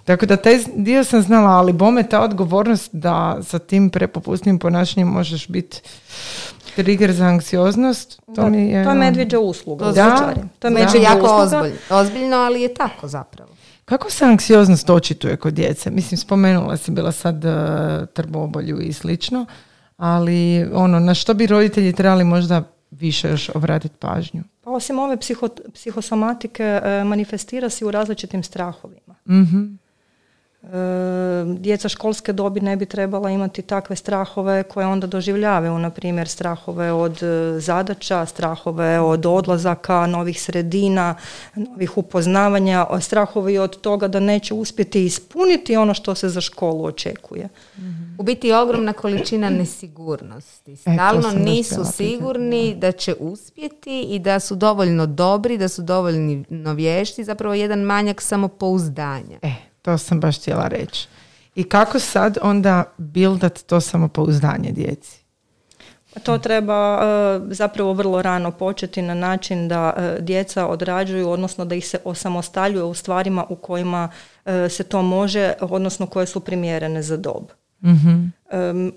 Tako 0.05 0.27
da 0.27 0.37
taj 0.37 0.59
dio 0.77 1.05
sam 1.05 1.23
znala, 1.23 1.51
ali 1.51 1.73
bome 1.73 2.03
ta 2.03 2.21
odgovornost 2.21 2.91
da 2.93 3.39
sa 3.43 3.59
tim 3.59 3.91
prepopustnim 3.91 4.59
ponašanjem 4.59 5.09
možeš 5.09 5.49
biti 5.49 5.81
trigger 6.83 7.13
za 7.13 7.25
anksioznost, 7.25 8.21
to 8.27 8.43
Da, 8.43 8.49
mi 8.49 8.71
je... 8.71 8.85
to 8.85 8.91
je 8.91 8.97
medvjeđa 8.97 9.39
usluga. 9.39 9.85
To 9.85 9.91
u 9.91 9.95
Da. 9.95 10.35
To 10.59 10.69
je 10.69 10.71
Da. 10.73 10.81
Medvjeđa 10.81 10.99
jako 11.11 11.25
usluga. 11.27 11.43
ozbiljno, 11.43 11.77
ozbiljno, 11.91 12.37
ali 12.37 12.63
je 12.63 12.75
tako 12.75 13.09
zapravo. 13.09 13.51
Kako 13.85 14.11
se 14.11 14.25
anksioznost 14.25 14.91
očituje 14.91 15.37
kod 15.37 15.55
djece? 15.55 15.91
Mislim, 15.91 16.19
spomenula 16.19 16.77
si 16.77 16.91
bila 16.91 17.13
sad 17.13 17.45
uh, 17.45 17.53
trbobolju 18.13 18.81
i 18.81 18.93
slično, 18.93 19.47
ali 19.97 20.67
ono, 20.73 21.01
na 21.01 21.15
što 21.15 21.35
bi 21.35 21.47
roditelji 21.47 21.93
trebali 21.93 22.25
možda 22.25 22.63
više 22.91 23.29
još 23.29 23.51
obratiti 23.55 23.95
pažnju? 23.99 24.43
Pa 24.65 24.71
osim 24.71 24.99
ove 24.99 25.17
psiho, 25.17 25.49
psihosomatike 25.75 26.81
e, 26.85 27.05
manifestira 27.05 27.69
se 27.69 27.85
u 27.85 27.91
različitim 27.91 28.43
strahovima. 28.43 29.15
Mhm. 29.29 29.65
E, 30.63 30.69
djeca 31.59 31.89
školske 31.89 32.33
dobi 32.33 32.61
ne 32.61 32.77
bi 32.77 32.87
trebala 32.87 33.31
imati 33.31 33.63
takve 33.63 33.97
strahove 33.97 34.63
koje 34.63 34.87
onda 34.87 35.07
doživljavaju, 35.07 35.79
na 35.79 35.91
primjer 35.91 36.29
strahove 36.29 36.93
od 36.93 37.23
e, 37.23 37.61
zadaća, 37.61 38.27
strahove 38.27 39.01
od 39.01 39.27
odlazaka, 39.27 40.07
novih 40.07 40.43
sredina, 40.43 41.15
novih 41.55 41.99
upoznavanja, 41.99 42.87
strahovi 43.01 43.59
od 43.59 43.81
toga 43.81 44.09
da 44.09 44.21
neće 44.21 44.55
uspjeti 44.55 45.05
ispuniti 45.05 45.77
ono 45.77 45.95
što 45.95 46.15
se 46.15 46.29
za 46.29 46.41
školu 46.41 46.85
očekuje. 46.85 47.49
U 48.19 48.23
biti 48.23 48.49
je 48.49 48.59
ogromna 48.59 48.93
količina 48.93 49.51
nesigurnosti. 49.51 50.77
Stalno 50.77 51.31
nisu 51.31 51.85
sigurni 51.93 52.75
da 52.75 52.93
će 52.93 53.15
uspjeti 53.21 54.03
i 54.03 54.19
da 54.19 54.41
su 54.41 54.55
dovoljno 54.55 55.07
dobri, 55.07 55.59
da 55.59 55.69
su 55.69 55.83
dovoljno 55.83 56.73
vješti, 56.75 57.25
zapravo 57.25 57.55
jedan 57.55 57.81
manjak 57.81 58.21
samopouzdanja. 58.21 59.39
E, 59.43 59.68
to 59.89 59.99
sam 59.99 60.21
baš 60.21 60.39
htjela 60.39 60.69
reći. 60.69 61.09
I 61.55 61.65
kako 61.65 61.99
sad 61.99 62.39
onda 62.43 62.85
bildat 62.99 63.63
to 63.63 63.81
samopouzdanje 63.81 64.73
djeci? 64.73 65.19
To 66.23 66.39
treba 66.39 67.01
e, 67.03 67.55
zapravo 67.55 67.93
vrlo 67.93 68.23
rano 68.23 68.51
početi 68.51 69.03
na 69.03 69.15
način 69.15 69.69
da 69.69 69.95
e, 69.97 70.21
djeca 70.21 70.67
odrađuju, 70.67 71.31
odnosno 71.31 71.65
da 71.65 71.75
ih 71.75 71.89
se 71.89 71.99
osamostaljuju 72.05 72.87
u 72.87 72.95
stvarima 72.95 73.45
u 73.49 73.57
kojima 73.57 74.09
e, 74.45 74.69
se 74.69 74.85
to 74.85 75.03
može, 75.03 75.53
odnosno 75.61 76.07
koje 76.07 76.27
su 76.27 76.41
primjerene 76.41 77.03
za 77.03 77.17
dob. 77.17 77.45
mm 77.83 78.89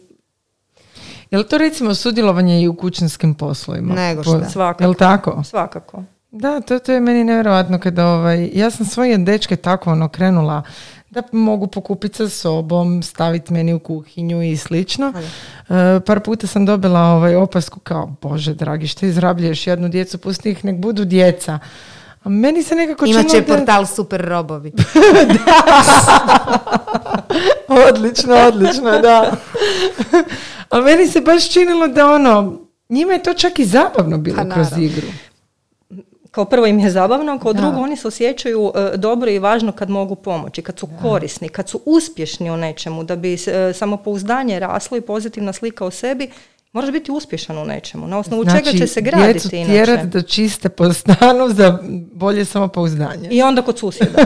je 1.32 1.38
li 1.38 1.48
to 1.48 1.58
recimo 1.58 1.96
sudjelovanje 1.96 2.62
i 2.62 2.68
u 2.68 2.76
kućanskim 2.76 3.34
poslovima? 3.34 3.94
Nego 3.94 4.24
što. 4.24 4.50
Svakako. 4.50 4.84
Je 4.84 4.88
li 4.88 4.96
tako? 4.96 5.44
Svakako. 5.44 6.04
Da, 6.32 6.62
to, 6.62 6.80
to 6.80 6.92
je 6.92 7.00
meni 7.00 7.24
nevjerojatno 7.24 7.80
kada 7.80 8.08
ovaj, 8.08 8.50
ja 8.54 8.72
sam 8.72 8.86
svoje 8.86 9.18
dečke 9.18 9.56
tako 9.56 9.92
ono 9.92 10.10
krenula 10.10 10.64
da 11.10 11.24
mogu 11.32 11.68
pokupiti 11.68 12.18
sa 12.18 12.30
sobom, 12.30 13.04
staviti 13.04 13.54
meni 13.54 13.74
u 13.74 13.80
kuhinju 13.80 14.44
i 14.44 14.58
slično. 14.58 15.14
E, 15.70 16.00
par 16.06 16.20
puta 16.20 16.48
sam 16.48 16.66
dobila 16.66 17.02
ovaj 17.02 17.36
opasku 17.36 17.80
kao, 17.80 18.16
bože 18.22 18.54
dragi, 18.54 18.88
što 18.88 19.06
izrabljuješ 19.06 19.68
jednu 19.68 19.90
djecu, 19.90 20.18
pusti 20.18 20.52
ih, 20.52 20.66
nek 20.66 20.76
budu 20.76 21.06
djeca. 21.06 21.60
A 22.24 22.30
meni 22.30 22.64
se 22.64 22.76
nekako 22.76 23.06
Imaće 23.06 23.42
portal 23.42 23.86
Super 23.86 24.22
Robovi. 24.22 24.72
odlično, 27.90 28.36
odlično, 28.36 29.00
da. 29.02 29.38
A 30.70 30.82
meni 30.82 31.08
se 31.08 31.22
baš 31.22 31.50
činilo 31.50 31.88
da 31.88 32.12
ono, 32.12 32.60
njima 32.90 33.14
je 33.14 33.24
to 33.24 33.34
čak 33.34 33.60
i 33.60 33.66
zabavno 33.66 34.18
bilo 34.18 34.38
pa, 34.38 34.54
kroz 34.54 34.68
igru 34.78 35.08
kao 36.32 36.46
prvo 36.46 36.66
im 36.66 36.80
je 36.80 36.92
zabavno, 36.92 37.40
kao 37.40 37.54
drugo 37.54 37.80
oni 37.80 37.98
se 37.98 38.08
osjećaju 38.08 38.72
e, 38.76 38.98
dobro 38.98 39.32
i 39.32 39.40
važno 39.40 39.72
kad 39.72 39.90
mogu 39.90 40.16
pomoći, 40.16 40.62
kad 40.62 40.80
su 40.80 40.88
korisni, 41.02 41.50
kad 41.50 41.70
su 41.70 41.82
uspješni 41.86 42.52
u 42.52 42.58
nečemu, 42.58 43.04
da 43.04 43.16
bi 43.16 43.34
e, 43.34 43.74
samopouzdanje 43.74 44.60
raslo 44.60 44.98
i 44.98 45.02
pozitivna 45.02 45.54
slika 45.54 45.86
o 45.86 45.92
sebi, 45.92 46.30
moraš 46.74 46.92
biti 46.92 47.12
uspješan 47.12 47.58
u 47.58 47.66
nečemu. 47.66 48.08
Na 48.08 48.20
osnovu 48.20 48.44
znači, 48.44 48.66
čega 48.66 48.78
će 48.78 48.88
se 48.88 49.02
graditi 49.02 49.50
djecu 49.50 49.50
tjerati 49.50 50.08
da 50.08 50.22
čiste 50.22 50.70
po 50.70 50.94
stanu 50.94 51.50
za 51.50 51.80
bolje 52.14 52.46
samopouzdanje. 52.46 53.30
I 53.32 53.42
onda 53.42 53.62
kod 53.62 53.80
susjeda. 53.80 54.26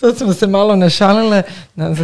Sad 0.00 0.18
smo 0.18 0.32
se 0.32 0.46
malo 0.46 0.76
našalile, 0.76 1.42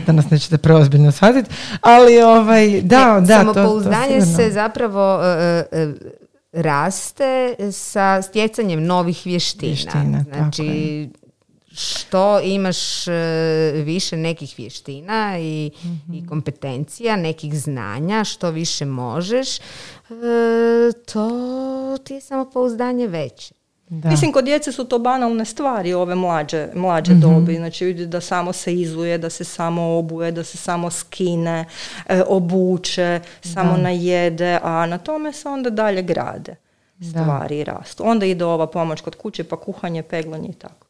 da 0.07 0.13
nas 0.13 0.31
nećete 0.31 0.59
preozbiljno 0.59 1.13
shvatiti, 1.13 1.51
ali 1.81 2.23
ovaj, 2.23 2.81
da, 2.81 3.23
da. 3.27 3.39
Samopouzdanje 3.39 4.21
to, 4.21 4.27
to 4.27 4.37
se 4.37 4.51
zapravo 4.51 5.19
uh, 5.19 6.22
raste 6.53 7.57
sa 7.73 8.23
stjecanjem 8.23 8.85
novih 8.85 9.23
vještina. 9.25 9.73
vještina 9.73 10.25
znači, 10.29 11.09
što 11.75 12.41
imaš 12.41 13.09
e, 13.09 13.13
više 13.85 14.17
nekih 14.17 14.55
vještina 14.59 15.39
i, 15.39 15.67
i 15.67 15.71
mhm. 15.87 16.29
kompetencija, 16.29 17.17
nekih 17.17 17.59
znanja, 17.59 18.25
što 18.25 18.51
više 18.51 18.85
možeš, 18.85 19.59
e, 19.59 19.63
to 21.13 21.99
ti 22.05 22.15
je 22.15 22.21
samo 22.21 22.51
pouzdanje 22.51 23.07
veće. 23.07 23.55
Da. 23.93 24.11
Mislim, 24.11 24.33
kod 24.33 24.45
djece 24.45 24.73
su 24.73 24.85
to 24.85 24.99
banalne 24.99 25.45
stvari, 25.45 25.95
ove 25.95 26.15
mlađe, 26.15 26.69
mlađe 26.75 27.13
mm-hmm. 27.13 27.35
dobi. 27.35 27.57
Znači, 27.57 27.85
vidi 27.85 28.07
da 28.07 28.21
samo 28.21 28.53
se 28.53 28.75
izuje, 28.75 29.19
da 29.19 29.31
se 29.31 29.45
samo 29.45 29.99
obuje, 29.99 30.33
da 30.33 30.45
se 30.45 30.57
samo 30.57 30.91
skine, 30.91 31.65
e, 32.07 32.23
obuče, 32.27 33.21
samo 33.41 33.77
najede, 33.77 34.59
a 34.63 34.87
na 34.87 34.99
tome 34.99 35.33
se 35.33 35.49
onda 35.49 35.71
dalje 35.71 36.03
grade 36.03 36.57
stvari 37.11 37.59
i 37.59 37.65
rastu. 37.65 38.03
Onda 38.07 38.27
ide 38.27 38.45
ova 38.45 38.67
pomoć 38.67 39.01
kod 39.01 39.15
kuće, 39.15 39.45
pa 39.45 39.57
kuhanje, 39.57 40.03
peglanje 40.03 40.49
i 40.49 40.53
tako. 40.53 40.87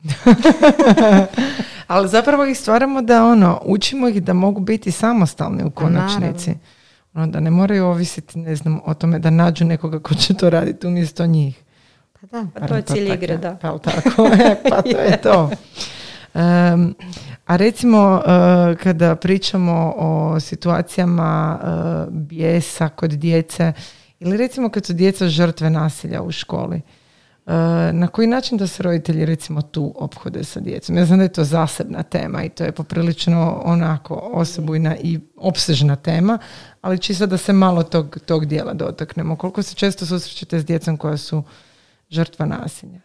Ali 1.86 2.08
zapravo 2.08 2.46
ih 2.46 2.58
stvaramo 2.58 3.02
da 3.02 3.24
ono, 3.24 3.60
učimo 3.64 4.08
ih 4.08 4.22
da 4.22 4.32
mogu 4.32 4.60
biti 4.60 4.90
samostalni 4.90 5.64
u 5.64 5.70
konačnici. 5.70 6.54
Ono, 7.14 7.26
da 7.26 7.40
ne 7.40 7.50
moraju 7.50 7.86
ovisiti, 7.86 8.38
ne 8.38 8.56
znam, 8.56 8.80
o 8.84 8.94
tome 8.94 9.18
da 9.18 9.30
nađu 9.30 9.64
nekoga 9.64 9.98
ko 9.98 10.14
će 10.14 10.34
to 10.34 10.50
raditi 10.50 10.86
umjesto 10.86 11.26
njih. 11.26 11.62
Pa 12.22 12.26
da. 12.26 12.46
Pa 12.60 12.66
to 12.66 12.74
je 12.74 12.82
cilj 12.82 13.12
igre, 13.14 13.36
da. 13.36 13.56
Pa 13.60 13.78
tako, 13.78 14.26
e, 14.44 14.56
pa 14.70 14.82
to 14.82 15.00
je 15.00 15.20
to. 15.22 15.50
a 17.46 17.56
recimo 17.56 18.14
uh, 18.14 18.78
kada 18.78 19.16
pričamo 19.16 19.94
o 19.96 20.40
situacijama 20.40 21.60
uh, 21.62 22.14
bijesa 22.14 22.88
kod 22.88 23.10
djece 23.10 23.72
ili 24.20 24.36
recimo 24.36 24.68
kad 24.68 24.86
su 24.86 24.92
djeca 24.92 25.28
žrtve 25.28 25.70
nasilja 25.70 26.22
u 26.22 26.32
školi, 26.32 26.76
uh, 27.46 27.52
na 27.92 28.08
koji 28.12 28.28
način 28.28 28.58
da 28.58 28.66
se 28.66 28.82
roditelji 28.82 29.24
recimo 29.24 29.62
tu 29.62 29.94
ophode 29.96 30.44
sa 30.44 30.60
djecom? 30.60 30.96
Ja 30.96 31.04
znam 31.04 31.18
da 31.18 31.24
je 31.24 31.32
to 31.32 31.44
zasebna 31.44 32.02
tema 32.02 32.44
i 32.44 32.48
to 32.48 32.64
je 32.64 32.72
poprilično 32.72 33.62
onako 33.64 34.14
osobujna 34.14 34.96
i 34.96 35.20
opsežna 35.36 35.96
tema, 35.96 36.38
ali 36.80 36.98
čisto 36.98 37.26
da 37.26 37.36
se 37.36 37.52
malo 37.52 37.82
tog, 37.82 38.18
tog 38.26 38.46
dijela 38.46 38.74
dotaknemo. 38.74 39.36
Koliko 39.36 39.62
se 39.62 39.74
često 39.74 40.06
susrećete 40.06 40.60
s 40.60 40.64
djecom 40.64 40.96
koja 40.96 41.16
su 41.16 41.42
žrtva 42.12 42.46
nasilja? 42.46 43.00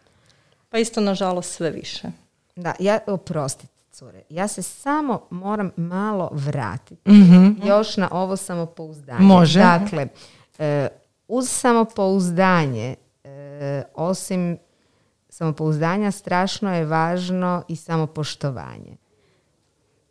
Pa 0.68 0.78
isto 0.78 1.00
nažalost 1.00 1.52
sve 1.52 1.70
više. 1.70 2.08
Da, 2.56 2.74
ja, 2.78 2.98
oprostite, 3.06 3.72
cure, 3.90 4.22
ja 4.28 4.48
se 4.48 4.62
samo 4.62 5.26
moram 5.30 5.70
malo 5.76 6.30
vratiti 6.32 7.10
mm 7.10 7.66
još 7.66 7.96
na 7.96 8.08
ovo 8.12 8.36
samopouzdanje. 8.36 9.20
Može. 9.20 9.60
Dakle, 9.60 10.08
e, 10.58 10.88
uz 11.28 11.48
samopouzdanje, 11.48 12.94
e, 13.24 13.82
osim 13.94 14.58
samopouzdanja, 15.28 16.10
strašno 16.10 16.74
je 16.74 16.84
važno 16.84 17.62
i 17.68 17.76
samopoštovanje. 17.76 18.96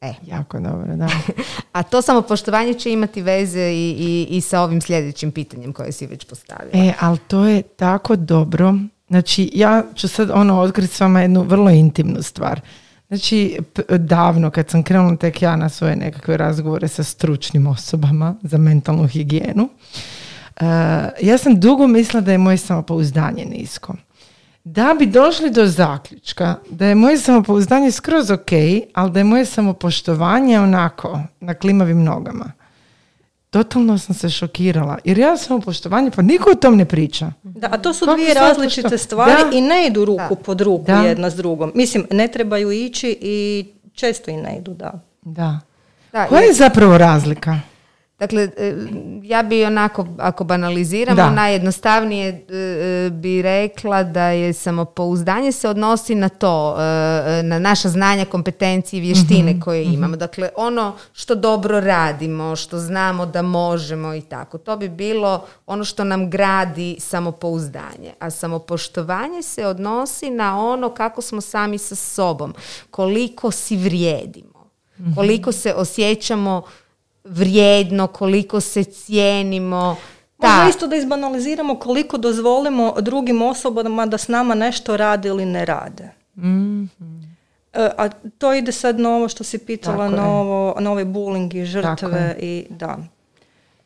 E. 0.02 0.14
Jako 0.26 0.60
dobro, 0.60 0.95
da. 0.95 1.10
A 1.72 1.84
to 1.84 2.02
samopoštovanje 2.02 2.74
će 2.74 2.91
imati 2.91 3.22
veze 3.22 3.72
i, 3.72 3.95
i, 4.00 4.38
i 4.38 4.41
sa 4.41 4.62
ovim 4.62 4.82
sljedećim 4.82 5.32
pitanjem 5.32 5.74
koje 5.74 5.91
si 5.91 6.08
već 6.08 6.26
postavila. 6.26 6.72
E, 6.74 6.93
ali 7.00 7.18
to 7.28 7.45
je 7.45 7.62
tako 7.62 8.16
dobro 8.16 8.74
Znači, 9.08 9.52
ja 9.54 9.84
ću 9.95 10.08
sad 10.08 10.30
ono 10.34 10.60
otkriti 10.60 10.93
s 10.93 11.00
vama 11.00 11.22
jednu 11.22 11.41
vrlo 11.41 11.70
intimnu 11.70 12.22
stvar. 12.22 12.62
Znači, 13.08 13.60
davno 13.98 14.50
kad 14.50 14.70
sam 14.70 14.84
krenula 14.84 15.16
tek 15.16 15.41
ja 15.41 15.56
na 15.56 15.70
svoje 15.70 15.95
nekakve 15.95 16.38
razgovore 16.38 16.88
sa 16.88 17.04
stručnim 17.04 17.68
osobama 17.68 18.36
za 18.41 18.58
mentalnu 18.58 19.08
higijenu, 19.08 19.64
uh, 19.64 20.68
ja 21.22 21.38
sam 21.38 21.60
dugo 21.60 21.88
mislila 21.88 22.22
da 22.22 22.32
je 22.32 22.38
moje 22.38 22.58
samopouzdanje 22.58 23.45
nisko. 23.45 23.95
Da 24.70 24.95
bi 24.99 25.05
došli 25.05 25.49
do 25.49 25.65
zaključka 25.65 26.55
da 26.70 26.86
je 26.86 26.95
moje 26.95 27.18
samopouzdanje 27.18 27.91
skroz 27.91 28.32
ok, 28.32 28.51
ali 28.93 29.11
da 29.11 29.20
je 29.20 29.24
moje 29.24 29.45
samopoštovanje 29.45 30.59
onako 30.59 31.20
na 31.39 31.53
klimavim 31.53 32.03
nogama 32.03 32.51
totalno 33.49 33.97
sam 33.97 34.15
se 34.15 34.30
šokirala. 34.30 34.97
Jer 35.03 35.18
ja 35.18 35.38
sam 35.38 35.57
u 35.57 35.61
poštovanju, 35.61 36.11
pa 36.15 36.22
niko 36.22 36.51
o 36.51 36.55
tom 36.55 36.76
ne 36.76 36.86
priča. 36.86 37.32
Da, 37.43 37.68
a 37.72 37.78
to 37.78 37.93
su 37.93 38.05
dvije 38.05 38.34
različite 38.34 38.97
stvari 38.97 39.57
i 39.57 39.61
ne 39.61 39.88
idu 39.88 40.05
ruku 40.05 40.36
pod 40.36 40.61
ruku 40.61 40.91
jedna 40.91 41.30
s 41.30 41.36
drugom. 41.36 41.72
Mislim, 41.76 42.07
ne 42.11 42.28
trebaju 42.28 42.72
ići 42.72 43.18
i 43.22 43.65
često 43.93 44.32
i 44.32 44.38
ne 44.38 44.57
idu, 44.57 44.74
da. 44.74 44.99
Da. 45.22 45.59
da 46.11 46.28
Koja 46.28 46.41
je 46.41 46.53
zapravo 46.53 46.97
razlika? 46.97 47.59
Dakle, 48.20 48.49
e, 48.57 48.76
ja 49.24 49.43
bi 49.43 49.65
onako, 49.65 50.07
ako 50.18 50.43
banaliziramo, 50.43 51.30
najjednostavnije 51.36 52.30
e, 52.30 52.55
e, 52.55 53.09
bi 53.09 53.41
rekla 53.41 54.03
da 54.03 54.28
je 54.28 54.53
samopouzdanje 54.53 55.51
se 55.51 55.70
odnosi 55.70 56.15
na 56.15 56.30
to, 56.30 56.76
na 57.43 57.59
naša 57.59 57.89
znanja, 57.89 58.26
kompetencije 58.26 58.97
i 58.97 59.01
vještine 59.01 59.51
mhm, 59.51 59.59
koje 59.59 59.82
mhm. 59.82 59.93
imamo. 59.93 60.15
Dakle, 60.15 60.49
ono 60.55 60.95
što 61.13 61.36
dobro 61.36 61.80
radimo, 61.80 62.55
što 62.55 62.80
znamo 62.80 63.26
da 63.26 63.41
možemo 63.41 64.13
i 64.13 64.22
tako. 64.22 64.57
To 64.57 64.78
bi 64.78 64.89
bilo 64.89 65.45
ono 65.65 65.84
što 65.84 66.03
nam 66.03 66.30
gradi 66.30 66.95
samopouzdanje. 66.99 68.13
A 68.20 68.30
samopoštovanje 68.30 69.41
se 69.41 69.65
odnosi 69.65 70.30
na 70.30 70.59
ono 70.59 70.89
kako 70.89 71.22
smo 71.22 71.41
sami 71.41 71.78
sa 71.78 71.95
sobom, 71.95 72.53
koliko 72.91 73.51
si 73.51 73.78
vrijedimo, 73.78 74.70
mhm. 74.99 75.13
koliko 75.15 75.51
se 75.51 75.74
osjećamo 75.74 76.61
vrijedno, 77.30 78.07
koliko 78.07 78.61
se 78.61 78.84
cijenimo. 78.84 79.95
Možda 80.38 80.65
isto 80.69 80.88
da 80.88 80.95
izbanaliziramo 80.95 81.80
koliko 81.80 82.17
dozvolimo 82.17 82.93
drugim 83.01 83.41
osobama 83.41 84.05
da 84.05 84.17
s 84.17 84.28
nama 84.28 84.55
nešto 84.55 84.97
rade 84.97 85.30
ili 85.30 85.45
ne 85.45 85.65
rade. 85.65 86.09
mm 86.36 86.86
E, 87.73 87.89
a 87.97 88.09
to 88.38 88.53
ide 88.53 88.71
sad 88.71 88.99
na 88.99 89.09
ovo 89.09 89.30
što 89.30 89.43
si 89.43 89.57
pitala, 89.57 89.97
Tako 90.05 90.15
na, 90.15 90.30
ovo, 90.32 90.75
na 90.80 90.91
ove 90.91 91.05
bullying 91.05 91.55
i 91.55 91.65
žrtve 91.65 92.36
i 92.39 92.65
da. 92.69 92.97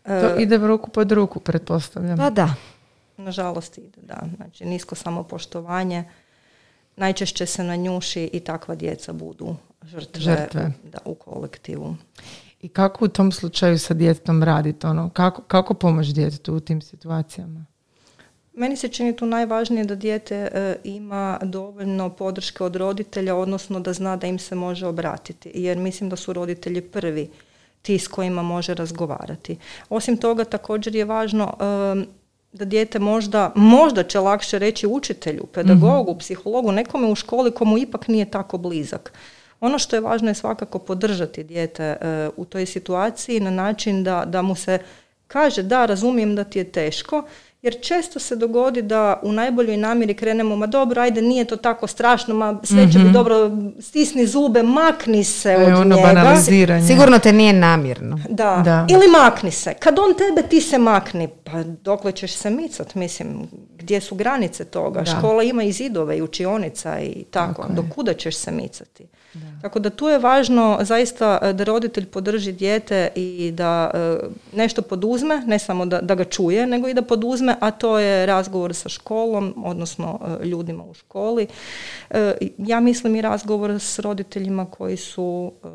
To 0.03 0.11
E, 0.13 0.35
ide 0.39 0.57
ruku 0.57 0.89
pod 0.89 1.11
ruku, 1.11 1.39
pretpostavljam. 1.39 2.17
Pa 2.17 2.29
da. 2.29 2.53
Nažalost 3.17 3.77
ide, 3.77 4.01
da. 4.01 4.17
Znači 4.35 4.65
nisko 4.65 4.95
samopoštovanje. 4.95 6.03
Najčešće 6.95 7.45
se 7.45 7.63
nanjuši 7.63 8.29
i 8.33 8.39
takva 8.39 8.75
djeca 8.75 9.13
budu 9.13 9.55
žrtve, 9.85 10.21
Žrtve. 10.21 10.71
Da, 10.83 10.97
u 11.05 11.15
kolektivu. 11.15 11.95
I 12.61 12.69
kako 12.69 13.05
u 13.05 13.07
tom 13.07 13.31
slučaju 13.31 13.79
sa 13.79 13.93
djetetom 13.93 14.43
raditi? 14.43 14.87
Ono? 14.87 15.09
Kako, 15.09 15.41
kako 15.41 15.73
pomoći 15.73 16.13
djetetu 16.13 16.55
u 16.55 16.59
tim 16.59 16.81
situacijama? 16.81 17.65
Meni 18.53 18.77
se 18.77 18.87
čini 18.87 19.15
tu 19.15 19.25
najvažnije 19.25 19.83
da 19.83 19.95
dijete 19.95 20.35
e, 20.35 20.75
ima 20.83 21.39
dovoljno 21.43 22.09
podrške 22.09 22.63
od 22.63 22.75
roditelja, 22.75 23.35
odnosno 23.35 23.79
da 23.79 23.93
zna 23.93 24.15
da 24.15 24.27
im 24.27 24.39
se 24.39 24.55
može 24.55 24.87
obratiti. 24.87 25.51
Jer 25.55 25.77
mislim 25.77 26.09
da 26.09 26.15
su 26.15 26.33
roditelji 26.33 26.81
prvi 26.81 27.29
ti 27.81 27.99
s 27.99 28.07
kojima 28.07 28.41
može 28.41 28.73
razgovarati. 28.73 29.57
Osim 29.89 30.17
toga 30.17 30.43
također 30.43 30.95
je 30.95 31.05
važno 31.05 31.53
e, 31.59 32.21
da 32.53 32.65
dijete 32.65 32.99
možda, 32.99 33.51
možda 33.55 34.03
će 34.03 34.19
lakše 34.19 34.59
reći 34.59 34.87
učitelju, 34.87 35.45
pedagogu, 35.53 36.17
psihologu, 36.17 36.71
nekome 36.71 37.07
u 37.07 37.15
školi 37.15 37.51
komu 37.51 37.77
ipak 37.77 38.07
nije 38.07 38.31
tako 38.31 38.57
blizak. 38.57 39.13
Ono 39.61 39.79
što 39.79 39.95
je 39.95 39.99
važno 39.99 40.29
je 40.29 40.35
svakako 40.35 40.79
podržati 40.79 41.43
dijete 41.43 41.83
e, 41.83 42.29
u 42.37 42.45
toj 42.45 42.65
situaciji 42.65 43.39
na 43.39 43.51
način 43.51 44.03
da, 44.03 44.23
da 44.25 44.41
mu 44.41 44.55
se 44.55 44.79
kaže 45.27 45.63
da 45.63 45.85
razumijem 45.85 46.35
da 46.35 46.43
ti 46.43 46.59
je 46.59 46.71
teško, 46.71 47.23
jer 47.61 47.81
često 47.81 48.19
se 48.19 48.35
dogodi 48.35 48.81
da 48.81 49.19
u 49.23 49.31
najboljoj 49.31 49.77
namjeri 49.77 50.13
krenemo, 50.13 50.55
ma 50.55 50.67
dobro, 50.67 51.01
ajde, 51.01 51.21
nije 51.21 51.45
to 51.45 51.55
tako 51.55 51.87
strašno, 51.87 52.35
ma 52.35 52.59
sve 52.63 52.91
će 52.91 52.99
biti 52.99 53.11
dobro, 53.11 53.51
stisni 53.79 54.27
zube, 54.27 54.63
makni 54.63 55.23
se 55.23 55.49
E, 55.49 55.73
od 55.73 55.73
ono 55.73 55.95
njega. 55.95 56.35
Sigurno 56.87 57.19
te 57.19 57.33
nije 57.33 57.53
namjerno. 57.53 58.19
Da. 58.29 58.61
Da. 58.65 58.87
ili 58.89 59.07
makni 59.07 59.51
se. 59.51 59.73
Kad 59.73 59.99
on 59.99 60.13
tebe, 60.17 60.47
ti 60.49 60.61
se 60.61 60.77
makni. 60.77 61.27
Pa 61.43 61.63
dokle 61.63 62.11
ćeš 62.11 62.33
se 62.33 62.49
micat, 62.49 62.95
mislim, 62.95 63.47
gdje 63.77 64.01
su 64.01 64.15
granice 64.15 64.65
toga? 64.65 65.01
Da. 65.01 65.11
Škola 65.17 65.43
ima 65.43 65.63
i 65.63 65.71
zidove 65.71 66.17
i 66.17 66.21
učionica 66.21 66.99
i 66.99 67.23
tako. 67.31 67.61
Tako. 67.61 67.73
Do 67.73 67.83
kuda 67.95 68.13
ćeš 68.13 68.35
se 68.35 68.51
micati? 68.51 69.07
Tako 69.61 69.79
da 69.79 69.89
tu 69.89 70.07
je 70.07 70.19
važno 70.19 70.77
zaista 70.81 71.39
e, 71.41 71.53
da 71.53 71.63
roditelj 71.63 72.05
podrži 72.05 72.51
dijete 72.51 73.09
i 73.15 73.51
da 73.51 73.91
e, 73.93 74.17
nešto 74.53 74.81
poduzme, 74.81 75.43
ne 75.45 75.59
samo 75.59 75.85
da, 75.85 76.01
da 76.01 76.15
ga 76.15 76.23
čuje, 76.23 76.67
nego 76.67 76.87
i 76.87 76.93
da 76.93 77.01
poduzme, 77.01 77.55
a 77.59 77.71
to 77.71 77.99
je 77.99 78.25
razgovor 78.25 78.73
sa 78.73 78.89
školom, 78.89 79.53
odnosno 79.57 80.19
e, 80.41 80.45
ljudima 80.45 80.83
u 80.83 80.93
školi. 80.93 81.47
E, 82.09 82.33
ja 82.57 82.79
mislim 82.79 83.15
i 83.15 83.21
razgovor 83.21 83.71
s 83.71 83.99
roditeljima 83.99 84.65
koji 84.65 84.97
su 84.97 85.51
e, 85.63 85.67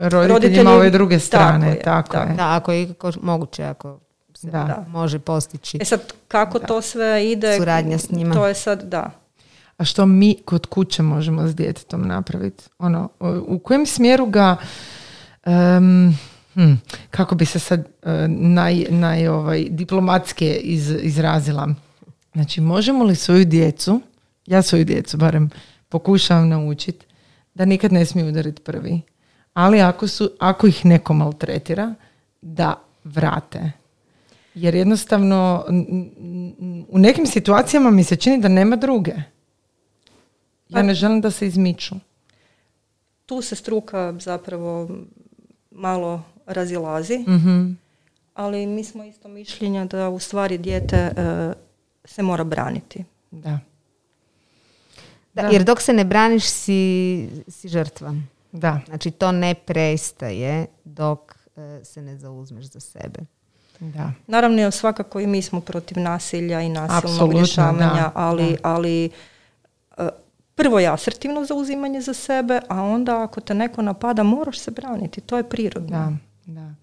Roditeljima 0.00 0.38
Roditelji- 0.38 0.68
ove 0.68 0.90
druge 0.90 1.18
strane, 1.18 1.66
tako 1.66 1.70
je, 1.70 1.82
tako, 1.82 2.12
tako 2.12 2.30
je. 2.30 2.36
Da, 2.36 2.50
ako 2.50 2.72
je 2.72 2.88
moguće, 3.16 3.64
ako 3.64 3.98
se 4.34 4.46
Da. 4.46 4.58
Da. 4.58 4.84
može 4.88 5.18
postići. 5.18 5.78
E 5.80 5.84
sad, 5.84 6.00
kako 6.28 6.58
to 6.58 6.82
sve 6.82 7.30
ide? 7.30 7.56
Suradnja 7.56 7.98
s 7.98 8.10
njima. 8.10 8.34
To 8.34 8.46
je 8.46 8.54
sad, 8.54 8.82
da. 8.82 9.10
A 9.82 9.84
što 9.84 10.06
mi 10.06 10.36
kod 10.44 10.66
kuće 10.66 11.02
možemo 11.02 11.48
s 11.48 11.56
djetetom 11.56 12.08
napraviti? 12.08 12.64
Ono, 12.78 13.08
u 13.46 13.58
kojem 13.58 13.86
smjeru 13.86 14.26
ga 14.26 14.56
em, 15.44 16.18
hm, 16.54 16.72
kako 17.10 17.34
bi 17.34 17.46
se 17.46 17.58
sad 17.58 17.80
e, 17.80 18.28
naj, 18.28 18.86
naj 18.90 19.28
ovaj, 19.28 19.66
diplomatske 19.70 20.54
iz, 20.54 20.90
izrazila. 21.00 21.68
Znači, 22.32 22.60
možemo 22.60 23.04
li 23.04 23.14
svoju 23.16 23.44
djecu, 23.44 24.00
ja 24.46 24.62
svoju 24.62 24.84
djecu 24.84 25.16
barem 25.16 25.50
pokušavam 25.88 26.48
naučiti 26.48 27.06
da 27.54 27.64
nikad 27.64 27.92
ne 27.92 28.06
smiju 28.06 28.28
udariti 28.28 28.62
prvi. 28.62 29.00
Ali 29.54 29.80
ako, 29.80 30.08
su, 30.08 30.30
ako 30.38 30.66
ih 30.66 30.86
neko 30.86 31.14
maltretira, 31.14 31.94
da 32.42 32.74
vrate. 33.04 33.72
Jer 34.54 34.74
jednostavno 34.74 35.64
u 36.88 36.98
nekim 36.98 37.26
situacijama 37.26 37.90
mi 37.90 38.04
se 38.04 38.16
čini 38.16 38.40
da 38.40 38.48
nema 38.48 38.76
druge. 38.76 39.14
Ja 40.72 40.82
ne 40.82 40.94
želim 40.94 41.20
da 41.20 41.30
se 41.30 41.46
izmiču. 41.46 41.94
Tu 43.26 43.42
se 43.42 43.56
struka 43.56 44.14
zapravo 44.14 44.88
malo 45.70 46.22
razilazi, 46.46 47.18
Mhm. 47.18 47.72
ali 48.34 48.66
mi 48.66 48.84
smo 48.84 49.04
isto 49.04 49.28
mišljenja 49.28 49.84
da 49.84 50.08
u 50.08 50.18
stvari 50.18 50.58
dijete 50.58 50.96
e, 50.96 51.52
se 52.04 52.22
mora 52.22 52.44
braniti. 52.44 53.04
Da. 53.30 53.58
Da, 55.34 55.42
Da. 55.42 55.48
Jer 55.48 55.64
dok 55.64 55.80
se 55.80 55.92
ne 55.92 56.04
braniš 56.04 56.44
si, 56.44 57.28
si 57.48 57.68
žrtva. 57.68 58.14
Da. 58.52 58.80
Znači 58.86 59.10
to 59.10 59.32
ne 59.32 59.54
prestaje 59.56 60.66
dok 60.84 61.34
e, 61.56 61.84
se 61.84 62.02
ne 62.02 62.16
zauzmeš 62.16 62.64
za 62.64 62.80
sebe. 62.80 63.20
Da. 63.80 64.12
Naravno, 64.26 64.70
svakako 64.70 65.20
i 65.20 65.26
mi 65.26 65.42
smo 65.42 65.60
protiv 65.60 65.98
nasilja 65.98 66.60
i 66.60 66.68
nasilnog 66.68 67.32
rješavanja, 67.32 68.10
ali, 68.14 68.50
da. 68.52 68.56
ali 68.62 69.10
prvo 70.62 70.78
je 70.78 70.88
asertivno 70.88 71.44
zauzimanje 71.44 72.00
za 72.00 72.14
sebe, 72.14 72.60
a 72.68 72.82
onda 72.82 73.22
ako 73.22 73.40
te 73.40 73.54
neko 73.54 73.82
napada, 73.82 74.22
moraš 74.22 74.58
se 74.58 74.70
braniti. 74.70 75.20
To 75.20 75.36
je 75.36 75.42
prirodno. 75.44 75.88
Da. 75.90 76.12
da. 76.52 76.74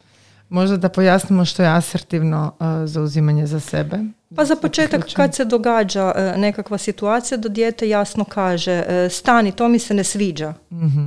Možda 0.50 0.78
da 0.78 0.90
pojasnimo 0.90 1.46
što 1.46 1.64
je 1.64 1.70
asertivno 1.70 2.52
uh, 2.60 2.66
zauzimanje 2.86 3.46
za 3.46 3.60
sebe. 3.60 3.98
Pa 4.36 4.46
za 4.46 4.56
početak 4.56 5.06
kad 5.14 5.36
se 5.36 5.46
događa 5.46 6.12
e, 6.16 6.38
nekakva 6.38 6.78
situacija 6.78 7.38
da 7.38 7.50
dijete 7.50 7.90
jasno 7.90 8.24
kaže 8.26 8.84
e, 8.88 9.10
stani, 9.10 9.52
to 9.52 9.68
mi 9.68 9.80
se 9.80 9.94
ne 9.94 10.04
sviđa. 10.04 10.54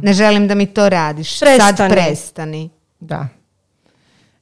Ne 0.02 0.12
želim 0.12 0.48
da 0.48 0.54
mi 0.54 0.66
to 0.66 0.88
radiš. 0.88 1.38
Sad 1.38 1.48
Prestani. 1.48 1.90
prestani. 1.90 2.70
Da. 3.00 3.28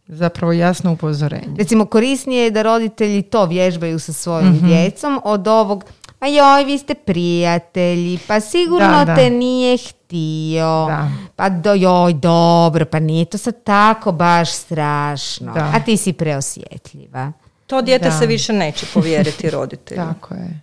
Zapravo 0.07 0.53
jasno 0.53 0.93
upozorenje. 0.93 1.55
Recimo 1.59 1.85
korisnije 1.87 2.45
je 2.45 2.51
da 2.51 2.63
roditelji 2.63 3.23
to 3.23 3.47
vježbaju 3.47 3.99
sa 3.99 4.13
svojom 4.13 4.49
Mhm. 4.49 4.67
djecom 4.67 5.21
od 5.25 5.49
ovog 5.49 5.85
pa 6.21 6.27
joj, 6.27 6.65
vi 6.65 6.79
ste 6.79 6.95
prijatelji, 6.97 8.19
pa 8.19 8.41
sigurno 8.41 8.89
Da, 8.89 9.05
da. 9.05 9.15
te 9.15 9.31
nije 9.31 9.77
htio. 9.79 10.87
Da. 10.87 11.09
Pa 11.37 11.49
do, 11.49 11.75
joj, 11.75 12.13
dobro, 12.13 12.85
pa 12.85 12.99
nije 12.99 13.25
to 13.25 13.39
sad 13.39 13.65
tako 13.65 14.13
baš 14.13 14.53
strašno. 14.53 15.53
Da. 15.53 15.73
A 15.75 15.81
ti 15.81 15.97
si 15.97 16.13
preosjetljiva. 16.13 17.33
To 17.67 17.83
dijete 17.83 18.05
Da. 18.05 18.11
se 18.11 18.27
više 18.27 18.53
neće 18.53 18.87
povjeriti 18.95 19.51
roditelju. 19.61 20.01
Tako 20.01 20.35
je. 20.35 20.61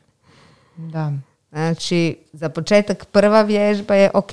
Da. 0.78 1.12
Znači, 1.50 2.18
za 2.34 2.50
početak 2.50 3.06
prva 3.06 3.42
vježba 3.42 3.96
je 3.96 4.12
ok. 4.14 4.32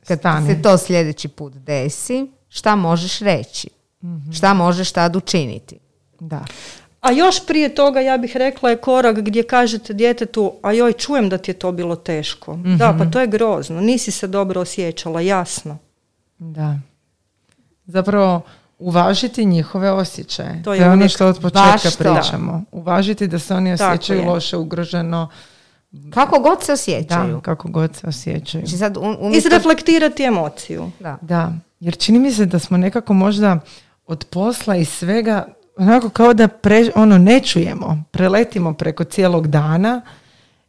Kad 0.00 0.18
Stani. 0.18 0.46
se 0.48 0.62
to 0.62 0.78
sljedeći 0.78 1.28
put 1.28 1.52
desi, 1.54 2.26
šta 2.48 2.76
možeš 2.76 3.18
reći? 3.18 3.68
Mhm. 4.04 4.30
Šta 4.32 4.54
možeš 4.54 4.92
tad 4.92 5.16
učiniti? 5.16 5.78
Da. 6.20 6.44
A 7.00 7.10
još 7.12 7.46
prije 7.46 7.74
toga 7.74 8.00
ja 8.00 8.18
bih 8.18 8.36
rekla 8.36 8.70
je 8.70 8.76
korak 8.76 9.16
gdje 9.20 9.42
kažete 9.42 9.92
djetetu, 9.94 10.52
a 10.62 10.72
joj 10.72 10.92
čujem 10.92 11.28
da 11.28 11.38
ti 11.38 11.50
je 11.50 11.54
to 11.54 11.72
bilo 11.72 11.96
teško. 11.96 12.58
Da, 12.78 12.94
pa 12.98 13.10
to 13.10 13.20
je 13.20 13.26
grozno. 13.26 13.80
Nisi 13.80 14.10
se 14.10 14.26
dobro 14.26 14.60
osjećala, 14.60 15.20
jasno. 15.20 15.78
Da. 16.38 16.78
Zapravo 17.86 18.42
uvažiti 18.78 19.44
njihove 19.44 19.90
osjećaje. 19.90 20.62
To 20.64 20.74
je 20.74 20.80
To 20.80 20.84
je 20.84 20.90
ono 20.90 21.08
što 21.08 21.26
od 21.26 21.40
početka 21.40 21.90
pričamo. 21.98 22.64
Uvažiti 22.72 23.26
da 23.26 23.38
se 23.38 23.54
oni 23.54 23.72
osjećaju 23.72 24.20
je. 24.20 24.26
loše, 24.26 24.56
ugroženo. 24.56 25.28
Kako 26.14 26.38
god 26.38 26.62
se 26.62 26.66
Da, 26.66 26.74
osjećaju. 26.74 27.40
kako 27.40 27.68
god 27.68 27.96
se 27.96 28.06
osjećaju. 28.06 28.66
Znači 28.66 28.78
sad 28.78 28.96
um, 28.96 29.16
umjesto... 29.20 29.48
Izreflektirati 29.48 30.22
emociju. 30.22 30.90
Da. 31.00 31.18
Da, 31.20 31.52
jer 31.80 31.96
čini 31.96 32.18
mi 32.18 32.32
se 32.32 32.46
da 32.46 32.58
smo 32.58 32.76
nekako 32.76 33.12
možda 33.12 33.58
od 34.06 34.24
posla 34.24 34.76
i 34.76 34.84
svega 34.84 35.46
onako 35.76 36.08
kao 36.08 36.34
da 36.34 36.48
pre, 36.48 36.90
ono 36.94 37.18
ne 37.18 37.40
čujemo, 37.40 38.04
preletimo 38.10 38.74
preko 38.74 39.04
cijelog 39.04 39.46
dana 39.46 40.02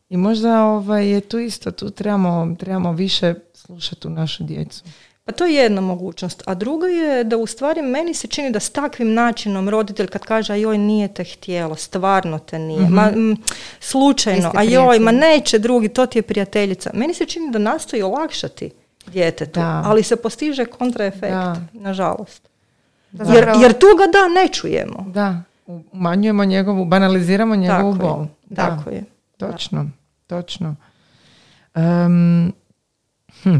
i 0.10 0.18
možda 0.18 0.64
ovaj, 0.64 1.08
je 1.08 1.22
tu 1.22 1.40
isto, 1.40 1.72
tu 1.72 1.90
trebamo, 1.90 2.56
trebamo 2.60 2.92
više 2.92 3.34
slušati 3.54 4.08
u 4.08 4.12
našu 4.12 4.44
djecu. 4.44 4.84
Pa 5.26 5.32
to 5.32 5.46
je 5.46 5.54
jedna 5.54 5.82
mogućnost. 5.82 6.44
A 6.46 6.54
druga 6.54 6.88
je 6.88 7.24
da 7.24 7.38
u 7.38 7.46
stvari 7.46 7.82
meni 7.82 8.14
se 8.14 8.28
čini 8.28 8.52
da 8.52 8.60
s 8.60 8.70
takvim 8.70 9.14
načinom 9.14 9.70
roditelj 9.70 10.08
kad 10.08 10.22
kaže 10.22 10.54
a 10.54 10.56
joj 10.56 10.78
nije 10.78 11.08
te 11.08 11.24
htjelo, 11.24 11.76
stvarno 11.76 12.40
te 12.40 12.60
nije, 12.60 12.90
ma 12.90 13.12
mm, 13.12 13.38
slučajno, 13.80 14.48
Vi 14.48 14.50
ste 14.50 14.58
a 14.58 14.64
joj, 14.64 15.00
ma 15.00 15.12
neće 15.12 15.60
drugi, 15.60 15.90
to 15.90 16.06
ti 16.06 16.18
je 16.20 16.24
prijateljica. 16.24 16.92
Meni 16.94 17.14
se 17.14 17.26
čini 17.26 17.52
da 17.52 17.60
nastoji 17.60 18.02
olakšati 18.02 18.72
djetetu, 19.08 19.60
Da. 19.60 19.84
ali 19.86 20.04
se 20.04 20.16
postiže 20.16 20.66
kontraefekt, 20.66 21.34
Da. 21.34 21.56
nažalost. 21.74 22.51
Da, 23.12 23.34
Jer, 23.34 23.50
jer 23.62 23.74
tu 23.74 23.86
ga 23.98 24.12
da 24.12 24.42
ne 24.42 24.48
čujemo. 24.48 25.06
Da, 25.08 25.42
umanjujemo 25.92 26.46
njegovu, 26.46 26.86
banaliziramo 26.86 27.56
njegovu 27.56 27.94
Tako 27.94 28.06
je, 28.06 28.10
bol. 28.10 28.26
Da, 28.50 28.56
tako 28.56 28.90
je. 28.90 29.04
Točno, 29.38 29.90
točno. 30.28 30.76
Em, 31.76 32.52
hm. 33.44 33.58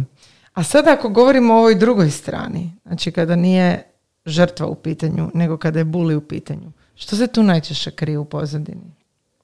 A 0.54 0.64
sad 0.64 0.88
ako 0.88 1.10
govorimo 1.10 1.54
o 1.54 1.58
ovoj 1.58 1.76
drugoj 1.76 2.10
strani, 2.10 2.72
znači 2.86 3.12
kada 3.12 3.36
nije 3.36 3.84
žrtva 4.26 4.68
u 4.68 4.76
pitanju, 4.76 5.32
nego 5.34 5.58
kada 5.58 5.80
je 5.80 5.86
buli 5.86 6.16
u 6.16 6.22
pitanju, 6.22 6.72
što 6.96 7.16
se 7.16 7.28
tu 7.28 7.44
najčešće 7.44 7.92
krije 7.92 8.20
u 8.20 8.26
pozadini? 8.26 8.92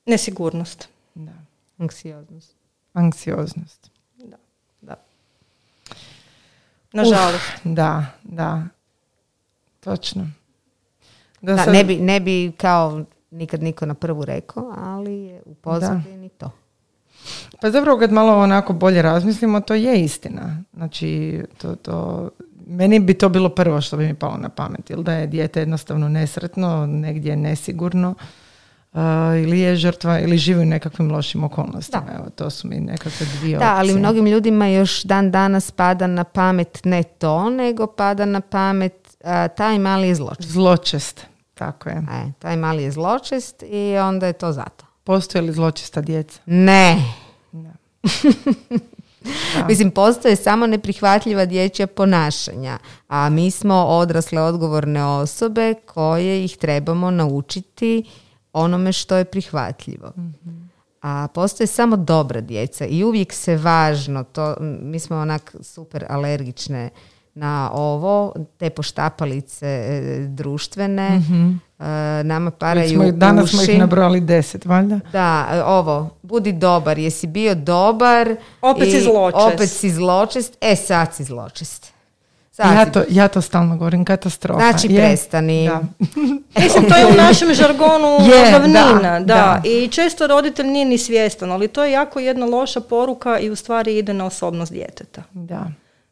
Nesigurnost. 0.05 0.89
Da. 1.15 1.33
Anksioznost. 1.77 2.55
Anksioznost. 2.93 3.91
Da, 4.17 4.37
da. 4.81 4.95
Nažalost. 6.93 7.51
Da, 7.63 8.05
da. 8.23 8.67
Točno. 9.79 10.27
Da, 11.41 11.55
Da, 11.55 11.63
sad- 11.63 11.73
ne, 11.73 11.83
bi, 11.83 11.95
ne 11.95 12.19
bi 12.19 12.51
kao 12.51 13.01
nikad 13.31 13.63
niko 13.63 13.85
na 13.85 13.93
prvu 13.93 14.25
rekao, 14.25 14.73
ali 14.77 15.13
je 15.13 15.41
u 15.45 15.53
pozadini 15.53 16.29
to. 16.29 16.51
Pa 17.61 17.71
zapravo 17.71 17.99
kad 17.99 18.11
malo 18.11 18.37
onako 18.37 18.73
bolje 18.73 19.01
razmislimo, 19.01 19.59
to 19.61 19.73
je 19.73 20.03
istina. 20.03 20.63
Znači, 20.73 21.41
to, 21.57 21.75
to, 21.75 22.29
meni 22.67 22.99
bi 22.99 23.13
to 23.13 23.29
bilo 23.29 23.49
prvo 23.49 23.81
što 23.81 23.97
bi 23.97 24.05
mi 24.05 24.13
palo 24.13 24.37
na 24.37 24.49
pamet. 24.49 24.89
Ili 24.89 25.03
da 25.03 25.13
je 25.13 25.27
dijete 25.27 25.59
jednostavno 25.59 26.09
nesretno, 26.09 26.85
negdje 26.85 27.35
nesigurno, 27.35 28.15
uh, 28.93 28.99
ili 29.43 29.59
je 29.59 29.75
žrtva, 29.75 30.19
ili 30.19 30.37
živi 30.37 30.61
u 30.61 30.65
nekakvim 30.65 31.11
lošim 31.11 31.43
okolnostima. 31.43 32.03
Da. 32.07 32.13
Evo, 32.13 32.29
to 32.29 32.49
su 32.49 32.67
mi 32.67 32.79
nekakve 32.79 33.25
dvije 33.39 33.57
Da, 33.57 33.73
ali 33.75 33.89
opcije. 33.89 33.99
mnogim 33.99 34.25
ljudima 34.25 34.67
još 34.67 35.03
dan 35.03 35.31
danas 35.31 35.71
pada 35.71 36.07
na 36.07 36.23
pamet 36.23 36.79
ne 36.83 37.03
to, 37.03 37.49
nego 37.49 37.87
pada 37.87 38.25
na 38.25 38.41
pamet 38.41 39.06
taj 39.57 39.79
mali 39.79 40.07
je 40.07 40.15
zločest. 40.15 40.49
Zločest, 40.49 41.25
tako 41.53 41.89
je. 41.89 41.95
E, 41.95 42.31
taj 42.39 42.57
mali 42.57 42.83
je 42.83 42.91
zločest 42.91 43.63
i 43.63 43.97
onda 43.97 44.27
je 44.27 44.33
to 44.33 44.51
zato. 44.51 44.85
Postoje 45.03 45.41
li 45.41 45.53
zločesta 45.53 46.01
djeca? 46.01 46.39
Ne. 46.45 47.03
Da. 47.51 47.73
Mislim, 49.67 49.91
postoje 49.91 50.35
samo 50.35 50.67
neprihvatljiva 50.67 51.45
dječja 51.45 51.87
ponašanja, 51.87 52.77
a 53.07 53.29
mi 53.29 53.51
smo 53.51 53.75
odrasle 53.75 54.41
odgovorne 54.41 55.05
osobe 55.05 55.73
koje 55.85 56.45
ih 56.45 56.57
trebamo 56.57 57.11
naučiti 57.11 58.03
onome 58.53 58.93
što 58.93 59.15
je 59.15 59.25
prihvatljivo. 59.25 60.11
A 61.01 61.27
postoje 61.33 61.67
samo 61.67 61.97
dobra 61.97 62.41
djeca 62.41 62.85
i 62.85 63.03
uvijek 63.03 63.33
se 63.33 63.57
važno, 63.57 64.23
to, 64.23 64.55
mi 64.59 64.99
smo 64.99 65.17
onak 65.17 65.55
super 65.61 66.05
alergične 66.09 66.89
na 67.37 67.71
ovo, 67.73 68.33
te 68.57 68.69
poštapalice 68.69 69.65
e, 69.67 70.01
društvene, 70.21 71.21
e, 71.79 71.83
nama 72.23 72.51
paraju 72.51 72.89
Smo 72.91 73.11
danas 73.11 73.49
smo 73.49 73.61
uši. 73.61 73.71
ih 73.71 73.79
nabrojali 73.79 74.21
deset, 74.21 74.65
valjda? 74.65 74.99
Da, 75.11 75.47
e, 75.51 75.63
ovo, 75.63 76.09
budi 76.21 76.51
dobar, 76.51 76.97
jesi 76.99 77.27
bio 77.27 77.55
dobar. 77.55 78.35
Opet 78.61 78.87
i 78.87 78.91
si 78.91 79.01
zločest. 79.01 79.47
Opet 79.47 79.69
si 79.69 79.89
zločest, 79.91 80.57
e 80.61 80.75
sad 80.77 81.13
si 81.13 81.23
zločest. 81.23 81.93
Sad 82.51 82.73
Ja 82.73 82.85
si- 82.85 82.91
to, 82.91 83.01
ja 83.09 83.27
to 83.27 83.41
stalno 83.41 83.77
govorim, 83.77 84.05
katastrofa. 84.05 84.59
Znači 84.61 84.87
Je. 84.87 84.97
prestani. 84.97 85.67
Da. 85.67 85.81
Mislim, 86.55 86.85
to 86.85 86.95
je 86.95 87.05
u 87.07 87.15
našem 87.15 87.53
žargonu 87.53 88.07
Je, 88.33 88.49
glavnina, 88.49 88.81
da, 88.93 89.19
da, 89.19 89.25
da. 89.25 89.61
I 89.65 89.87
često 89.87 90.27
roditelj 90.27 90.65
nije 90.67 90.85
ni 90.85 90.97
svjestan, 90.97 91.51
ali 91.51 91.67
to 91.67 91.83
je 91.83 91.91
jako 91.91 92.19
jedna 92.19 92.45
loša 92.47 92.81
poruka 92.81 93.39
i 93.39 93.49
u 93.49 93.55
stvari 93.55 93.97
ide 93.97 94.13
na 94.13 94.25
osobnost 94.25 94.71
djeteta. 94.71 95.23
da. 95.31 95.67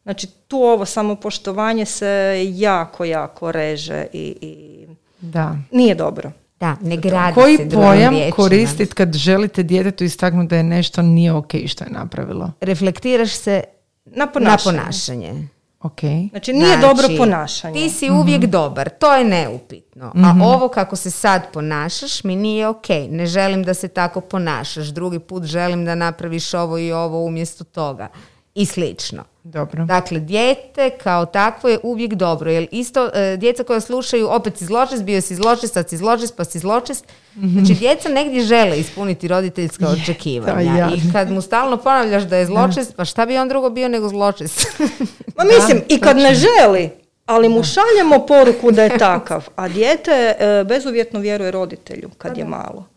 Znači, 0.06 0.26
tu 0.48 0.56
ovo 0.58 0.84
samopoštovanje 0.84 1.84
se 1.84 2.08
jako, 2.48 3.04
jako 3.04 3.52
reže 3.52 4.06
i, 4.12 4.36
i 4.40 4.86
Da. 5.20 5.56
nije 5.70 5.94
dobro. 5.94 6.32
Da, 6.60 6.76
ne 6.80 6.96
gradi 6.96 7.28
se 7.30 7.34
Koji 7.34 7.56
drugim 7.58 7.70
pojam 7.78 8.14
koristiti 8.30 8.94
kad 8.94 9.14
želite 9.14 9.62
djetetu 9.62 10.04
istaknuti 10.04 10.48
da 10.48 10.56
je 10.56 10.62
nešto 10.62 11.02
nije 11.02 11.32
ok 11.32 11.52
što 11.66 11.84
je 11.84 11.90
napravilo? 11.90 12.52
Reflektiraš 12.60 13.30
se 13.32 13.62
Na 14.06 14.26
ponašanje. 14.26 14.76
na 14.76 14.82
ponašanje. 14.82 15.48
Ok. 15.80 16.00
Znači, 16.30 16.52
nije 16.52 16.76
dobro 16.78 17.08
ponašanje. 17.18 17.74
Ti 17.74 17.90
si 17.90 18.10
uvijek 18.12 18.42
Mhm. 18.42 18.50
dobar, 18.50 18.90
to 18.90 19.14
je 19.14 19.24
neupitno. 19.24 20.12
A 20.16 20.34
ovo 20.44 20.68
kako 20.68 20.96
se 20.96 21.10
sad 21.10 21.42
ponašaš 21.52 22.24
mi 22.24 22.36
nije 22.36 22.68
ok. 22.68 22.88
Ne 23.10 23.26
želim 23.26 23.62
da 23.62 23.74
se 23.74 23.88
tako 23.88 24.20
ponašaš. 24.20 24.86
Drugi 24.86 25.18
put 25.18 25.44
želim 25.44 25.84
da 25.84 25.94
napraviš 25.94 26.54
ovo 26.54 26.78
i 26.78 26.92
ovo 26.92 27.20
umjesto 27.20 27.64
toga. 27.64 28.08
I 28.54 28.66
slično. 28.66 29.24
Dobro. 29.46 29.84
Dakle, 29.84 30.20
dijete 30.20 30.90
kao 30.90 31.26
takvo 31.26 31.70
je 31.70 31.78
uvijek 31.82 32.14
dobro. 32.14 32.50
Jer 32.50 32.66
isto, 32.70 33.10
e, 33.14 33.36
djeca 33.36 33.64
koja 33.64 33.80
slušaju 33.80 34.28
opet 34.30 34.58
si 34.58 34.64
zločest, 34.64 35.02
bio 35.04 35.20
si 35.20 35.34
zločest, 35.34 35.74
sad 35.74 35.88
si 35.88 35.96
zločest, 35.96 36.36
pa 36.36 36.44
si 36.44 36.58
zločest. 36.58 37.04
Znači, 37.34 37.74
djeca 37.74 38.08
negdje 38.08 38.42
žele 38.42 38.78
ispuniti 38.80 39.28
roditeljska 39.28 39.88
očekivanja. 39.88 40.76
ja. 40.76 40.90
I 40.96 41.12
kad 41.12 41.30
mu 41.30 41.40
stalno 41.40 41.76
ponavljaš 41.76 42.22
da 42.22 42.36
je 42.36 42.46
zločest, 42.46 42.96
pa 42.96 43.04
šta 43.04 43.26
bi 43.26 43.38
on 43.38 43.48
drugo 43.48 43.70
bio 43.70 43.88
nego 43.88 44.08
zločest? 44.08 44.66
Ma 45.36 45.44
mislim, 45.44 45.82
i 45.88 46.00
kad 46.00 46.16
ne 46.16 46.34
želi, 46.34 46.90
ali 47.26 47.48
mu 47.48 47.62
šaljemo 47.64 48.26
poruku 48.26 48.70
da 48.70 48.82
je 48.82 48.98
takav, 49.08 49.48
a 49.56 49.68
dijete 49.68 50.10
e, 50.10 50.64
bezuvjetno 50.64 51.20
vjeruje 51.20 51.50
roditelju 51.50 52.10
kad 52.18 52.38
je 52.38 52.44
malo. 52.44 52.95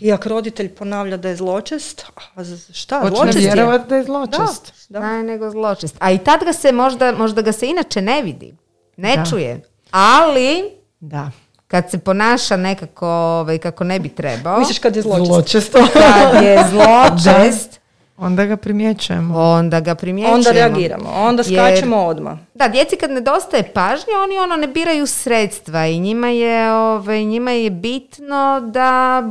I 0.00 0.12
ako 0.12 0.28
roditelj 0.28 0.68
ponavlja 0.70 1.16
da 1.16 1.28
je 1.28 1.36
zločest, 1.36 2.06
a 2.34 2.42
šta, 2.72 3.00
Počne 3.00 3.16
zločest 3.16 3.38
je? 3.38 3.78
da 3.78 3.96
je 3.96 4.04
zločest. 4.04 4.72
Da. 4.88 5.00
Da 5.00 5.06
je 5.06 5.22
nego 5.22 5.50
zločest. 5.50 5.96
A 5.98 6.10
i 6.10 6.18
tad 6.18 6.44
ga 6.44 6.52
se 6.52 6.72
možda, 6.72 7.12
možda 7.12 7.42
ga 7.42 7.52
se 7.52 7.66
inače 7.66 8.02
ne 8.02 8.22
vidi. 8.22 8.54
Ne 8.96 9.16
Da. 9.16 9.24
čuje. 9.24 9.60
Ali 9.90 10.64
Da. 11.00 11.30
kad 11.66 11.90
se 11.90 11.98
ponaša 11.98 12.56
nekako 12.56 13.06
ovaj, 13.08 13.58
kako 13.58 13.84
ne 13.84 14.00
bi 14.00 14.08
trebao, 14.08 14.58
Misliš 14.58 14.78
kad 14.78 14.96
je 14.96 15.02
zločest? 15.02 15.26
Zločesto. 15.26 15.78
kad 15.92 16.42
je 16.42 16.58
zločest, 16.70 17.80
Onda 18.16 18.44
ga 18.44 18.56
primjećujemo. 18.56 19.38
onda 19.40 19.80
ga 19.80 19.94
primjećujemo. 19.94 20.36
Onda 20.36 20.50
reagiramo, 20.50 21.10
onda 21.10 21.42
Jer- 21.46 21.60
skačemo 21.60 21.96
odmah. 21.98 22.38
Da, 22.54 22.68
djeci 22.68 22.96
kad 22.96 23.10
nedostaje 23.10 23.62
pažnje, 23.64 24.12
oni 24.24 24.38
ono 24.38 24.56
ne 24.56 24.66
biraju 24.66 25.06
sredstva 25.06 25.86
i 25.86 25.98
njima 25.98 26.28
je, 26.28 26.72
ovaj, 26.72 27.24
njima 27.24 27.50
je 27.50 27.70
bitno 27.70 28.60
da 28.62 29.22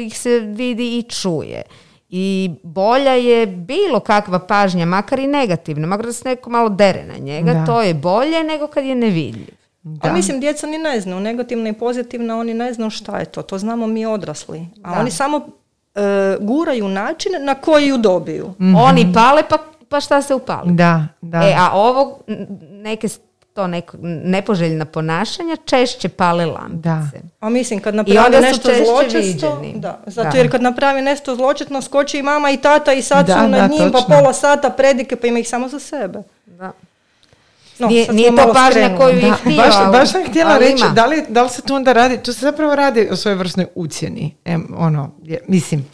ih 0.00 0.18
se 0.18 0.38
vidi 0.38 0.98
i 0.98 1.02
čuje. 1.02 1.62
I 2.10 2.50
bolja 2.62 3.12
je 3.12 3.46
bilo 3.46 4.00
kakva 4.00 4.38
pažnja, 4.38 4.86
makar 4.86 5.18
i 5.18 5.26
negativna, 5.26 5.86
makar 5.86 6.06
da 6.06 6.12
se 6.12 6.28
neko 6.28 6.50
malo 6.50 6.68
dere 6.68 7.04
na 7.04 7.14
njega, 7.16 7.52
Da. 7.52 7.66
to 7.66 7.82
je 7.82 7.94
bolje 7.94 8.44
nego 8.44 8.66
kad 8.66 8.84
je 8.84 8.94
nevidljiv. 8.94 9.54
Da. 9.82 10.08
A 10.08 10.12
mislim, 10.12 10.40
djeca 10.40 10.66
ni 10.66 10.78
ne 10.78 11.00
znaju, 11.00 11.20
negativna 11.20 11.68
i 11.68 11.72
pozitivna, 11.72 12.38
oni 12.38 12.54
ne 12.54 12.72
znaju 12.72 12.90
šta 12.90 13.18
je 13.18 13.24
to, 13.24 13.42
to 13.42 13.58
znamo 13.58 13.86
mi 13.86 14.06
odrasli. 14.06 14.66
A 14.82 14.94
Da. 14.94 15.00
oni 15.00 15.10
samo 15.10 15.48
guraju 16.40 16.88
način 16.88 17.32
na 17.40 17.54
koji 17.54 17.86
ju 17.86 17.98
dobiju. 17.98 18.54
Oni 18.76 19.12
pale, 19.14 19.42
pa, 19.50 19.58
pa 19.88 20.00
šta 20.00 20.22
se 20.22 20.34
upali? 20.34 20.72
Da, 20.72 21.06
da. 21.20 21.38
E, 21.38 21.54
a 21.58 21.70
ovo, 21.72 22.18
neke 22.72 23.08
to 23.54 23.66
neko, 23.66 23.96
nepoželjna 24.24 24.84
ponašanja 24.84 25.56
češće 25.56 26.08
pale 26.08 26.46
lampice. 26.46 26.80
Da. 26.82 27.02
A 27.40 27.48
mislim, 27.48 27.80
kad 27.80 27.94
onda 27.94 28.12
napravi 28.12 28.34
su 28.34 28.40
nešto 28.42 28.70
zločesto, 28.84 29.62
da, 29.74 30.00
zato 30.06 30.30
Da. 30.30 30.38
jer 30.38 30.50
kad 30.50 30.62
napravi 30.62 31.02
nešto 31.02 31.36
zločetno, 31.36 31.82
skoči 31.82 32.18
i 32.18 32.22
mama 32.22 32.50
i 32.50 32.56
tata 32.56 32.92
i 32.92 33.02
sad 33.02 33.26
Da, 33.26 33.32
su 33.34 33.40
nad 33.40 33.50
da, 33.50 33.66
njim 33.68 33.92
pa 33.92 33.98
točno. 33.98 34.16
pola 34.16 34.32
sata 34.32 34.70
predike, 34.70 35.16
pa 35.16 35.26
ima 35.26 35.38
ih 35.38 35.48
samo 35.48 35.68
za 35.68 35.78
sebe. 35.78 36.22
Da. 36.46 36.72
No, 37.82 37.88
Nije- 37.88 38.06
nije 38.08 38.30
to 38.30 38.52
pažnja 38.54 38.96
koju- 38.98 39.12
Da, 39.12 39.26
je 39.26 39.32
htio, 39.34 39.56
baš, 39.56 39.74
baš 39.92 40.10
sam 40.10 40.24
htjela 40.24 40.50
reći, 40.60 40.84
da 40.94 41.06
li, 41.06 41.24
da 41.28 41.42
li 41.42 41.48
se 41.48 41.62
tu 41.62 41.74
onda 41.74 41.92
radi, 41.92 42.18
tu 42.18 42.32
se 42.32 42.40
zapravo 42.40 42.74
radi 42.74 43.08
o 43.10 43.16
svojevrsnoj 43.16 43.66
ucjeni. 43.74 44.34
Em, 44.44 44.68
ono, 44.76 45.10
je- 45.22 45.40
mislim, 45.48 45.86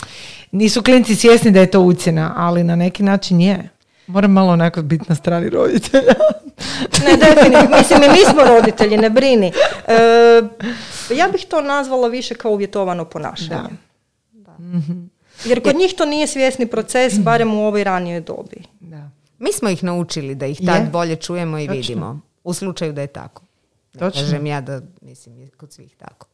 nisu 0.53 0.82
klinci 0.82 1.16
svjesni 1.16 1.51
da 1.51 1.61
je 1.61 1.70
to 1.70 1.80
ucjena, 1.80 2.34
ali 2.36 2.64
na 2.64 2.76
neki 2.76 3.03
način 3.03 3.41
je. 3.41 3.68
Moram 4.07 4.32
malo 4.32 4.53
onako 4.53 4.82
biti 4.82 5.05
na 5.09 5.14
strani 5.14 5.49
roditelja. 5.51 6.14
Ne, 7.05 7.16
definitivno. 7.16 7.76
Mislim, 7.78 8.03
i 8.03 8.09
mi 8.11 8.24
smo 8.24 8.45
roditelji, 8.45 8.97
ne 8.97 9.11
brini. 9.11 9.53
E, 9.86 10.43
ja 11.11 11.28
bih 11.28 11.45
to 11.45 11.61
nazvala 11.62 12.09
više 12.09 12.34
kao 12.34 12.51
uvjetovano 12.51 13.05
ponašanje. 13.05 13.68
Jer 15.45 15.62
kod 15.62 15.76
njih 15.76 15.95
to 15.95 16.05
nije 16.05 16.26
svjesni 16.26 16.66
proces, 16.66 17.18
barem 17.18 17.55
u 17.55 17.66
ovoj 17.66 17.84
ranijoj 17.84 18.20
dobi. 18.20 18.57
Mi 19.39 19.53
smo 19.53 19.68
ih 19.68 19.84
naučili 19.84 20.34
da 20.34 20.47
ih 20.47 20.61
tad 20.66 20.82
Je. 20.82 20.89
bolje 20.91 21.16
čujemo 21.16 21.59
i 21.59 21.66
Točno. 21.66 21.76
vidimo. 21.76 22.20
U 22.45 22.53
slučaju 22.55 22.93
da 22.93 23.01
je 23.01 23.07
tako. 23.07 23.43
Točno. 23.93 24.22
kažem 24.22 24.47
ja 24.47 24.61
da 24.61 24.80
mislim 25.01 25.39
je 25.39 25.49
kod 25.49 25.72
svih 25.72 25.97
tako. 25.97 26.26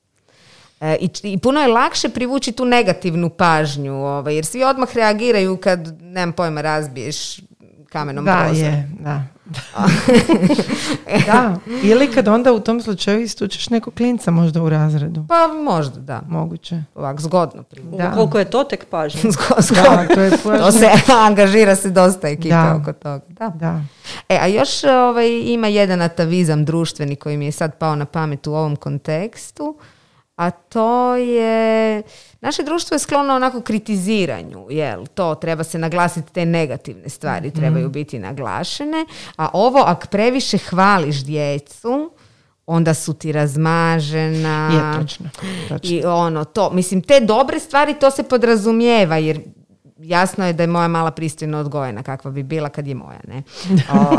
E, 0.81 0.97
i, 1.01 1.09
I 1.23 1.39
puno 1.39 1.61
je 1.61 1.69
lakše 1.69 2.09
privući 2.09 2.53
tu 2.53 2.65
negativnu 2.65 3.31
pažnju, 3.31 3.95
ovaj, 3.95 4.35
jer 4.35 4.45
svi 4.45 4.65
odmah 4.65 4.95
reagiraju 4.95 5.57
kad, 5.57 6.03
nemam 6.03 6.33
pojma, 6.33 6.61
razbiješ 6.61 7.41
kamenom 7.89 8.25
Da, 8.25 8.45
prozor. 8.45 8.65
je, 8.65 8.91
da. 9.01 9.23
da, 11.27 11.57
ili 11.83 12.07
kad 12.09 12.29
onda 12.29 12.53
u 12.53 12.61
tom 12.61 12.81
slučaju 12.81 13.21
istučeš 13.21 13.71
nekog 13.71 13.95
klinca 13.95 14.31
možda 14.31 14.63
u 14.63 14.69
razredu. 14.69 15.25
Pa 15.29 15.35
možda, 15.55 16.01
da. 16.01 16.23
Moguće. 16.29 16.83
Ovak, 16.95 17.21
zgodno 17.21 17.63
privući. 17.63 17.97
Da. 17.99 18.11
Koliko 18.11 18.39
je 18.39 18.45
to 18.45 18.65
tek 18.65 18.85
pažnje? 18.85 19.21
Zgo- 19.23 19.61
zgodno. 19.69 19.97
Da, 19.99 20.15
to 20.15 20.21
je 20.21 20.31
To 20.37 20.37
pažnja. 20.45 20.71
se 20.73 20.89
angažira 21.15 21.77
se 21.77 21.91
dosta 21.91 22.29
ekipe 22.29 22.49
Da. 22.49 22.79
oko 22.83 22.93
toga. 22.93 23.21
Da. 23.29 23.49
Da. 23.51 23.81
E, 24.29 24.37
a 24.37 24.47
još 24.47 24.85
ovaj, 24.85 25.29
ima 25.43 25.69
jedan 25.69 26.03
atavizam 26.03 26.65
društveni 26.65 27.17
koji 27.17 27.37
mi 27.37 27.45
je 27.45 27.53
sad 27.53 27.79
pao 27.79 27.97
na 27.97 28.05
pamet 28.05 28.47
u 28.47 28.55
ovom 28.55 28.77
kontekstu, 28.77 29.77
a 30.37 30.51
to 30.51 31.15
je, 31.17 32.03
naše 32.41 32.63
društvo 32.63 32.95
je 32.95 32.99
sklono 32.99 33.35
onako 33.35 33.61
kritiziranju, 33.61 34.67
jel, 34.71 35.07
to 35.07 35.35
treba 35.35 35.65
se 35.65 35.79
naglasiti, 35.79 36.33
te 36.33 36.45
negativne 36.45 37.09
stvari 37.09 37.49
Mhm. 37.49 37.57
trebaju 37.59 37.89
biti 37.89 38.19
naglašene, 38.19 39.07
a 39.37 39.49
ovo 39.53 39.79
ako 39.79 40.07
previše 40.07 40.59
hvališ 40.59 41.25
djecu, 41.25 42.11
onda 42.67 42.95
su 42.95 43.15
ti 43.15 43.33
razmažena. 43.33 44.71
Je, 44.73 45.01
točno. 45.03 45.31
točno. 45.69 45.97
I 45.97 46.05
ono, 46.05 46.45
to, 46.45 46.71
mislim, 46.71 47.03
te 47.03 47.21
dobre 47.21 47.59
stvari 47.61 47.95
to 47.95 48.11
se 48.11 48.23
podrazumijeva, 48.23 49.17
jer 49.17 49.41
jasno 49.97 50.47
je 50.47 50.53
da 50.53 50.63
je 50.63 50.67
moja 50.67 50.89
mala 50.89 51.11
pristojno 51.11 51.59
odgojena 51.59 52.03
kakva 52.03 52.31
bi 52.31 52.43
bila 52.43 52.69
kad 52.69 52.87
je 52.87 52.95
moja, 52.95 53.21
ne? 53.29 53.43
O, 53.93 54.17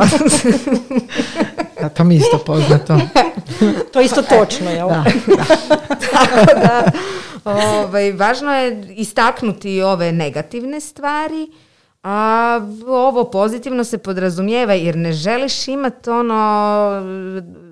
Da, 1.82 1.90
to 1.90 2.04
mi 2.04 2.16
je 2.16 2.18
isto 2.18 2.38
poznato. 2.38 2.98
To 3.94 4.00
je 4.00 4.06
isto 4.06 4.22
točno, 4.22 4.72
jel? 4.72 4.88
Da. 4.88 5.04
Tako 6.12 6.60
da, 6.60 6.92
ovaj, 7.44 8.12
važno 8.12 8.56
je 8.56 8.88
istaknuti 8.90 9.82
ove 9.82 10.12
negativne 10.12 10.80
stvari, 10.80 11.52
a 12.04 12.60
ovo 12.88 13.24
pozitivno 13.24 13.84
se 13.84 13.98
podrazumijeva 13.98 14.74
jer 14.74 14.96
ne 14.96 15.14
želiš 15.14 15.68
imati 15.68 16.10
ono 16.10 16.92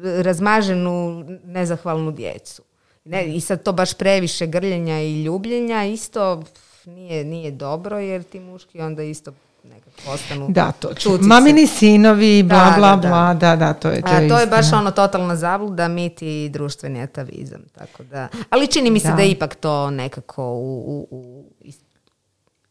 razmaženu 0.04 1.26
nezahvalnu 1.46 2.12
djecu. 2.12 2.64
Ne, 3.06 3.36
I 3.36 3.42
sad 3.42 3.64
to 3.64 3.72
baš 3.72 3.94
previše 3.94 4.48
grljenja 4.48 5.02
i 5.02 5.24
ljubljenja 5.24 5.86
isto 5.86 6.44
nije, 6.86 7.24
nije 7.24 7.52
dobro 7.52 8.00
jer 8.00 8.24
ti 8.24 8.40
muški 8.40 8.82
onda 8.82 9.04
isto 9.04 9.32
nekako 9.64 10.12
ostanu 10.12 10.48
Da, 10.50 10.72
to 10.72 10.88
čucice. 10.90 11.24
Mamini 11.24 11.68
sinovi, 11.68 12.44
bla, 12.44 12.70
Da, 12.70 12.76
bla, 12.78 12.96
da, 12.96 13.08
bla, 13.08 13.34
da, 13.34 13.56
da, 13.56 13.74
to 13.74 13.90
je, 13.90 14.02
to 14.02 14.08
A, 14.08 14.12
je 14.12 14.30
to 14.30 14.40
je 14.40 14.48
baš 14.48 14.74
ono 14.74 14.92
totalna 14.92 15.36
zabluda, 15.36 15.88
mit 15.88 16.22
i 16.22 16.50
društveni 16.50 17.02
atavizam. 17.02 17.62
Tako 17.72 18.04
da. 18.04 18.28
Ali 18.50 18.68
čini 18.68 18.92
mi 18.92 19.00
se 19.00 19.08
da, 19.08 19.16
Da. 19.16 19.22
je 19.22 19.32
ipak 19.32 19.56
to 19.56 19.90
nekako 19.92 20.44
u, 20.46 20.80
u, 20.88 21.08
u, 21.12 21.44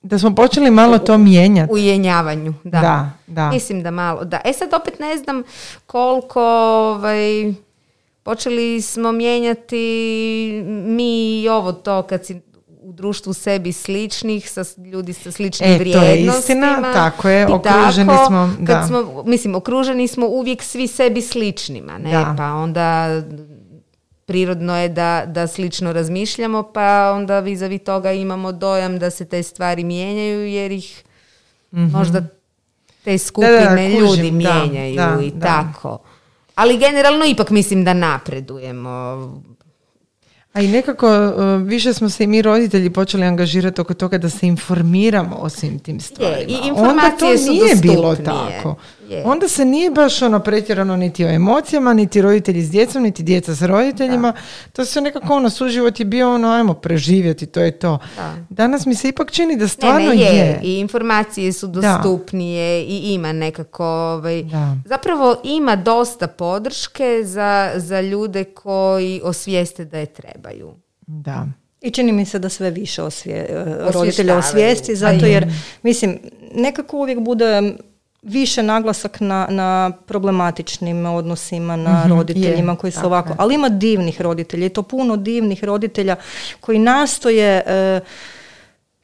Da 0.03 0.19
smo 0.19 0.35
počeli 0.35 0.71
malo 0.71 0.99
to 0.99 1.19
mijenjati. 1.19 1.73
u 1.73 1.79
jenjavanju. 1.79 2.55
Da. 2.65 2.81
Da, 2.81 3.11
da. 3.27 3.51
Mislim 3.51 3.83
da 3.83 3.91
malo. 3.91 4.25
Da. 4.25 4.41
E 4.45 4.53
sad 4.53 4.75
opet 4.75 4.99
ne 4.99 5.17
znam 5.17 5.43
koliko 5.87 6.41
ovaj, 6.43 7.55
počeli 8.23 8.81
smo 8.83 9.13
mijenjati 9.13 9.77
mi 10.67 11.43
i 11.43 11.49
ovo 11.49 11.73
to 11.73 12.03
kad 12.03 12.27
si 12.27 12.41
u 12.83 12.93
društvu 12.93 13.33
sebi 13.33 13.73
sličnih, 13.73 14.51
sa 14.51 14.65
ljudi 14.93 15.13
sa 15.13 15.33
sličnim 15.33 15.71
E, 15.71 15.79
to 15.79 15.83
je 15.83 16.13
vrijednostima. 16.13 16.67
istina, 16.67 16.93
tako 16.93 17.29
je, 17.29 17.43
I 17.43 17.53
okruženi 17.53 18.09
tako, 18.09 18.27
smo, 18.27 18.51
kad 18.67 18.79
da. 18.79 18.87
smo, 18.87 19.23
mislim, 19.27 19.55
okruženi 19.55 20.09
smo 20.09 20.27
uvijek 20.27 20.63
svi 20.63 20.87
sebi 20.87 21.23
sličnima, 21.23 21.99
ne? 21.99 22.11
Da. 22.11 22.35
Pa 22.37 22.53
onda 22.53 23.23
prirodno 24.25 24.79
je 24.79 24.89
da, 24.89 25.23
da 25.27 25.47
slično 25.47 25.93
razmišljamo, 25.93 26.63
pa 26.63 27.13
onda 27.15 27.41
vis-a-vis 27.41 27.85
toga 27.85 28.13
imamo 28.13 28.53
dojam 28.53 28.99
da 28.99 29.11
se 29.11 29.25
te 29.25 29.43
stvari 29.43 29.85
mijenjaju 29.85 30.47
jer 30.47 30.73
ih 30.73 31.05
možda 31.71 32.23
te 33.05 33.19
skupine 33.19 33.89
da, 33.89 33.89
ljudi 33.89 34.07
kužim, 34.09 34.41
da, 34.41 34.55
mijenjaju 34.55 34.97
da, 34.97 35.19
i 35.25 35.31
da. 35.31 35.47
tako. 35.47 35.99
Ali 36.55 36.79
generalno 36.79 37.25
ipak 37.25 37.51
mislim 37.51 37.85
da 37.85 37.95
napredujemo. 37.95 38.91
A 40.53 40.61
i 40.61 40.69
nekako 40.69 41.09
uh, 41.09 41.69
više 41.69 41.93
smo 41.93 42.11
se 42.11 42.25
i 42.25 42.27
mi 42.27 42.43
roditelji 42.43 42.91
počeli 42.91 43.25
angažirati 43.25 43.81
oko 43.81 43.95
toga 43.95 44.19
da 44.19 44.31
se 44.31 44.47
informiramo 44.47 45.37
o 45.37 45.49
svim 45.49 45.79
tim 45.79 46.01
stvarima. 46.01 46.41
i 46.49 46.55
Onda 46.55 46.69
informacije 46.69 47.37
to 47.37 47.43
su 47.43 47.53
nije 47.53 47.75
bilo 47.83 48.03
dostupnije. 48.03 48.57
tako. 48.57 48.77
Je. 49.13 49.23
Onda 49.25 49.49
se 49.49 49.65
nije 49.65 49.91
baš 49.91 50.23
ono 50.23 50.41
pretjerano 50.41 50.97
niti 50.97 51.25
o 51.25 51.29
emocijama, 51.29 51.93
niti 51.95 52.23
roditelji 52.23 52.63
s 52.63 52.71
djecom, 52.71 53.03
niti 53.03 53.23
djeca 53.23 53.55
s 53.55 53.63
roditeljima. 53.63 54.33
To 54.73 54.85
se 54.85 55.01
nekako 55.01 55.35
ono, 55.35 55.51
suživot 55.51 56.01
je 56.01 56.05
bio 56.07 56.35
ono, 56.35 56.49
ajmo 56.49 56.75
preživjeti, 56.75 57.47
to 57.47 57.61
je 57.61 57.79
to. 57.79 57.99
Da. 58.17 58.35
Danas 58.49 58.87
mi 58.87 58.95
se 58.95 59.09
ipak 59.09 59.31
čini 59.31 59.57
da 59.57 59.65
Ne, 59.65 59.69
stvarno 59.69 60.09
ne, 60.09 60.17
je. 60.17 60.37
je. 60.37 60.61
I 60.63 60.79
informacije 60.79 61.53
su 61.53 61.67
dostupnije 61.67 62.83
i 62.85 63.15
ima 63.15 63.33
nekako... 63.33 63.85
Ovaj, 63.87 64.43
Da. 64.43 64.77
Zapravo 64.85 65.37
ima 65.45 65.77
dosta 65.77 66.27
podrške 66.27 67.21
za, 67.25 67.73
za 67.77 68.01
ljude 68.01 68.45
koji 68.45 69.21
osvijeste 69.25 69.85
da 69.85 69.99
je 69.99 70.07
trebaju. 70.07 70.75
Da. 71.07 71.47
I 71.81 71.91
čini 71.91 72.13
mi 72.13 72.25
se 72.25 72.39
da 72.39 72.49
sve 72.49 72.71
više 72.71 73.03
osvije, 73.03 73.37
e, 73.37 73.59
Osvještavaju. 73.61 73.93
roditelja 73.93 74.39
osvijesti, 74.39 74.97
zato 74.97 75.27
jer, 75.27 75.47
mislim, 75.83 76.19
nekako 76.55 76.97
uvijek 76.97 77.21
bude 77.21 77.73
više 78.23 78.63
naglasak 78.63 79.21
na, 79.21 79.47
na 79.51 79.93
problematičnim 80.07 81.07
odnosima, 81.07 81.77
na 81.77 82.07
roditeljima 82.09 82.73
je, 82.73 82.79
koji 82.79 82.91
su 82.91 82.97
tako 82.97 83.07
ovako, 83.07 83.29
je. 83.29 83.37
ali 83.39 83.55
ima 83.55 83.69
divnih 83.69 84.21
roditelja 84.21 84.67
i 84.67 84.69
to 84.69 84.83
puno 84.83 85.17
divnih 85.17 85.65
roditelja 85.65 86.17
koji 86.61 86.79
nastoje 86.79 87.63
e, 87.67 88.01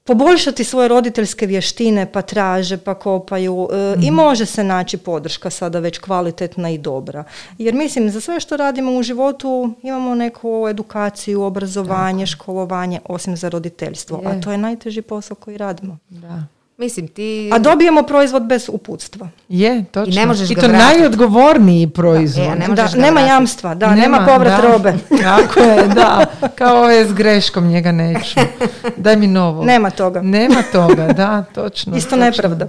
poboljšati 0.04 0.64
svoje 0.64 0.88
roditeljske 0.88 1.46
vještine, 1.46 2.12
pa 2.12 2.22
traže, 2.22 2.76
pa 2.76 2.94
kopaju 2.94 3.68
e, 3.72 3.96
i 4.02 4.10
može 4.10 4.46
se 4.46 4.64
naći 4.64 4.96
podrška 4.96 5.50
sada 5.50 5.78
već 5.78 5.98
kvalitetna 5.98 6.70
i 6.70 6.78
dobra. 6.78 7.24
Jer 7.58 7.74
mislim, 7.74 8.10
za 8.10 8.20
sve 8.20 8.40
što 8.40 8.56
radimo 8.56 8.92
u 8.92 9.02
životu 9.02 9.74
imamo 9.82 10.14
neku 10.14 10.66
edukaciju, 10.70 11.42
obrazovanje, 11.42 12.26
školovanje, 12.26 13.00
osim 13.04 13.36
za 13.36 13.48
roditeljstvo. 13.48 14.22
A 14.26 14.30
Je. 14.32 14.40
to 14.40 14.52
je 14.52 14.58
najteži 14.58 15.02
posao 15.02 15.34
koji 15.34 15.56
radimo. 15.58 15.98
Da. 16.08 16.57
Mislim, 16.78 17.08
ti... 17.08 17.50
A 17.52 17.58
dobijemo 17.58 18.02
proizvod 18.02 18.42
bez 18.42 18.68
uputstva. 18.68 19.28
Je, 19.48 19.84
točno. 19.84 20.12
I 20.12 20.16
ne 20.16 20.26
možeš 20.26 20.50
I 20.50 20.54
ga 20.54 20.60
to 20.60 20.68
vratiti. 20.68 20.84
najodgovorniji 20.98 21.88
proizvod. 21.88 22.46
E, 22.46 22.48
a 22.48 22.54
ne 22.56 22.66
Da, 22.66 22.74
ga 22.74 22.88
nema 22.90 23.10
vratiti. 23.10 23.28
jamstva, 23.28 23.74
da, 23.74 23.86
nema, 23.86 24.00
Nema, 24.00 24.26
povrat 24.26 24.62
da. 24.62 24.68
robe. 24.68 24.94
Tako 25.22 25.60
je, 25.60 25.88
da. 25.88 26.26
Kao 26.54 26.76
ove 26.78 27.04
s 27.04 27.12
greškom, 27.12 27.66
njega 27.66 27.92
neću. 27.92 28.40
Daj 28.96 29.16
mi 29.16 29.26
novo. 29.26 29.64
Nema 29.64 29.90
toga. 29.90 30.22
Nema 30.22 30.62
toga, 30.72 31.06
da, 31.06 31.44
točno. 31.54 31.96
Isto 31.96 32.10
točno. 32.10 32.24
nepravda. 32.24 32.68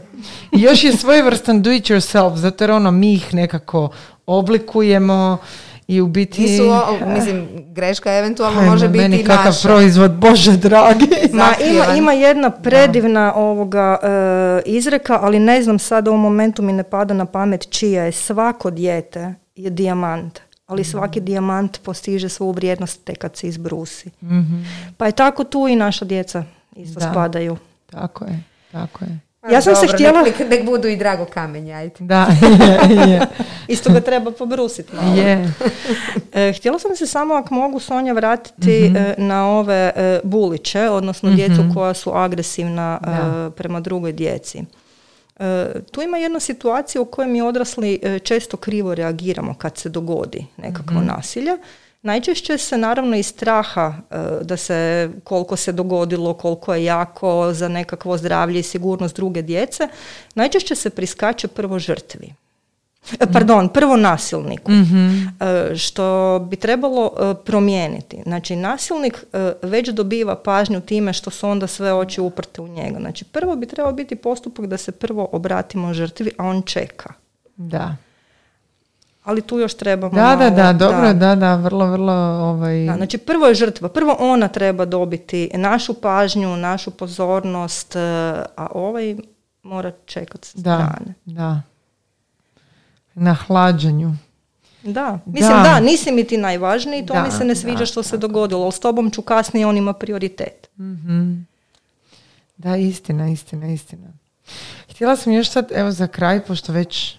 I 0.52 0.62
još 0.62 0.84
je 0.84 0.94
svojevrstan 0.94 1.62
do 1.62 1.72
it 1.72 1.84
yourself, 1.86 2.36
zato 2.36 2.64
jer 2.64 2.72
ono, 2.72 2.92
mi 2.92 3.14
ih 3.14 3.34
nekako 3.34 3.90
oblikujemo 4.26 5.38
i 5.90 6.02
u 6.02 6.08
biti... 6.08 6.42
Nisu, 6.42 6.64
o- 6.64 7.06
mislim, 7.08 7.48
greška 7.66 8.14
eventualno 8.14 8.60
Ajme, 8.60 8.72
može 8.72 8.88
biti 8.88 9.00
meni 9.00 9.24
kakav 9.24 9.46
naša. 9.46 9.68
proizvod, 9.68 10.12
bože 10.14 10.52
dragi. 10.54 11.06
Ma, 11.34 11.48
ima, 11.66 11.96
ima 11.96 12.14
jedna 12.14 12.50
predivna 12.52 13.34
ovoga 13.36 13.98
e, 14.04 14.08
izreka, 14.68 15.20
ali 15.22 15.40
ne 15.40 15.64
znam 15.64 15.80
sad 15.80 16.08
u 16.08 16.12
ovom 16.12 16.22
momentu 16.22 16.62
mi 16.62 16.74
ne 16.74 16.84
pada 16.84 17.14
na 17.14 17.26
pamet 17.26 17.70
čija 17.70 18.04
je. 18.04 18.12
Svako 18.12 18.70
dijete 18.72 19.34
je 19.56 19.70
dijamant, 19.70 20.40
ali 20.68 20.84
svaki 20.84 21.20
dijamant 21.20 21.80
postiže 21.80 22.30
svu 22.30 22.52
vrijednost 22.52 23.04
tek 23.04 23.18
kad 23.18 23.38
se 23.38 23.48
izbrusi. 23.48 24.10
Pa 24.98 25.06
je 25.06 25.12
tako 25.12 25.44
tu 25.44 25.68
i 25.68 25.76
naša 25.76 26.06
djeca 26.06 26.44
isto 26.76 27.00
Da. 27.00 27.12
spadaju. 27.12 27.58
Tako 27.86 28.26
je, 28.26 28.44
tako 28.72 29.06
je. 29.06 29.20
Ja 29.52 29.62
sam 29.62 29.76
se 29.78 29.88
htjela- 29.88 30.22
Nek, 30.24 30.40
nek 30.42 30.66
budu 30.66 30.88
i 30.88 30.96
drago 30.96 31.26
kamenje, 31.26 31.74
ajde. 31.74 31.96
Da, 32.00 32.28
je, 32.42 33.10
je, 33.12 33.22
Isto 33.68 33.92
ga 33.92 34.02
treba 34.02 34.32
pobrusiti 34.32 34.96
malo. 34.96 35.16
je. 35.16 35.54
E, 36.34 36.54
htjela 36.54 36.80
sam 36.80 36.96
se 36.96 37.08
samo, 37.08 37.34
ako 37.34 37.54
mogu 37.54 37.80
Sonja, 37.80 38.14
vratiti 38.14 38.72
e, 38.86 39.14
na 39.18 39.48
ove 39.50 39.92
e, 39.96 40.20
buliće, 40.24 40.82
odnosno 40.82 41.30
djecu 41.32 41.62
koja 41.74 41.94
su 41.94 42.12
agresivna 42.14 43.00
e, 43.02 43.10
prema 43.52 43.80
drugoj 43.80 44.12
djeci. 44.12 44.64
E, 45.40 45.66
tu 45.92 46.02
ima 46.02 46.18
jedna 46.18 46.40
situacija 46.40 47.02
u 47.02 47.06
kojoj 47.06 47.28
mi 47.28 47.42
odrasli 47.42 48.00
e, 48.04 48.20
često 48.20 48.58
krivo 48.58 48.96
reagiramo 48.96 49.54
kad 49.54 49.78
se 49.78 49.90
dogodi 49.90 50.46
nekakvo 50.58 51.02
nasilje. 51.02 51.52
Najčešće 52.02 52.58
se 52.58 52.78
naravno 52.78 53.16
iz 53.16 53.28
straha 53.28 53.94
e, 54.12 54.16
da 54.44 54.58
se 54.58 55.10
koliko 55.24 55.56
se 55.56 55.72
dogodilo, 55.72 56.34
koliko 56.34 56.74
je 56.74 56.84
jako 56.84 57.54
za 57.54 57.68
nekakvo 57.68 58.18
zdravlje 58.18 58.60
i 58.60 58.64
sigurnost 58.64 59.16
druge 59.16 59.42
djece, 59.42 59.88
najčešće 60.36 60.76
se 60.76 60.90
priskače 60.90 61.48
prvo 61.48 61.80
žrtvi. 61.80 62.34
E, 63.20 63.26
Pardon, 63.34 63.70
prvo 63.70 63.96
nasilniku, 63.96 64.72
E, 64.72 65.76
što 65.76 66.40
bi 66.50 66.56
trebalo 66.56 67.12
promijeniti. 67.46 68.22
Znači, 68.24 68.56
nasilnik 68.56 69.24
već 69.62 69.90
dobiva 69.90 70.36
pažnju 70.36 70.82
time 70.82 71.14
što 71.14 71.30
su 71.30 71.48
onda 71.48 71.68
sve 71.68 71.94
oči 71.94 72.22
uprte 72.22 72.62
u 72.62 72.68
njega. 72.68 73.00
Znači, 73.00 73.26
prvo 73.26 73.56
bi 73.56 73.66
trebao 73.66 73.94
biti 73.94 74.16
postupak 74.16 74.66
da 74.66 74.78
se 74.78 74.92
prvo 74.92 75.30
obratimo 75.32 75.94
žrtvi, 75.94 76.32
a 76.38 76.44
on 76.44 76.62
čeka. 76.62 77.14
Da. 77.56 77.96
Ali 79.24 79.42
tu 79.42 79.60
još 79.60 79.74
trebamo 79.74 80.14
Da, 80.14 80.22
da, 80.22 80.36
malo- 80.38 80.50
da, 80.50 80.74
dobro, 80.74 81.14
da, 81.14 81.36
da, 81.36 81.56
vrlo, 81.56 81.86
vrlo, 81.86 82.14
ovaj... 82.42 82.86
Da, 82.86 82.96
znači 82.96 83.18
prvo 83.18 83.46
je 83.48 83.56
žrtva, 83.56 83.90
prvo 83.90 84.16
ona 84.20 84.48
treba 84.48 84.86
dobiti 84.86 85.52
našu 85.54 85.94
pažnju, 85.94 86.58
našu 86.58 86.92
pozornost, 86.92 87.96
e, 87.96 88.00
a 88.56 88.68
ovaj 88.72 89.16
mora 89.64 89.92
čekati 90.06 90.48
sa 90.48 90.60
strane. 90.60 91.14
da. 91.26 91.62
Na 93.14 93.34
hlađenju. 93.36 94.14
Da, 94.84 95.20
mislim 95.26 95.52
Da. 95.54 95.64
da. 95.64 95.80
nisi 95.80 96.12
mi 96.12 96.24
ti 96.24 96.38
najvažniji, 96.38 97.06
to 97.06 97.14
Da, 97.14 97.24
mi 97.24 97.32
se 97.32 97.46
ne 97.46 97.56
sviđa 97.56 97.86
što 97.86 98.04
se 98.04 98.18
dogodilo, 98.18 98.64
ali 98.64 98.72
s 98.72 98.80
tobom 98.80 99.12
ću 99.12 99.22
kasnije, 99.22 99.66
on 99.68 99.78
ima 99.78 99.94
prioritet. 99.94 100.70
Da, 102.58 102.78
istina, 102.78 103.30
istina, 103.30 103.68
istina. 103.68 104.08
Htjela 104.90 105.16
sam 105.16 105.34
još 105.34 105.50
sad, 105.50 105.72
evo 105.72 105.92
za 105.92 106.08
kraj, 106.08 106.46
pošto 106.46 106.72
već, 106.74 107.16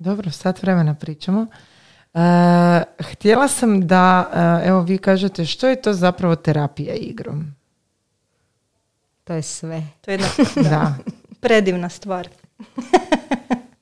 dobro, 0.00 0.30
sat 0.30 0.62
vremena 0.62 0.94
pričamo. 0.94 1.46
E, 2.14 2.18
htjela 3.00 3.48
sam 3.48 3.86
da, 3.86 4.30
e, 4.64 4.68
evo 4.68 4.80
vi 4.80 4.98
kažete, 4.98 5.44
što 5.44 5.68
je 5.68 5.82
to 5.82 5.92
zapravo 5.92 6.36
terapija 6.36 6.94
igrom? 6.94 7.54
To 9.24 9.32
je 9.34 9.42
sve. 9.42 9.82
To 10.00 10.10
je 10.10 10.14
jedna 10.14 10.28
Da. 10.70 10.94
predivna 11.40 11.88
stvar. 11.88 12.28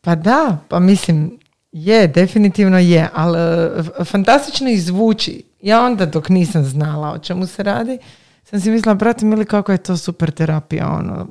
Pa 0.00 0.14
da, 0.14 0.58
pa 0.68 0.78
mislim, 0.78 1.38
je, 1.72 2.08
definitivno 2.08 2.78
je, 2.78 3.08
ali 3.14 3.38
e, 3.38 4.04
fantastično 4.04 4.70
izvuči. 4.70 5.42
Ja 5.62 5.82
onda 5.82 6.06
dok 6.06 6.28
nisam 6.28 6.64
znala 6.64 7.12
o 7.12 7.18
čemu 7.18 7.46
se 7.46 7.62
radi, 7.62 7.98
sam 8.44 8.60
si 8.60 8.70
mislila, 8.70 8.94
brate 8.94 9.26
mili, 9.26 9.44
kako 9.44 9.72
je 9.72 9.78
to 9.78 9.96
super 9.96 10.30
terapija, 10.30 10.88
ono, 10.88 11.26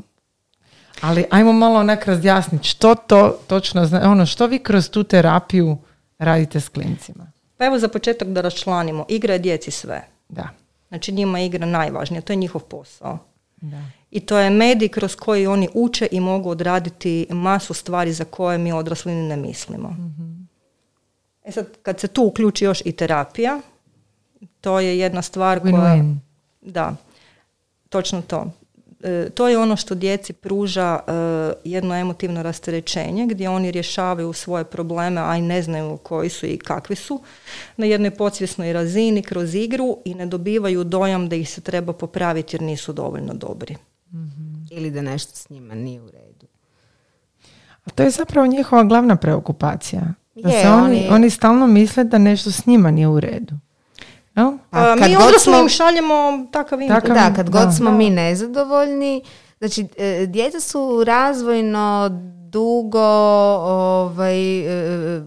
Ali 1.01 1.25
ajmo 1.29 1.53
malo 1.53 1.79
onak 1.79 2.05
razjasniti 2.05 2.67
što 2.67 2.95
to 2.95 3.39
točno 3.47 3.85
zna, 3.85 4.11
ono 4.11 4.25
što 4.25 4.47
vi 4.47 4.59
kroz 4.59 4.89
tu 4.89 5.03
terapiju 5.03 5.77
radite 6.19 6.59
s 6.59 6.69
klincima. 6.69 7.31
Pa 7.57 7.65
evo 7.65 7.79
za 7.79 7.87
početak 7.87 8.27
da 8.27 8.41
raščlanimo. 8.41 9.05
Igra 9.09 9.33
je 9.33 9.39
djeci 9.39 9.71
sve. 9.71 10.07
Da. 10.29 10.49
Znači 10.87 11.11
njima 11.11 11.39
je 11.39 11.45
igra 11.45 11.65
najvažnija, 11.65 12.21
to 12.21 12.33
je 12.33 12.37
njihov 12.37 12.61
posao. 12.61 13.19
da. 13.55 13.81
I 14.11 14.19
to 14.19 14.37
je 14.37 14.49
medij 14.49 14.87
kroz 14.87 15.15
koji 15.15 15.47
oni 15.47 15.69
uče 15.73 16.07
i 16.11 16.19
mogu 16.19 16.49
odraditi 16.49 17.27
masu 17.29 17.73
stvari 17.73 18.13
za 18.13 18.25
koje 18.25 18.57
mi 18.57 18.73
odrasli 18.73 19.15
ne 19.15 19.37
mislimo. 19.37 19.95
E 21.45 21.51
sad, 21.51 21.65
kad 21.83 21.99
se 21.99 22.07
tu 22.07 22.23
uključi 22.23 22.65
još 22.65 22.81
i 22.85 22.91
terapija, 22.91 23.61
to 24.61 24.79
je 24.79 24.99
jedna 24.99 25.21
stvar 25.21 25.59
koja... 25.59 25.73
Win-win. 25.73 26.15
Da, 26.61 26.95
točno 27.89 28.21
to. 28.21 28.51
E, 29.03 29.29
to 29.29 29.47
je 29.47 29.57
ono 29.57 29.75
što 29.75 29.95
djeci 29.95 30.33
pruža 30.33 30.99
e, 30.99 31.11
jedno 31.63 31.95
emotivno 31.95 32.43
rasterećenje 32.43 33.25
gdje 33.25 33.49
oni 33.49 33.71
rješavaju 33.71 34.33
svoje 34.33 34.63
probleme, 34.63 35.21
a 35.21 35.37
i 35.37 35.41
ne 35.41 35.61
znaju 35.61 35.97
koji 35.97 36.29
su 36.29 36.45
i 36.45 36.57
kakvi 36.57 36.95
su, 36.95 37.21
na 37.77 37.85
jednoj 37.85 38.11
podsvjesnoj 38.11 38.73
razini 38.73 39.21
kroz 39.21 39.55
igru 39.55 39.97
i 40.05 40.15
ne 40.15 40.25
dobivaju 40.25 40.83
dojam 40.83 41.29
da 41.29 41.35
ih 41.35 41.49
se 41.49 41.61
treba 41.61 41.93
popraviti 41.93 42.55
jer 42.55 42.61
nisu 42.61 42.93
dovoljno 42.93 43.33
dobri. 43.33 43.75
Ili 44.71 44.91
da 44.91 45.01
nešto 45.01 45.35
s 45.35 45.49
njima 45.49 45.75
nije 45.75 46.01
u 46.01 46.07
redu. 46.07 46.45
A 47.85 47.89
to 47.89 48.03
je 48.03 48.09
zapravo 48.09 48.47
njihova 48.47 48.83
glavna 48.83 49.15
preokupacija. 49.15 50.01
Da 50.35 50.49
Je, 50.49 50.61
se 50.61 50.69
oni, 50.69 50.83
oni- 50.85 51.07
oni 51.09 51.29
stalno 51.29 51.67
misle 51.67 52.03
da 52.03 52.17
nešto 52.17 52.51
s 52.51 52.65
njima 52.65 52.91
nije 52.91 53.07
u 53.07 53.19
redu. 53.19 53.55
Jel? 54.37 54.51
Pa 54.69 54.79
A, 54.81 54.95
kad 54.95 55.09
mi 55.09 55.15
god 55.15 55.23
odrasli 55.23 55.39
smo- 55.43 55.59
im 55.59 55.69
šaljemo 55.69 56.15
takav 56.51 56.81
input. 56.81 56.97
Takav- 56.97 57.13
Da, 57.15 57.33
kad 57.35 57.49
god 57.49 57.61
Da. 57.61 57.71
smo 57.71 57.91
mi 57.91 58.09
nezadovoljni, 58.11 59.23
znači 59.57 59.87
e, 59.97 60.25
djeca 60.25 60.59
su 60.59 61.03
razvojno 61.03 62.09
dugo 62.43 63.01
ovaj, 63.59 64.59
e, 64.59 65.21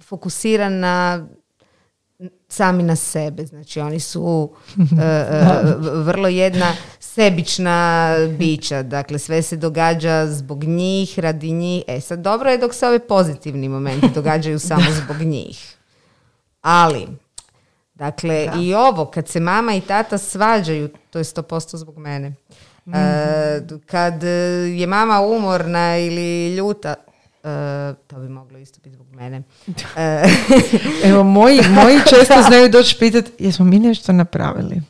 fokusirana 0.00 1.26
sami 2.48 2.82
na 2.82 2.96
sebe. 2.96 3.44
Znači 3.44 3.80
oni 3.80 4.00
su 4.00 4.50
e, 4.78 5.44
vrlo 6.02 6.28
jedna 6.28 6.66
sebična 7.00 8.08
bića. 8.30 8.82
Dakle, 8.82 9.18
sve 9.18 9.42
se 9.42 9.56
događa 9.56 10.26
zbog 10.28 10.64
njih, 10.64 11.18
radi 11.18 11.52
njih. 11.52 11.82
E 11.86 12.00
sad, 12.00 12.18
dobro 12.18 12.50
je 12.50 12.58
dok 12.58 12.74
se 12.74 12.86
ove 12.86 12.98
pozitivni 12.98 13.68
momenti 13.68 14.08
događaju 14.10 14.58
samo 14.68 14.82
zbog 14.94 15.16
njih. 15.18 15.76
Ali, 16.62 17.06
dakle, 18.00 18.48
i 18.60 18.74
ovo, 18.74 19.04
kad 19.04 19.28
se 19.28 19.40
mama 19.40 19.74
i 19.74 19.80
tata 19.80 20.18
svađaju, 20.18 20.88
to 21.10 21.18
je 21.18 21.24
100% 21.24 21.76
zbog 21.76 21.98
mene. 21.98 22.32
E, 22.86 23.60
kad 23.86 24.24
e, 24.24 24.28
je 24.78 24.86
mama 24.86 25.20
umorna 25.20 25.98
ili 25.98 26.54
ljuta, 26.56 26.94
e, 27.44 27.94
to 28.06 28.16
bi 28.16 28.28
moglo 28.28 28.58
isto 28.58 28.80
biti 28.84 28.94
zbog 28.94 29.06
mene. 29.14 29.42
E, 29.96 30.24
Evo, 31.08 31.22
moji, 31.22 31.60
moji 31.70 31.98
često 32.10 32.42
znaju 32.48 32.68
doći 32.68 32.96
pitati 32.98 33.30
jesmo 33.38 33.64
mi 33.64 33.78
nešto 33.78 34.12
napravili. 34.12 34.82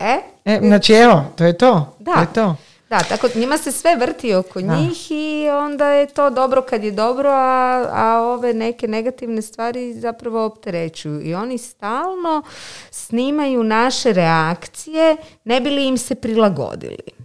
e? 0.00 0.20
E, 0.44 0.58
znači, 0.62 0.92
evo, 0.92 1.24
to 1.36 1.44
je 1.44 1.58
to. 1.58 1.96
Da. 1.98 2.14
To 2.14 2.20
je 2.20 2.32
to. 2.32 2.56
Da, 2.90 2.98
tako 2.98 3.28
njima 3.34 3.58
se 3.58 3.72
sve 3.72 3.96
vrti 3.96 4.34
oko 4.34 4.60
njih 4.60 5.10
i 5.10 5.48
onda 5.50 5.88
je 5.88 6.06
to 6.06 6.30
dobro 6.30 6.62
kad 6.62 6.84
je 6.84 6.90
dobro, 6.90 7.30
a, 7.30 7.86
a 7.92 8.20
ove 8.22 8.54
neke 8.54 8.88
negativne 8.88 9.42
stvari 9.42 9.94
zapravo 9.94 10.44
opterećuju. 10.44 11.26
I 11.26 11.34
oni 11.34 11.58
stalno 11.58 12.42
snimaju 12.90 13.64
naše 13.64 14.12
reakcije, 14.12 15.16
ne 15.44 15.60
bi 15.60 15.70
li 15.70 15.86
im 15.86 15.98
se 15.98 16.14
prilagodili. 16.14 17.18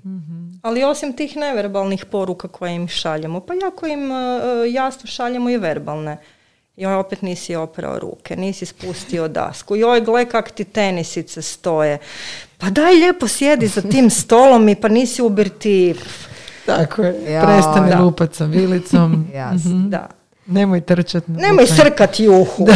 Ali 0.62 0.84
osim 0.84 1.14
tih 1.14 1.38
neverbalnih 1.38 2.06
poruka 2.06 2.48
koje 2.48 2.76
im 2.76 2.88
šaljemo, 2.88 3.40
pa 3.40 3.54
jako 3.54 3.88
im 3.88 4.12
e, 4.12 4.16
jasno 4.72 5.08
šaljemo 5.08 5.50
i 5.50 5.58
verbalne. 5.58 6.18
Joj, 6.76 6.96
opet 6.96 7.22
nisi 7.22 7.56
oprao 7.56 8.00
ruke, 8.00 8.36
nisi 8.36 8.66
spustio 8.66 9.28
dasku. 9.28 9.76
Joj, 9.76 10.02
gle 10.02 10.26
kak 10.26 10.52
ti 10.52 10.64
tenisice 10.64 11.42
stoje. 11.42 11.98
Pa 12.64 12.70
daj 12.72 12.94
lijepo 12.94 13.28
sjedi 13.28 13.68
za 13.68 13.82
tim 13.82 14.10
stolom 14.10 14.70
i 14.70 14.76
pa 14.76 14.88
nisi 14.88 15.22
u 15.22 15.30
birtiji. 15.30 15.96
Tako 16.66 17.02
je. 17.02 17.34
Joj. 17.34 17.42
Prestane 17.44 17.90
Da. 17.90 18.00
lupat 18.00 18.34
sa 18.34 18.46
vilicom. 18.46 19.26
Jasno. 19.34 19.80
Da. 19.88 20.08
Nemoj 20.46 20.82
trčati. 20.82 21.32
Nemoj 21.32 21.68
srkat 21.68 22.20
juhu. 22.20 22.68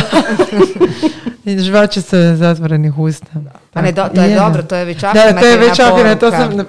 Žvače 1.60 2.02
se 2.02 2.36
zatvorenih 2.36 2.98
usta. 2.98 3.26
A 3.74 3.82
ne, 3.82 3.92
do- 3.92 4.10
to 4.16 4.22
je 4.22 4.30
je. 4.30 4.36
dobro, 4.36 4.64
to 4.64 4.76
je 4.76 4.86
već 4.86 5.02
Da, 5.02 5.14
to 5.40 5.46
je 5.46 5.58
već 5.58 5.80
afirmativna, 5.80 6.16
to 6.16 6.32
sam... 6.32 6.66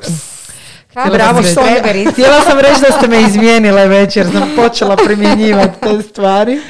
Kako 0.94 1.10
Bravo, 1.10 1.42
Sonja. 1.42 1.66
Treberica. 1.72 2.10
Htjela 2.10 2.40
sam 2.40 2.58
reći 2.58 2.80
da 2.80 2.98
ste 2.98 3.08
me 3.08 3.22
izmijenile 3.22 3.86
već 3.88 4.16
jer 4.16 4.26
sam 4.26 4.42
počela 4.56 4.96
primjenjivati 4.96 5.80
te 5.80 6.02
stvari. 6.02 6.60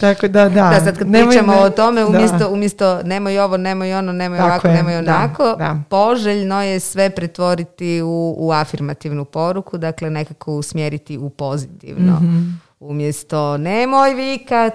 Tako 0.00 0.28
da, 0.28 0.44
da. 0.44 0.70
Da, 0.70 0.80
sad 0.80 0.98
kad 0.98 1.08
Nemoj 1.08 1.28
pričamo 1.28 1.52
me- 1.52 1.58
o 1.58 1.70
tome, 1.70 2.00
da. 2.02 2.06
umjesto, 2.08 2.50
umjesto 2.50 3.02
nemoj 3.02 3.38
ovo, 3.38 3.56
nemoj 3.56 3.94
ono, 3.94 4.12
nemoj 4.12 4.38
Tako 4.38 4.48
ovako, 4.48 4.68
je, 4.68 4.74
nemoj 4.74 4.92
da, 4.94 4.98
onako, 5.00 5.54
da. 5.54 5.76
poželjno 5.90 6.62
je 6.62 6.80
sve 6.80 7.10
pretvoriti 7.10 8.02
u, 8.02 8.34
u 8.38 8.52
afirmativnu 8.52 9.24
poruku, 9.24 9.78
dakle 9.78 10.10
nekako 10.10 10.52
usmjeriti 10.52 11.18
u 11.18 11.30
pozitivno. 11.30 12.12
Mhm. 12.12 12.38
Umjesto 12.80 13.56
nemoj 13.56 14.14
vikat, 14.14 14.74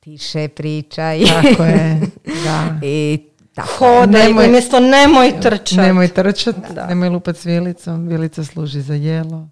tiše 0.00 0.48
pričaj. 0.48 1.20
Tako 1.42 1.64
je, 1.64 2.00
da. 2.44 2.78
I 2.82 3.20
tako. 3.54 3.68
Hodaj, 3.70 4.22
Nemoj- 4.22 4.46
umjesto 4.46 4.80
nemoj 4.80 5.32
trčat. 5.40 5.76
Nemoj 5.76 6.08
trčat, 6.08 6.54
Da. 6.70 6.86
nemoj 6.86 7.08
lupat 7.08 7.36
s 7.36 7.44
vilicom, 7.44 8.08
vilica 8.08 8.44
služi 8.44 8.80
za 8.80 8.94
jelo. 8.94 9.48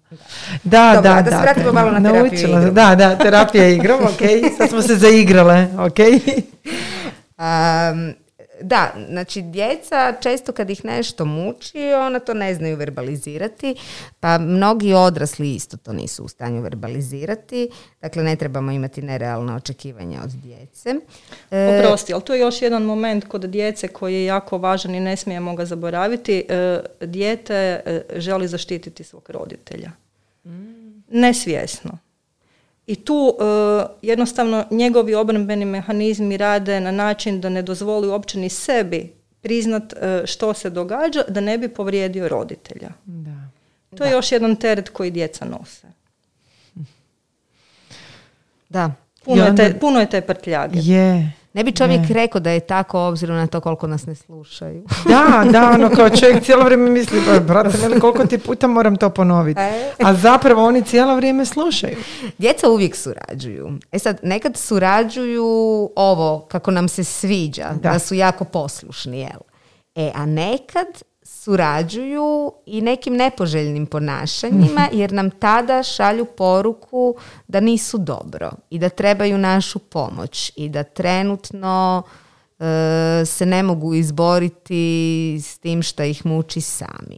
Da, 0.63 0.91
Dobro, 0.93 1.01
da, 1.01 1.11
a 1.11 1.21
da 1.21 1.23
se 1.25 1.35
da. 1.35 1.41
vratimo 1.41 1.71
malo 1.71 1.91
na 1.91 1.99
terapiju 2.01 2.47
Naučila-. 2.47 2.71
Da, 2.71 2.95
da, 2.95 3.15
terapija 3.15 3.67
igrom, 3.67 3.99
ok. 4.05 4.21
Sad 4.57 4.69
smo 4.69 4.81
se 4.81 4.95
zaigrale, 4.95 5.67
ok. 5.77 5.99
Um, 7.37 8.13
da, 8.61 8.93
znači 9.09 9.41
djeca 9.41 10.13
često 10.21 10.51
kad 10.51 10.69
ih 10.69 10.85
nešto 10.85 11.25
muči, 11.25 11.93
ona 11.93 12.19
to 12.19 12.33
ne 12.33 12.55
znaju 12.55 12.77
verbalizirati, 12.77 13.75
pa 14.19 14.37
mnogi 14.37 14.93
odrasli 14.93 15.55
isto 15.55 15.77
to 15.77 15.93
nisu 15.93 16.23
u 16.23 16.27
stanju 16.27 16.61
verbalizirati, 16.61 17.69
dakle 18.01 18.23
ne 18.23 18.35
trebamo 18.35 18.71
imati 18.71 19.01
nerealna 19.01 19.55
očekivanja 19.55 20.19
od 20.23 20.29
djece. 20.29 20.95
E, 21.51 21.79
Oprosti, 21.79 22.13
ali 22.13 22.23
tu 22.23 22.33
je 22.33 22.39
još 22.39 22.61
jedan 22.61 22.83
moment 22.83 23.27
kod 23.27 23.41
djece 23.41 23.87
koji 23.87 24.13
je 24.13 24.25
jako 24.25 24.57
važan 24.57 24.95
i 24.95 24.99
ne 24.99 25.17
smijemo 25.17 25.55
ga 25.55 25.65
zaboraviti. 25.65 26.45
E, 26.49 26.79
dijete 27.01 27.81
e, 27.85 28.01
želi 28.15 28.47
zaštititi 28.47 29.03
svog 29.03 29.29
roditelja. 29.29 29.91
Nesvjesno. 31.09 31.97
I 32.91 32.95
tu 32.95 33.35
e, 33.39 33.43
jednostavno 34.01 34.65
njegovi 34.71 35.15
obrambeni 35.15 35.65
mehanizmi 35.65 36.37
rade 36.37 36.79
na 36.79 36.91
način 36.91 37.41
da 37.41 37.49
ne 37.49 37.61
dozvoli 37.61 38.07
uopće 38.07 38.39
ni 38.39 38.49
sebi 38.49 39.13
priznat 39.41 39.93
e, 39.93 40.21
što 40.25 40.53
se 40.53 40.69
događa 40.69 41.23
da 41.27 41.41
ne 41.41 41.57
bi 41.57 41.67
povrijedio 41.67 42.27
roditelja. 42.27 42.89
Da. 43.05 43.35
To 43.97 44.03
je 44.03 44.11
još 44.11 44.31
jedan 44.31 44.55
teret 44.55 44.89
koji 44.89 45.11
djeca 45.11 45.45
nose. 45.45 45.87
da. 48.69 48.91
Puno, 49.23 49.43
I 49.43 49.47
je, 49.47 49.55
te, 49.55 49.65
onda- 49.65 49.79
puno 49.79 49.99
je 49.99 50.09
te 50.09 50.21
prtljage. 50.21 50.79
Je. 50.79 51.31
Ne 51.53 51.63
bi 51.63 51.71
čovjek 51.71 52.01
rekao 52.09 52.41
da 52.41 52.49
je 52.51 52.59
tako 52.59 52.99
obzirom 53.01 53.35
na 53.37 53.47
to 53.47 53.59
koliko 53.59 53.87
nas 53.87 54.05
ne 54.05 54.15
slušaju. 54.15 54.83
Da, 55.09 55.51
da, 55.51 55.69
ono 55.69 55.89
kao 55.89 56.09
čovjek 56.19 56.43
cijelo 56.43 56.63
vrijeme 56.63 56.89
misli, 56.89 57.21
"Pa, 57.27 57.39
brate, 57.39 57.77
mili, 57.79 57.99
koliko 57.99 58.25
ti 58.25 58.37
puta 58.37 58.67
moram 58.67 58.95
to 58.95 59.09
ponoviti. 59.09 59.59
E. 59.59 59.91
A 59.99 60.13
zapravo 60.13 60.65
oni 60.65 60.83
cijelo 60.83 61.15
vrijeme 61.15 61.45
slušaju. 61.45 61.97
Djeca 62.37 62.69
uvijek 62.69 62.95
surađuju. 62.95 63.69
E 63.91 63.99
sad, 63.99 64.19
nekad 64.23 64.57
surađuju 64.57 65.45
ovo 65.95 66.39
kako 66.41 66.71
nam 66.71 66.87
se 66.87 67.03
sviđa, 67.03 67.69
da, 67.73 67.91
Da. 67.91 67.99
su 67.99 68.15
jako 68.15 68.43
poslušni, 68.43 69.19
jel? 69.19 69.39
E, 69.95 70.11
a 70.15 70.25
nekad 70.25 70.87
surađuju 71.43 72.51
i 72.65 72.81
nekim 72.81 73.15
nepoželjnim 73.15 73.85
ponašanjima 73.85 74.87
jer 74.91 75.11
nam 75.11 75.29
tada 75.29 75.83
šalju 75.83 76.25
poruku 76.25 77.15
da 77.47 77.59
nisu 77.59 77.97
dobro 77.97 78.51
i 78.69 78.79
da 78.79 78.89
trebaju 78.89 79.37
našu 79.37 79.79
pomoć 79.79 80.51
i 80.55 80.69
da 80.69 80.83
trenutno 80.83 82.03
e, 82.59 83.25
se 83.25 83.45
ne 83.45 83.63
mogu 83.63 83.93
izboriti 83.93 85.37
s 85.43 85.57
tim 85.57 85.83
što 85.83 86.03
ih 86.03 86.25
muči 86.25 86.61
sami. 86.61 87.17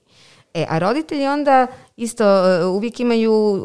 E, 0.53 0.65
a 0.69 0.79
roditelji 0.79 1.27
onda 1.27 1.67
isto 1.97 2.23
e, 2.23 2.65
uvijek 2.65 2.99
imaju 2.99 3.63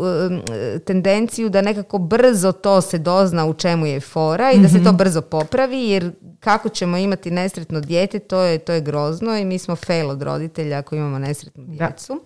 e, 0.51 0.79
tendenciju 0.79 1.49
da 1.49 1.63
nekako 1.63 1.99
brzo 1.99 2.53
to 2.53 2.81
se 2.81 2.99
dozna 2.99 3.47
u 3.47 3.55
čemu 3.55 3.87
je 3.87 4.01
fora 4.01 4.53
i 4.53 4.59
da 4.59 4.69
se 4.69 4.85
to 4.85 4.93
brzo 4.93 5.21
popravi 5.21 5.89
jer 5.89 6.13
kako 6.41 6.69
ćemo 6.69 6.97
imati 6.97 7.31
nesretno 7.31 7.81
dijete, 7.81 8.19
to 8.19 8.41
je, 8.41 8.59
to 8.59 8.73
je 8.73 8.81
grozno 8.81 9.37
i 9.37 9.45
mi 9.45 9.59
smo 9.59 9.77
fail 9.77 10.11
od 10.11 10.23
roditelja 10.23 10.79
ako 10.79 10.95
imamo 10.95 11.19
nesretnu 11.19 11.65
djecu. 11.67 12.21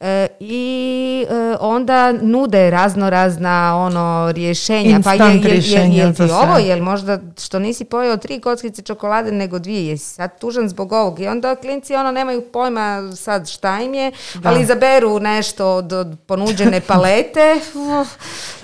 E, 0.00 0.26
I 0.40 1.26
onda 1.60 2.12
nude 2.12 2.70
razno 2.70 3.10
razna 3.10 3.76
ono 3.76 4.32
rješenja. 4.32 4.96
Instant 4.96 5.20
pa 5.20 5.24
je, 5.24 5.54
je, 5.54 5.62
je, 5.70 5.96
je, 5.96 6.14
ti 6.14 6.22
ovo, 6.22 6.58
jel 6.58 6.82
možda 6.82 7.18
što 7.38 7.58
nisi 7.58 7.84
pojeo 7.84 8.16
tri 8.16 8.40
kockice 8.40 8.82
čokolade 8.82 9.32
nego 9.32 9.58
dvije, 9.58 9.86
jesi 9.86 10.14
sad 10.14 10.38
tužan 10.38 10.68
zbog 10.68 10.92
ovog. 10.92 11.20
I 11.20 11.26
onda 11.26 11.56
klinci 11.56 11.94
ono 11.94 12.12
nemaju 12.12 12.42
pojma 12.52 13.12
sad 13.16 13.48
šta 13.48 13.80
im 13.80 13.94
je, 13.94 14.12
ali 14.42 14.62
izaberu 14.62 15.20
nešto 15.32 15.66
od, 15.68 15.92
od 15.92 16.16
ponuđene 16.26 16.80
palete. 16.80 17.54
Uh, 17.74 18.06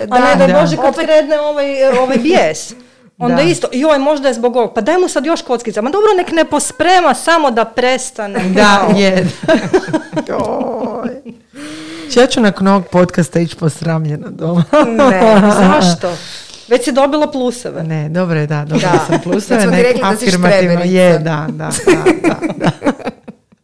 A 0.09 0.19
ne, 0.19 0.35
da 0.37 0.47
Da. 0.47 0.61
Bože, 0.61 0.77
kad 0.77 0.95
kredne 0.95 1.39
ovaj, 1.39 1.97
ovaj 1.99 2.17
bijes. 2.17 2.71
Onda 3.17 3.35
Da. 3.35 3.41
isto, 3.41 3.67
joj, 3.71 3.97
možda 3.99 4.27
je 4.27 4.33
zbog 4.33 4.55
ovog, 4.55 4.73
pa 4.75 4.81
daj 4.81 4.97
mu 4.97 5.07
sad 5.07 5.25
još 5.25 5.41
kockica. 5.41 5.81
Ma 5.81 5.89
dobro, 5.89 6.07
nek 6.17 6.31
ne 6.31 6.45
posprema, 6.45 7.13
samo 7.13 7.51
da 7.51 7.65
prestane. 7.65 8.39
Da, 8.49 8.87
je. 8.95 9.27
Ja 12.15 12.27
ću 12.27 12.41
nakon 12.41 12.67
ovog 12.67 12.87
podcasta 12.87 13.39
ići 13.39 13.55
posramljena 13.55 14.27
doma. 14.29 14.63
ne, 15.09 15.41
Zašto? 15.57 16.11
Već 16.67 16.83
si 16.83 16.91
dobila 16.91 17.31
pluseve. 17.31 17.83
Ne, 17.83 18.09
dobro 18.09 18.39
je, 18.39 18.47
da, 18.47 18.65
dobila 18.65 18.91
Da. 18.91 19.05
sam 19.07 19.19
pluseve. 19.21 19.55
Da 19.57 19.61
smo 19.63 19.71
ti 19.71 19.83
rekli 19.83 20.01
da 20.01 20.17
si. 20.17 20.89
Je, 20.89 21.19
da, 21.19 21.45
da, 21.49 21.69
da, 21.85 22.03
da, 22.23 22.35
da. 22.57 22.71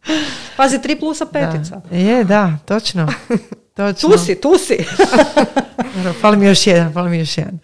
Pazi, 0.56 0.82
tri 0.82 0.96
plusa 0.96 1.26
petica. 1.26 1.80
Da. 1.90 1.96
Je, 1.96 2.24
da, 2.24 2.58
točno. 2.64 3.06
točno. 3.76 4.08
Tu 4.08 4.18
si, 4.18 4.40
tu 4.40 4.58
si. 4.58 4.84
Fali 6.20 6.36
mi 6.36 6.46
još 6.46 6.66
jedan, 6.66 6.92
fali 6.92 7.10
mi 7.10 7.18
još 7.18 7.38
jedan. 7.38 7.58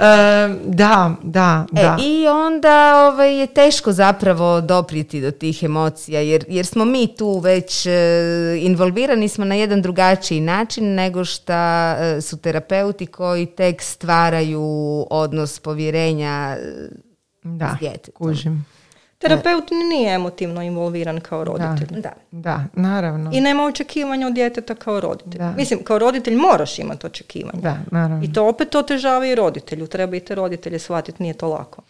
E, 0.00 0.48
da, 0.64 1.14
da, 1.22 1.66
E, 1.76 1.82
da. 1.82 1.96
I 2.02 2.28
onda 2.28 3.06
ovaj, 3.12 3.40
je 3.40 3.46
teško 3.46 3.92
zapravo 3.92 4.60
doprijeti 4.60 5.20
do 5.20 5.30
tih 5.30 5.62
emocija 5.62 6.20
jer, 6.20 6.44
jer 6.48 6.66
smo 6.66 6.84
mi 6.84 7.14
tu 7.16 7.38
već 7.38 7.86
e, 7.86 7.90
involvirani 8.60 9.28
smo 9.28 9.44
na 9.44 9.54
jedan 9.54 9.82
drugačiji 9.82 10.40
način 10.40 10.94
nego 10.94 11.24
što 11.24 11.52
e, 11.52 12.20
su 12.20 12.36
terapeuti 12.36 13.06
koji 13.06 13.46
tek 13.46 13.82
stvaraju 13.82 14.62
odnos 15.10 15.58
povjerenja 15.58 16.56
e, 16.58 16.88
da, 17.42 17.74
s 17.76 17.80
djetetom. 17.80 18.14
kužim. 18.14 18.66
Terapeut 19.18 19.70
nije 19.90 20.14
emotivno 20.14 20.62
involviran 20.62 21.20
kao 21.20 21.44
roditelj. 21.44 22.00
Da. 22.00 22.12
Da, 22.30 22.64
naravno. 22.72 23.30
I 23.34 23.40
nema 23.40 23.64
očekivanja 23.64 24.26
od 24.26 24.32
djeteta 24.34 24.74
kao 24.74 25.00
roditelj. 25.00 25.38
Da. 25.38 25.52
Mislim, 25.56 25.84
kao 25.84 25.98
roditelj 25.98 26.34
moraš 26.36 26.78
imati 26.78 27.06
očekivanja. 27.06 27.60
Da, 27.60 27.76
naravno. 27.90 28.24
I 28.24 28.32
to 28.32 28.48
opet 28.48 28.74
otežava 28.74 29.26
i 29.26 29.34
roditelju. 29.34 29.86
Treba 29.86 30.16
i 30.16 30.20
te 30.20 30.34
roditelje 30.34 30.78
shvatiti, 30.78 31.22
nije 31.22 31.34
to 31.34 31.48
lako. 31.48 31.82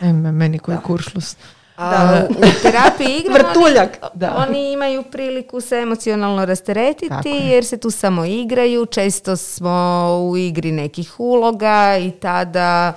Eme, 0.00 0.32
meni 0.32 0.58
koji 0.58 0.78
kuršlus. 0.78 1.36
A, 1.76 2.22
u 2.30 2.62
terapiji 2.62 3.16
igram 3.18 3.34
Vrtuljak. 3.34 3.98
Oni, 4.02 4.10
Da. 4.14 4.44
oni 4.48 4.72
imaju 4.72 5.02
priliku 5.02 5.60
se 5.60 5.76
emocionalno 5.76 6.44
rasteretiti 6.44 7.28
je. 7.28 7.48
jer 7.48 7.64
se 7.64 7.76
tu 7.76 7.90
samo 7.90 8.24
igraju. 8.24 8.86
Često 8.86 9.36
smo 9.36 9.70
u 10.30 10.36
igri 10.36 10.72
nekih 10.72 11.20
uloga 11.20 11.98
i 11.98 12.10
tada 12.10 12.92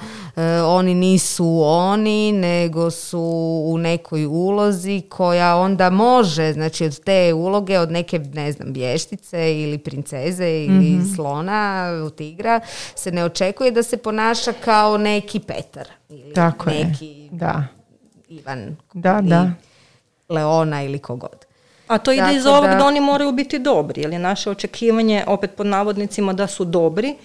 oni 0.65 0.93
nisu 0.93 1.61
oni 1.61 2.31
nego 2.31 2.91
su 2.91 3.21
u 3.65 3.77
nekoj 3.77 4.25
ulozi 4.25 5.01
koja 5.01 5.55
onda 5.55 5.89
može, 5.89 6.53
znači 6.53 6.85
od 6.85 6.99
te 6.99 7.33
uloge, 7.33 7.79
od 7.79 7.91
neke, 7.91 8.19
ne 8.19 8.51
znam, 8.51 8.67
vještice 8.69 9.29
ili 9.53 9.77
princeze 9.77 10.49
ili 10.49 10.89
Mhm. 10.89 11.05
slona, 11.05 11.85
tigra, 12.09 12.59
se 12.95 13.11
ne 13.11 13.25
očekuje 13.25 13.71
da 13.71 13.83
se 13.83 13.97
ponaša 13.97 14.53
kao 14.55 14.97
neki 14.97 15.39
Petar 15.39 15.87
ili 16.09 16.33
Tako 16.33 16.69
je. 16.69 16.85
neki 16.85 17.29
Da, 17.31 17.63
Ivan 18.29 18.75
da, 18.93 19.17
ili 19.19 19.29
da. 19.29 19.51
Leona 20.29 20.83
ili 20.83 20.99
kogod. 20.99 21.45
A 21.87 21.97
to 21.97 22.11
ide 22.11 22.33
iz 22.33 22.45
ovog 22.45 22.63
da... 22.63 22.75
da- 22.75 22.85
oni 22.85 22.99
moraju 22.99 23.31
biti 23.31 23.59
dobri, 23.59 24.01
jer 24.01 24.11
je 24.11 24.19
naše 24.19 24.49
očekivanje, 24.49 25.23
opet 25.27 25.51
pod 25.51 25.65
navodnicima, 25.67 26.33
da 26.33 26.47
su 26.47 26.65
dobri 26.65 27.15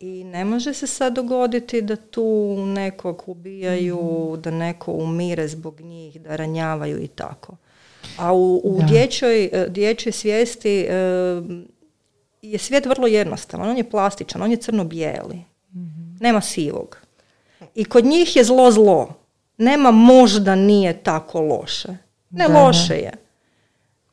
i 0.00 0.24
ne 0.24 0.44
može 0.44 0.74
se 0.74 0.86
sad 0.86 1.14
dogoditi 1.14 1.82
da 1.82 1.96
tu 1.96 2.56
nekog 2.66 3.22
ubijaju, 3.26 4.36
da 4.38 4.50
neko 4.50 4.92
umire 4.92 5.48
zbog 5.48 5.80
njih, 5.80 6.20
da 6.20 6.36
ranjavaju 6.36 7.02
i 7.02 7.08
tako. 7.08 7.56
A 8.18 8.32
u, 8.32 8.60
u 8.64 8.82
dječjoj, 8.88 9.44
e, 9.44 9.66
dječjoj 9.68 10.12
svijesti 10.12 10.80
e, 10.80 10.94
je 12.42 12.58
svijet 12.58 12.86
vrlo 12.86 13.06
jednostavan, 13.06 13.70
on 13.70 13.76
je 13.76 13.90
plastičan, 13.90 14.42
on 14.42 14.50
je 14.50 14.56
crno-bijeli, 14.56 15.44
nema 16.20 16.40
sivog. 16.40 16.98
I 17.74 17.84
kod 17.84 18.04
njih 18.04 18.36
je 18.36 18.44
zlo 18.44 18.70
zlo. 18.70 19.14
Nema 19.58 19.90
možda 19.90 20.54
nije 20.54 21.02
tako 21.02 21.40
loše. 21.40 21.88
Ne 22.30 22.48
Da, 22.48 22.48
da. 22.48 22.60
loše 22.60 22.94
je. 22.94 23.12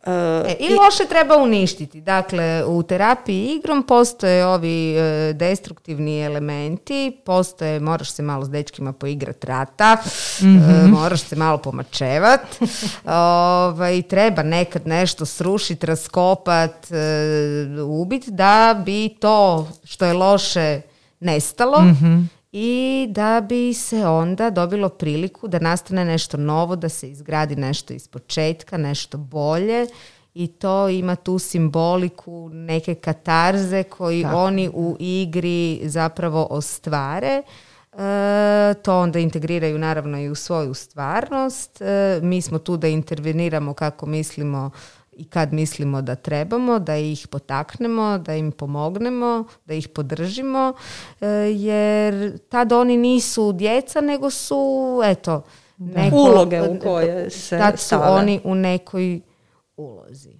E, 0.05 0.31
E, 0.47 0.55
I 0.59 0.73
loše 0.73 1.05
treba 1.09 1.37
uništiti. 1.37 2.01
Dakle, 2.01 2.65
u 2.65 2.83
terapiji 2.83 3.45
igrom 3.45 3.83
postoje 3.83 4.45
ovi 4.45 4.95
e, 4.97 5.33
destruktivni 5.33 6.21
elementi, 6.21 7.17
postoje, 7.25 7.79
moraš 7.79 8.11
se 8.11 8.21
malo 8.21 8.45
s 8.45 8.49
dečkima 8.49 8.93
poigrat 8.93 9.43
rata, 9.43 9.97
e, 10.41 10.87
moraš 10.87 11.21
se 11.21 11.35
malo 11.35 11.57
pomačevat, 11.57 12.41
ovaj, 13.05 14.01
treba 14.01 14.43
nekad 14.43 14.87
nešto 14.87 15.25
srušit, 15.25 15.83
raskopat, 15.83 16.91
e, 16.91 17.81
ubit, 17.81 18.29
da 18.29 18.81
bi 18.85 19.09
to 19.19 19.67
što 19.83 20.05
je 20.05 20.13
loše 20.13 20.81
nestalo 21.19 21.83
i 22.51 23.07
da 23.09 23.45
bi 23.49 23.73
se 23.73 24.05
onda 24.07 24.49
dobilo 24.49 24.89
priliku 24.89 25.47
da 25.47 25.59
nastane 25.59 26.05
nešto 26.05 26.37
novo, 26.37 26.75
da 26.75 26.89
se 26.89 27.11
izgradi 27.11 27.55
nešto 27.55 27.93
iz 27.93 28.07
početka, 28.07 28.77
nešto 28.77 29.17
bolje 29.17 29.87
i 30.33 30.47
to 30.47 30.89
ima 30.89 31.15
tu 31.15 31.39
simboliku 31.39 32.49
neke 32.53 32.95
katarze 32.95 33.83
koji 33.83 34.25
oni 34.25 34.69
u 34.73 34.95
igri 34.99 35.81
zapravo 35.83 36.47
ostvare. 36.49 37.41
E, 37.93 38.73
to 38.83 38.99
onda 38.99 39.19
integriraju 39.19 39.77
naravno 39.77 40.19
i 40.19 40.29
u 40.29 40.35
svoju 40.35 40.73
stvarnost. 40.73 41.81
E, 41.81 42.19
mi 42.23 42.41
smo 42.41 42.59
tu 42.59 42.77
da 42.77 42.87
interveniramo 42.87 43.73
kako 43.73 44.05
mislimo 44.05 44.71
i 45.11 45.25
kad 45.25 45.53
mislimo 45.53 46.01
da 46.01 46.15
trebamo, 46.15 46.79
da 46.79 46.95
ih 46.95 47.27
potaknemo, 47.27 48.17
da 48.17 48.35
im 48.35 48.51
pomognemo, 48.51 49.43
da 49.65 49.73
ih 49.73 49.87
podržimo, 49.87 50.73
e, 51.21 51.27
jer 51.51 52.37
tad 52.39 52.71
oni 52.71 52.97
nisu 52.97 53.51
djeca, 53.51 54.01
nego 54.01 54.29
su, 54.29 54.61
eto, 55.03 55.43
neko- 55.77 56.15
Uloge 56.15 56.61
u 56.61 56.79
koje 56.79 57.29
se 57.29 57.57
Tad 57.57 57.79
su 57.79 57.85
stave. 57.85 58.09
oni 58.09 58.41
u 58.43 58.55
nekoj 58.55 59.21
ulozi. 59.77 60.39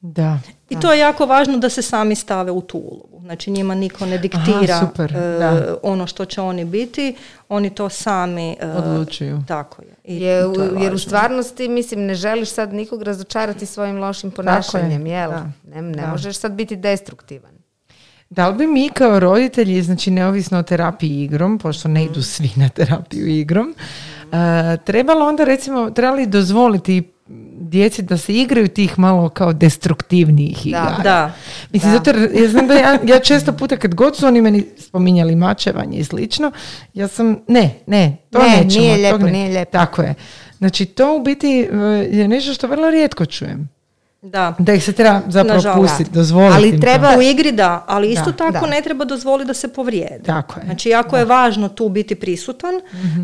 Da. 0.00 0.38
I 0.70 0.80
to 0.80 0.92
je 0.92 0.98
jako 0.98 1.26
važno 1.26 1.58
da 1.58 1.68
se 1.68 1.82
sami 1.82 2.14
stave 2.14 2.50
u 2.50 2.60
tu 2.60 2.78
ulogu. 2.78 3.19
Znači 3.20 3.50
njima 3.50 3.74
niko 3.74 4.06
ne 4.06 4.18
diktira 4.18 4.74
Aha, 4.74 4.86
super, 4.86 5.16
e, 5.16 5.38
da. 5.38 5.76
ono 5.82 6.06
što 6.06 6.24
će 6.24 6.40
oni 6.40 6.64
biti, 6.64 7.16
oni 7.48 7.70
to 7.70 7.88
sami 7.88 8.56
e, 8.60 8.66
Odlučuju. 8.66 9.42
Tako 9.48 9.82
je. 9.82 9.94
I 10.04 10.22
Je, 10.22 10.54
to 10.54 10.62
je 10.62 10.70
jer 10.82 10.94
u 10.94 10.98
stvarnosti, 10.98 11.68
mislim, 11.68 12.00
ne 12.06 12.14
želiš 12.14 12.48
sad 12.50 12.72
nikog 12.72 13.02
razočarati 13.02 13.66
svojim 13.66 13.98
lošim 13.98 14.30
ponašanjem, 14.30 15.06
jel? 15.06 15.30
da, 15.30 15.46
Ne, 15.64 15.82
ne 15.82 16.02
da. 16.02 16.06
možeš 16.10 16.36
sad 16.36 16.52
biti 16.52 16.76
destruktivan. 16.76 17.50
Da 18.30 18.48
li 18.48 18.56
bi 18.56 18.66
mi 18.66 18.90
kao 18.94 19.20
roditelji, 19.20 19.82
znači 19.82 20.10
neovisno 20.10 20.58
o 20.58 20.62
terapiji 20.62 21.22
igrom, 21.24 21.58
pošto 21.58 21.88
ne 21.88 22.04
idu 22.04 22.22
svi 22.22 22.50
na 22.56 22.68
terapiju 22.68 23.26
igrom, 23.26 23.74
e, 24.32 24.76
trebalo 24.84 25.26
onda 25.28 25.44
recimo, 25.44 25.90
trebali 25.90 26.26
dozvoliti 26.26 27.12
djeci 27.60 28.02
da 28.02 28.18
se 28.18 28.34
igraju 28.34 28.68
tih 28.68 28.98
malo 28.98 29.28
kao 29.28 29.52
destruktivnijih 29.52 30.66
igara. 30.66 30.96
Da. 31.02 31.32
Mislim, 31.72 31.92
Da. 31.92 31.98
zato 31.98 32.10
jer 32.10 32.42
ja 32.42 32.48
znam 32.48 32.66
da 32.66 32.74
ja, 32.74 32.98
ja 33.04 33.18
često 33.18 33.52
puta 33.52 33.76
kad 33.76 33.94
god 33.94 34.16
su 34.16 34.26
oni 34.26 34.42
meni 34.42 34.66
spominjali 34.78 35.36
mačevanje 35.36 35.98
i 35.98 36.04
slično, 36.04 36.52
ja 36.94 37.08
sam, 37.08 37.36
ne, 37.48 37.74
ne, 37.86 38.16
to 38.30 38.38
Ne, 38.38 38.48
nećemo. 38.56 38.84
nije 38.84 38.96
lijepo, 38.96 39.18
ne- 39.18 39.32
nije 39.32 39.48
lijepo. 39.48 39.70
Tako 39.72 40.02
je. 40.02 40.14
Znači, 40.58 40.84
to 40.86 41.16
u 41.16 41.22
biti 41.22 41.60
e, 41.62 41.76
je 42.10 42.28
nešto 42.28 42.54
što 42.54 42.66
vrlo 42.66 42.90
rijetko 42.90 43.26
čujem. 43.26 43.68
Da. 44.22 44.54
Da 44.58 44.74
ih 44.74 44.84
se 44.84 44.92
treba 44.92 45.20
zapravo 45.28 45.54
Nažalost. 45.54 45.80
pustiti, 45.82 46.10
dozvoliti. 46.10 46.54
Ali 46.56 46.80
treba- 46.80 47.16
U 47.18 47.22
igri 47.22 47.52
da, 47.52 47.84
ali 47.86 48.08
isto 48.08 48.24
Da, 48.26 48.36
tako 48.38 48.60
da. 48.60 48.66
ne 48.66 48.82
treba 48.82 49.04
dozvoliti 49.04 49.46
da 49.46 49.54
se 49.54 49.68
povrijede. 49.68 50.22
Tako 50.26 50.60
je. 50.60 50.66
Znači 50.66 50.88
jako 50.88 51.16
je 51.16 51.24
važno 51.24 51.68
tu 51.68 51.88
biti 51.88 52.14
prisutan 52.14 52.74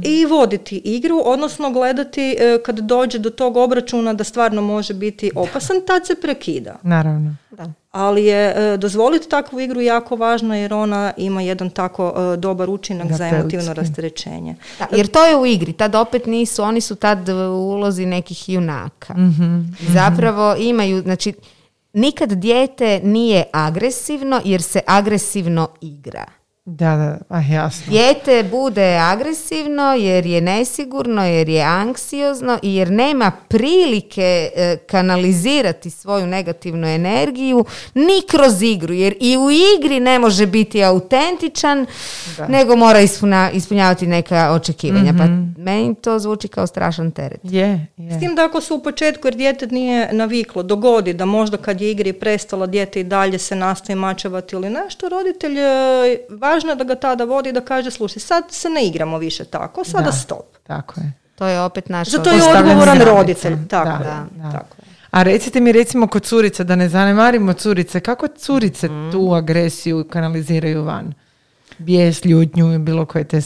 i 0.03 0.24
voditi 0.24 0.76
igru, 0.76 1.22
odnosno 1.24 1.70
gledati 1.70 2.22
e, 2.32 2.59
kad 2.62 2.78
dođe 2.78 3.18
do 3.18 3.30
tog 3.30 3.57
obračuna 3.57 4.12
da 4.12 4.24
stvarno 4.24 4.62
može 4.62 4.94
biti 4.94 5.30
opasan, 5.36 5.76
tad 5.86 6.07
se 6.07 6.14
prekida. 6.14 6.76
Naravno. 6.82 7.36
Da. 7.51 7.72
Ali 7.97 8.24
je 8.24 8.55
e, 8.57 8.76
dozvoliti 8.76 9.28
takvu 9.28 9.61
igru 9.61 9.80
jako 9.80 10.16
važno 10.16 10.57
jer 10.57 10.74
ona 10.74 11.12
ima 11.16 11.42
jedan 11.42 11.70
tako 11.70 12.14
e, 12.16 12.36
dobar 12.36 12.70
učinak 12.70 13.12
za 13.12 13.16
Terapeutski. 13.18 13.56
emotivno 13.56 13.74
rasterećenje. 13.74 14.56
Da, 14.78 14.86
jer 14.97 15.06
to 15.06 15.24
je 15.27 15.36
u 15.36 15.47
igri, 15.47 15.73
tad 15.73 15.94
opet 15.94 16.27
nisu, 16.27 16.62
oni 16.62 16.81
su 16.81 16.94
tad 16.94 17.28
u 17.28 17.32
ulozi 17.52 18.06
nekih 18.06 18.48
junaka. 18.48 19.14
Zapravo 19.89 20.56
imaju, 20.59 21.02
znači, 21.02 21.32
nikad 21.93 22.32
dijete 22.32 23.01
nije 23.05 23.44
agresivno 23.52 24.40
jer 24.44 24.62
se 24.62 24.81
agresivno 24.86 25.68
igra. 25.81 26.24
Da, 26.68 26.97
da, 26.97 27.36
a 27.36 27.40
jasno. 27.40 27.90
Dijete 27.90 28.44
bude 28.51 28.98
agresivno 29.02 29.94
jer 29.94 30.26
je 30.26 30.40
nesigurno, 30.40 31.26
jer 31.26 31.48
je 31.48 31.62
anksiozno 31.62 32.59
i 32.62 32.74
jer 32.74 32.90
nema 32.90 33.32
prilike 33.48 34.51
e, 34.56 34.76
kanalizirati 34.76 35.90
svoju 35.90 36.26
negativnu 36.26 36.86
energiju 36.88 37.64
ni 37.94 38.22
kroz 38.30 38.62
igru. 38.62 38.94
Jer 38.94 39.14
i 39.20 39.36
u 39.36 39.51
igri 39.51 40.01
ne 40.01 40.18
može 40.18 40.47
biti 40.47 40.84
autentičan, 40.84 41.86
nego 42.48 42.76
mora 42.76 43.01
ispuna- 43.01 43.51
ispunjavati 43.52 44.06
neka 44.06 44.51
očekivanja. 44.52 45.14
Pa 45.18 45.24
meni 45.62 45.94
to 45.94 46.18
zvuči 46.18 46.48
kao 46.48 46.66
strašan 46.66 47.10
teret. 47.10 47.40
Je, 47.43 47.86
je. 47.97 48.16
S 48.16 48.20
tim 48.20 48.34
da 48.34 48.44
ako 48.44 48.60
se 48.60 48.74
u 48.74 48.82
početku, 48.82 49.26
jer 49.26 49.34
dijete 49.34 49.66
nije 49.66 50.12
naviklo, 50.12 50.62
dogodi 50.62 51.12
da 51.12 51.24
možda 51.24 51.56
kad 51.56 51.80
je 51.80 51.90
igri 51.90 52.12
prestala, 52.12 52.66
dijete 52.66 53.01
i 53.01 53.05
dalje 53.05 53.38
se 53.38 53.56
nastoji 53.56 53.97
mačevati 53.97 54.56
ili 54.56 54.70
nešto, 54.70 55.09
roditelj, 55.09 55.59
e, 55.59 56.18
važno 56.57 56.70
je 56.70 56.77
da 56.77 56.85
ga 56.85 56.95
tada 56.97 57.24
vodi 57.27 57.49
i 57.49 57.55
da 57.55 57.61
kaže, 57.62 57.91
slušaj, 57.91 58.20
sad 58.20 58.45
se 58.51 58.69
ne 58.70 58.87
igramo 58.87 59.19
više 59.19 59.45
tako, 59.47 59.85
sada 59.85 60.05
Da. 60.05 60.12
stop. 60.15 60.57
Tako 60.65 61.01
je. 61.01 61.12
To 61.35 61.47
je 61.47 61.61
opet 61.62 61.89
naša... 61.89 62.11
Za 62.11 62.19
to 62.20 62.31
je 62.31 62.41
odgovoran 62.51 62.99
roditelj. 63.01 63.57
Tako 63.69 63.89
Da, 63.99 64.11
je. 64.11 64.43
da. 64.43 64.51
Tako 64.53 64.77
je. 64.78 64.87
A 65.11 65.23
recite 65.23 65.61
mi 65.61 65.73
recimo 65.73 66.07
kod 66.07 66.23
curica, 66.24 66.65
da 66.65 66.77
ne 66.77 66.89
zanemarimo 66.89 67.53
curice, 67.55 68.01
kako 68.01 68.28
curice 68.28 68.89
Mhm. 68.89 69.11
tu 69.11 69.33
agresiju 69.33 70.05
kanaliziraju 70.05 70.85
van? 70.85 71.12
Bijes, 71.78 72.24
ljutnju 72.24 72.74
i 72.74 72.78
bilo 72.78 73.07
koje 73.07 73.24
te 73.24 73.41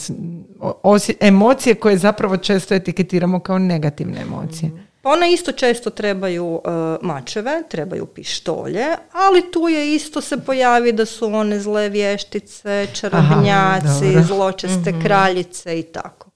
osje- 0.83 1.15
emocije 1.21 1.75
koje 1.75 1.97
zapravo 1.97 2.37
često 2.37 2.75
etiketiramo 2.75 3.39
kao 3.39 3.57
negativne 3.59 4.21
emocije. 4.21 4.71
Pa 5.01 5.09
one 5.09 5.33
isto 5.33 5.51
često 5.51 5.89
trebaju 5.89 6.61
e, 6.65 6.69
mačeve, 7.01 7.63
trebaju 7.69 8.05
pištolje, 8.05 8.85
ali 9.13 9.51
tu 9.51 9.69
je 9.69 9.95
isto 9.95 10.21
se 10.21 10.37
pojavi 10.37 10.91
da 10.91 11.05
su 11.05 11.33
one 11.35 11.59
zle 11.59 11.89
vještice, 11.89 12.87
čarobnjaci, 12.93 14.05
dobro. 14.05 14.23
zločeste 14.23 14.93
kraljice 15.03 15.79
i 15.79 15.83
tako. 15.83 16.29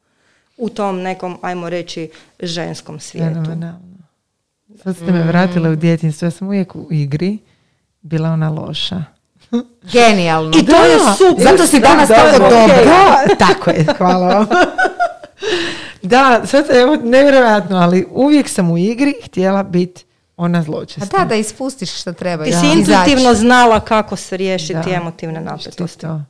U 0.58 0.70
tom 0.70 1.02
nekom, 1.02 1.38
ajmo 1.42 1.70
reći, 1.70 2.10
ženskom 2.40 3.00
svijetu. 3.00 3.34
Fenomenalno. 3.34 3.96
Sad 4.84 4.96
ste 4.96 5.12
me 5.12 5.24
vratile 5.24 5.70
u 5.70 5.76
djetinjstvo, 5.76 6.26
ja 6.26 6.32
sam 6.32 6.48
uvijek 6.48 6.76
u 6.76 6.88
igri 6.92 7.38
bila 8.02 8.30
ona 8.30 8.50
loša. 8.50 9.04
Genijalno. 9.92 10.52
I 10.58 10.66
to 10.66 10.76
je 10.76 10.98
super. 11.18 11.44
Zato 11.44 11.68
si 11.68 11.80
danas 11.80 12.10
Da, 12.10 12.16
tako 12.16 12.32
da, 12.32 12.50
dobra. 12.50 12.64
ok. 12.64 12.86
Da, 12.86 13.36
tako 13.46 13.70
je, 13.70 13.86
hvala 13.98 14.28
vam. 14.28 14.48
da, 16.02 16.42
sad 16.46 16.66
evo, 16.72 16.96
nevjerojatno, 16.96 17.78
ali 17.78 18.06
uvijek 18.12 18.50
sam 18.50 18.72
u 18.72 18.78
igri 18.78 19.14
htjela 19.26 19.64
biti 19.64 20.06
ona 20.38 20.60
A 20.60 20.64
zločesta. 20.64 21.18
da, 21.18 21.26
da 21.26 21.36
ispustiš 21.36 22.02
što 22.02 22.14
treba. 22.14 22.44
Ti 22.44 22.52
si 22.52 22.58
Izaći. 22.58 22.80
intuitivno 22.80 23.34
znala 23.34 23.80
kako 23.80 24.16
se 24.16 24.38
riješiti 24.38 24.74
Da. 24.86 24.92
emotivne 24.92 25.42
napetosti. 25.42 26.02
to. 26.02 26.22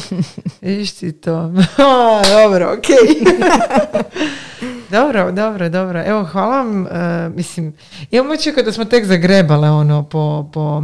Vidiš 0.60 0.92
ti 0.92 1.12
to. 1.12 1.32
A, 1.78 2.22
dobro, 2.32 2.72
ok. 2.72 2.86
dobro, 4.90 5.32
dobro, 5.32 5.68
dobro. 5.68 6.02
Evo, 6.06 6.24
hvala 6.24 6.56
vam. 6.56 6.86
e, 6.86 6.90
mislim, 7.28 7.74
imam 8.10 8.30
očekao 8.30 8.62
da 8.62 8.72
smo 8.72 8.84
tek 8.84 9.04
zagrebale 9.06 9.70
ono 9.70 10.02
po, 10.02 10.50
po, 10.52 10.82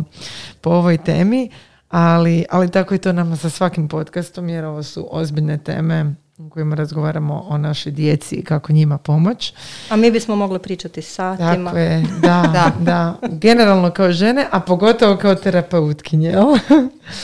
po 0.60 0.70
ovoj 0.70 0.98
temi, 0.98 1.50
ali, 1.88 2.44
ali 2.50 2.70
tako 2.70 2.94
je 2.94 2.98
to 2.98 3.12
nama 3.12 3.36
sa 3.36 3.50
svakim 3.50 3.88
podcastom, 3.88 4.48
jer 4.48 4.64
ovo 4.64 4.82
su 4.82 5.08
ozbiljne 5.10 5.58
teme 5.58 6.14
u 6.40 6.50
kojima 6.50 6.74
razgovaramo 6.74 7.34
o 7.40 7.58
našoj 7.58 7.92
djeci 7.92 8.34
i 8.34 8.44
kako 8.44 8.72
njima 8.72 8.98
pomoć. 8.98 9.54
A 9.88 9.96
mi 9.96 10.10
bismo 10.10 10.36
mogli 10.36 10.58
pričati 10.58 11.02
satima. 11.02 11.64
Tako 11.64 11.78
je, 11.78 12.02
da, 12.22 12.42
da, 12.54 12.72
Da. 12.80 13.18
Generalno 13.30 13.90
kao 13.90 14.12
žene, 14.12 14.46
a 14.50 14.60
pogotovo 14.60 15.16
kao 15.16 15.34
terapeutkinje? 15.34 16.32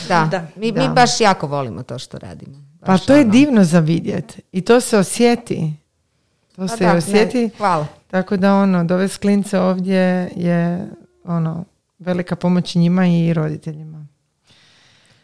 Da. 0.07 0.27
Da. 0.31 0.47
Mi, 0.55 0.71
Da. 0.71 0.81
mi 0.81 0.89
baš 0.89 1.21
jako 1.21 1.47
volimo 1.47 1.83
to 1.83 1.99
što 1.99 2.17
radimo. 2.17 2.57
Pa 2.79 2.85
Baš 2.87 3.05
to 3.05 3.13
je 3.13 3.21
ono. 3.21 3.31
divno 3.31 3.63
za 3.63 3.79
vidjet. 3.79 4.39
I 4.51 4.61
to 4.61 4.81
se 4.81 4.97
osjeti. 4.97 5.73
To 6.49 6.61
Pa 6.61 6.67
se 6.67 6.83
da, 6.83 6.91
ne, 6.91 6.97
osjeti. 6.97 7.49
hvala. 7.57 7.87
Tako 8.07 8.37
da 8.37 8.55
ono, 8.55 8.83
dovesti 8.83 9.19
klince 9.19 9.59
ovdje 9.59 9.99
je 10.35 10.87
ono, 11.23 11.65
velika 11.99 12.35
pomoć 12.35 12.75
njima 12.75 13.07
i 13.07 13.33
roditeljima. 13.33 14.05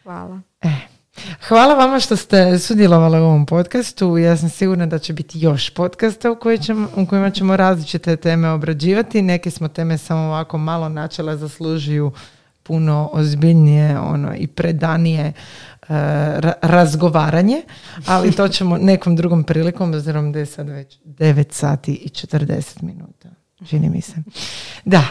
Hvala. 0.02 0.40
E. 0.62 0.93
Hvala 1.48 1.74
vama 1.74 2.00
što 2.00 2.16
ste 2.16 2.58
sudjelovali 2.58 3.18
u 3.20 3.24
ovom 3.24 3.46
podcastu. 3.46 4.18
Ja 4.18 4.36
sam 4.36 4.48
sigurna 4.48 4.86
da 4.86 4.98
će 4.98 5.12
biti 5.12 5.40
još 5.40 5.70
podcasta 5.70 6.30
u, 6.30 6.36
ćemo, 6.62 6.88
u 6.96 7.06
kojima 7.06 7.30
ćemo 7.30 7.56
različite 7.56 8.16
teme 8.16 8.50
obrađivati. 8.50 9.22
Neke 9.22 9.50
smo 9.50 9.68
teme 9.68 9.98
samo 9.98 10.20
ovako 10.20 10.58
malo 10.58 10.88
načela 10.88 11.36
zaslužuju 11.36 12.12
puno 12.62 13.10
ozbiljnije 13.12 13.98
ono, 13.98 14.34
i 14.36 14.46
predanije 14.46 15.32
ra- 15.88 16.52
razgovaranje, 16.62 17.62
ali 18.06 18.32
to 18.32 18.48
ćemo 18.48 18.76
nekom 18.78 19.16
drugom 19.16 19.44
prilikom, 19.44 19.94
obzirom 19.94 20.32
da 20.32 20.38
je 20.38 20.46
sad 20.46 20.68
već 20.68 20.98
9 21.04 21.52
sati 21.52 21.92
i 21.92 22.08
40 22.08 22.82
minuta. 22.82 23.28
Čini 23.68 23.90
mi 23.90 24.00
se. 24.00 24.16
Da, 24.84 25.02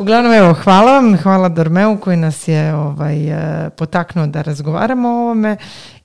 uglavnom 0.00 0.32
evo, 0.32 0.54
hvala 0.54 0.92
vam, 0.92 1.16
hvala 1.16 1.48
Dormeu 1.48 1.96
koji 2.00 2.16
nas 2.16 2.48
je 2.48 2.74
ovaj, 2.74 3.28
e, 3.28 3.70
potaknuo 3.70 4.26
da 4.26 4.42
razgovaramo 4.42 5.08
o 5.08 5.20
ovome 5.22 5.56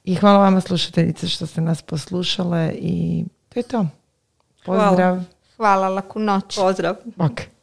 i 0.04 0.16
hvala 0.16 0.38
vama 0.40 0.62
slušateljice 0.62 1.28
što 1.28 1.46
ste 1.46 1.62
nas 1.62 1.82
poslušale 1.82 2.74
i 2.76 3.26
to 3.50 3.60
je 3.60 3.64
to. 3.64 3.86
Hvala. 4.66 4.90
Pozdrav. 4.90 5.24
Hvala, 5.58 5.90
laku 5.90 6.20
noć. 6.20 6.56
Pozdrav. 6.56 6.96
Ok. 7.18 7.55